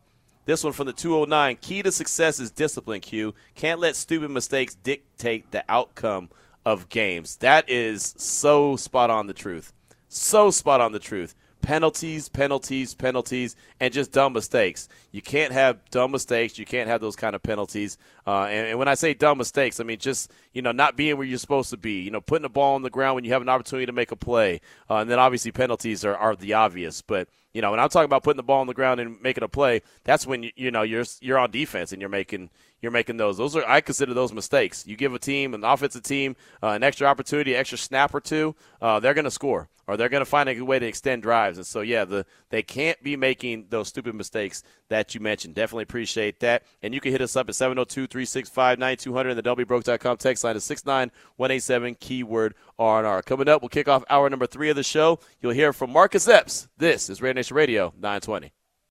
this 0.46 0.64
one 0.64 0.72
from 0.72 0.86
the 0.86 0.94
209? 0.94 1.58
Key 1.60 1.82
to 1.82 1.92
success 1.92 2.40
is 2.40 2.50
discipline, 2.50 3.02
Q. 3.02 3.34
Can't 3.54 3.78
let 3.78 3.94
stupid 3.94 4.30
mistakes 4.30 4.74
dictate 4.74 5.50
the 5.50 5.62
outcome 5.68 6.30
of 6.66 6.88
games. 6.88 7.36
That 7.36 7.70
is 7.70 8.14
so 8.18 8.74
spot 8.76 9.08
on 9.08 9.28
the 9.28 9.32
truth. 9.32 9.72
So 10.08 10.50
spot 10.50 10.80
on 10.80 10.90
the 10.90 10.98
truth. 10.98 11.34
Penalties, 11.62 12.28
penalties, 12.28 12.94
penalties, 12.94 13.56
and 13.80 13.92
just 13.92 14.12
dumb 14.12 14.32
mistakes. 14.34 14.88
You 15.10 15.22
can't 15.22 15.52
have 15.52 15.78
dumb 15.90 16.12
mistakes. 16.12 16.58
You 16.58 16.64
can't 16.64 16.88
have 16.88 17.00
those 17.00 17.16
kind 17.16 17.34
of 17.34 17.42
penalties. 17.42 17.98
Uh, 18.26 18.44
and, 18.44 18.68
and, 18.68 18.78
when 18.78 18.88
I 18.88 18.94
say 18.94 19.14
dumb 19.14 19.38
mistakes, 19.38 19.80
I 19.80 19.84
mean 19.84 19.98
just 19.98 20.30
you 20.52 20.62
know 20.62 20.70
not 20.70 20.96
being 20.96 21.16
where 21.16 21.26
you're 21.26 21.38
supposed 21.38 21.70
to 21.70 21.76
be. 21.76 22.02
You 22.02 22.10
know, 22.10 22.20
putting 22.20 22.42
the 22.42 22.48
ball 22.48 22.74
on 22.74 22.82
the 22.82 22.90
ground 22.90 23.14
when 23.16 23.24
you 23.24 23.32
have 23.32 23.42
an 23.42 23.48
opportunity 23.48 23.86
to 23.86 23.92
make 23.92 24.12
a 24.12 24.16
play. 24.16 24.60
Uh, 24.88 24.96
and 24.96 25.10
then 25.10 25.18
obviously 25.18 25.50
penalties 25.50 26.04
are, 26.04 26.16
are 26.16 26.36
the 26.36 26.52
obvious. 26.52 27.02
But 27.02 27.28
you 27.52 27.62
know, 27.62 27.70
when 27.72 27.80
I'm 27.80 27.88
talking 27.88 28.04
about 28.04 28.22
putting 28.22 28.36
the 28.36 28.42
ball 28.44 28.60
on 28.60 28.66
the 28.68 28.74
ground 28.74 29.00
and 29.00 29.20
making 29.20 29.42
a 29.42 29.48
play, 29.48 29.82
that's 30.04 30.26
when 30.26 30.44
you, 30.44 30.50
you 30.56 30.70
know 30.70 30.82
you're 30.82 31.04
you're 31.20 31.38
on 31.38 31.50
defense 31.50 31.90
and 31.90 32.00
you're 32.00 32.10
making 32.10 32.50
you're 32.80 32.92
making 32.92 33.16
those. 33.16 33.36
Those 33.36 33.56
are 33.56 33.64
I 33.66 33.80
consider 33.80 34.14
those 34.14 34.32
mistakes. 34.32 34.86
You 34.86 34.96
give 34.96 35.14
a 35.14 35.18
team, 35.18 35.54
an 35.54 35.64
offensive 35.64 36.02
team, 36.02 36.36
uh, 36.62 36.68
an 36.68 36.82
extra 36.82 37.06
opportunity, 37.06 37.54
extra 37.54 37.78
snap 37.78 38.14
or 38.14 38.20
two, 38.20 38.54
uh, 38.80 39.00
they're 39.00 39.14
going 39.14 39.24
to 39.24 39.30
score 39.30 39.68
or 39.86 39.96
they're 39.96 40.08
going 40.08 40.20
to 40.20 40.26
find 40.30 40.48
a 40.48 40.54
good 40.54 40.62
way 40.62 40.78
to 40.78 40.86
extend 40.86 41.22
drives. 41.22 41.58
And 41.58 41.66
so 41.66 41.80
yeah, 41.80 42.04
the 42.04 42.26
they 42.50 42.62
can't 42.62 43.00
be 43.02 43.16
making 43.16 43.66
those 43.70 43.88
stupid 43.88 44.14
mistakes 44.14 44.62
that 44.88 45.14
you 45.14 45.20
mentioned. 45.20 45.54
Definitely 45.54 45.84
appreciate 45.84 46.40
that. 46.40 46.64
And 46.82 46.92
you 46.92 47.00
can 47.00 47.12
hit 47.12 47.20
us 47.20 47.36
up 47.36 47.48
at 47.48 47.54
702-365-9200 47.54 49.30
and 49.30 49.38
the 49.38 49.42
WBroke.com 49.42 50.16
text 50.16 50.44
line 50.44 50.56
is 50.56 50.64
69187 50.64 51.96
keyword 51.96 52.54
R&R. 52.78 53.22
Coming 53.22 53.48
up, 53.48 53.62
we'll 53.62 53.68
kick 53.68 53.88
off 53.88 54.04
hour 54.10 54.28
number 54.28 54.46
three 54.46 54.70
of 54.70 54.76
the 54.76 54.82
show. 54.82 55.18
You'll 55.40 55.52
hear 55.52 55.72
from 55.72 55.90
Marcus 55.90 56.28
Epps. 56.28 56.68
This 56.76 57.08
is 57.08 57.22
Raider 57.22 57.34
Nation 57.34 57.56
Radio 57.56 57.92
920. 57.96 58.52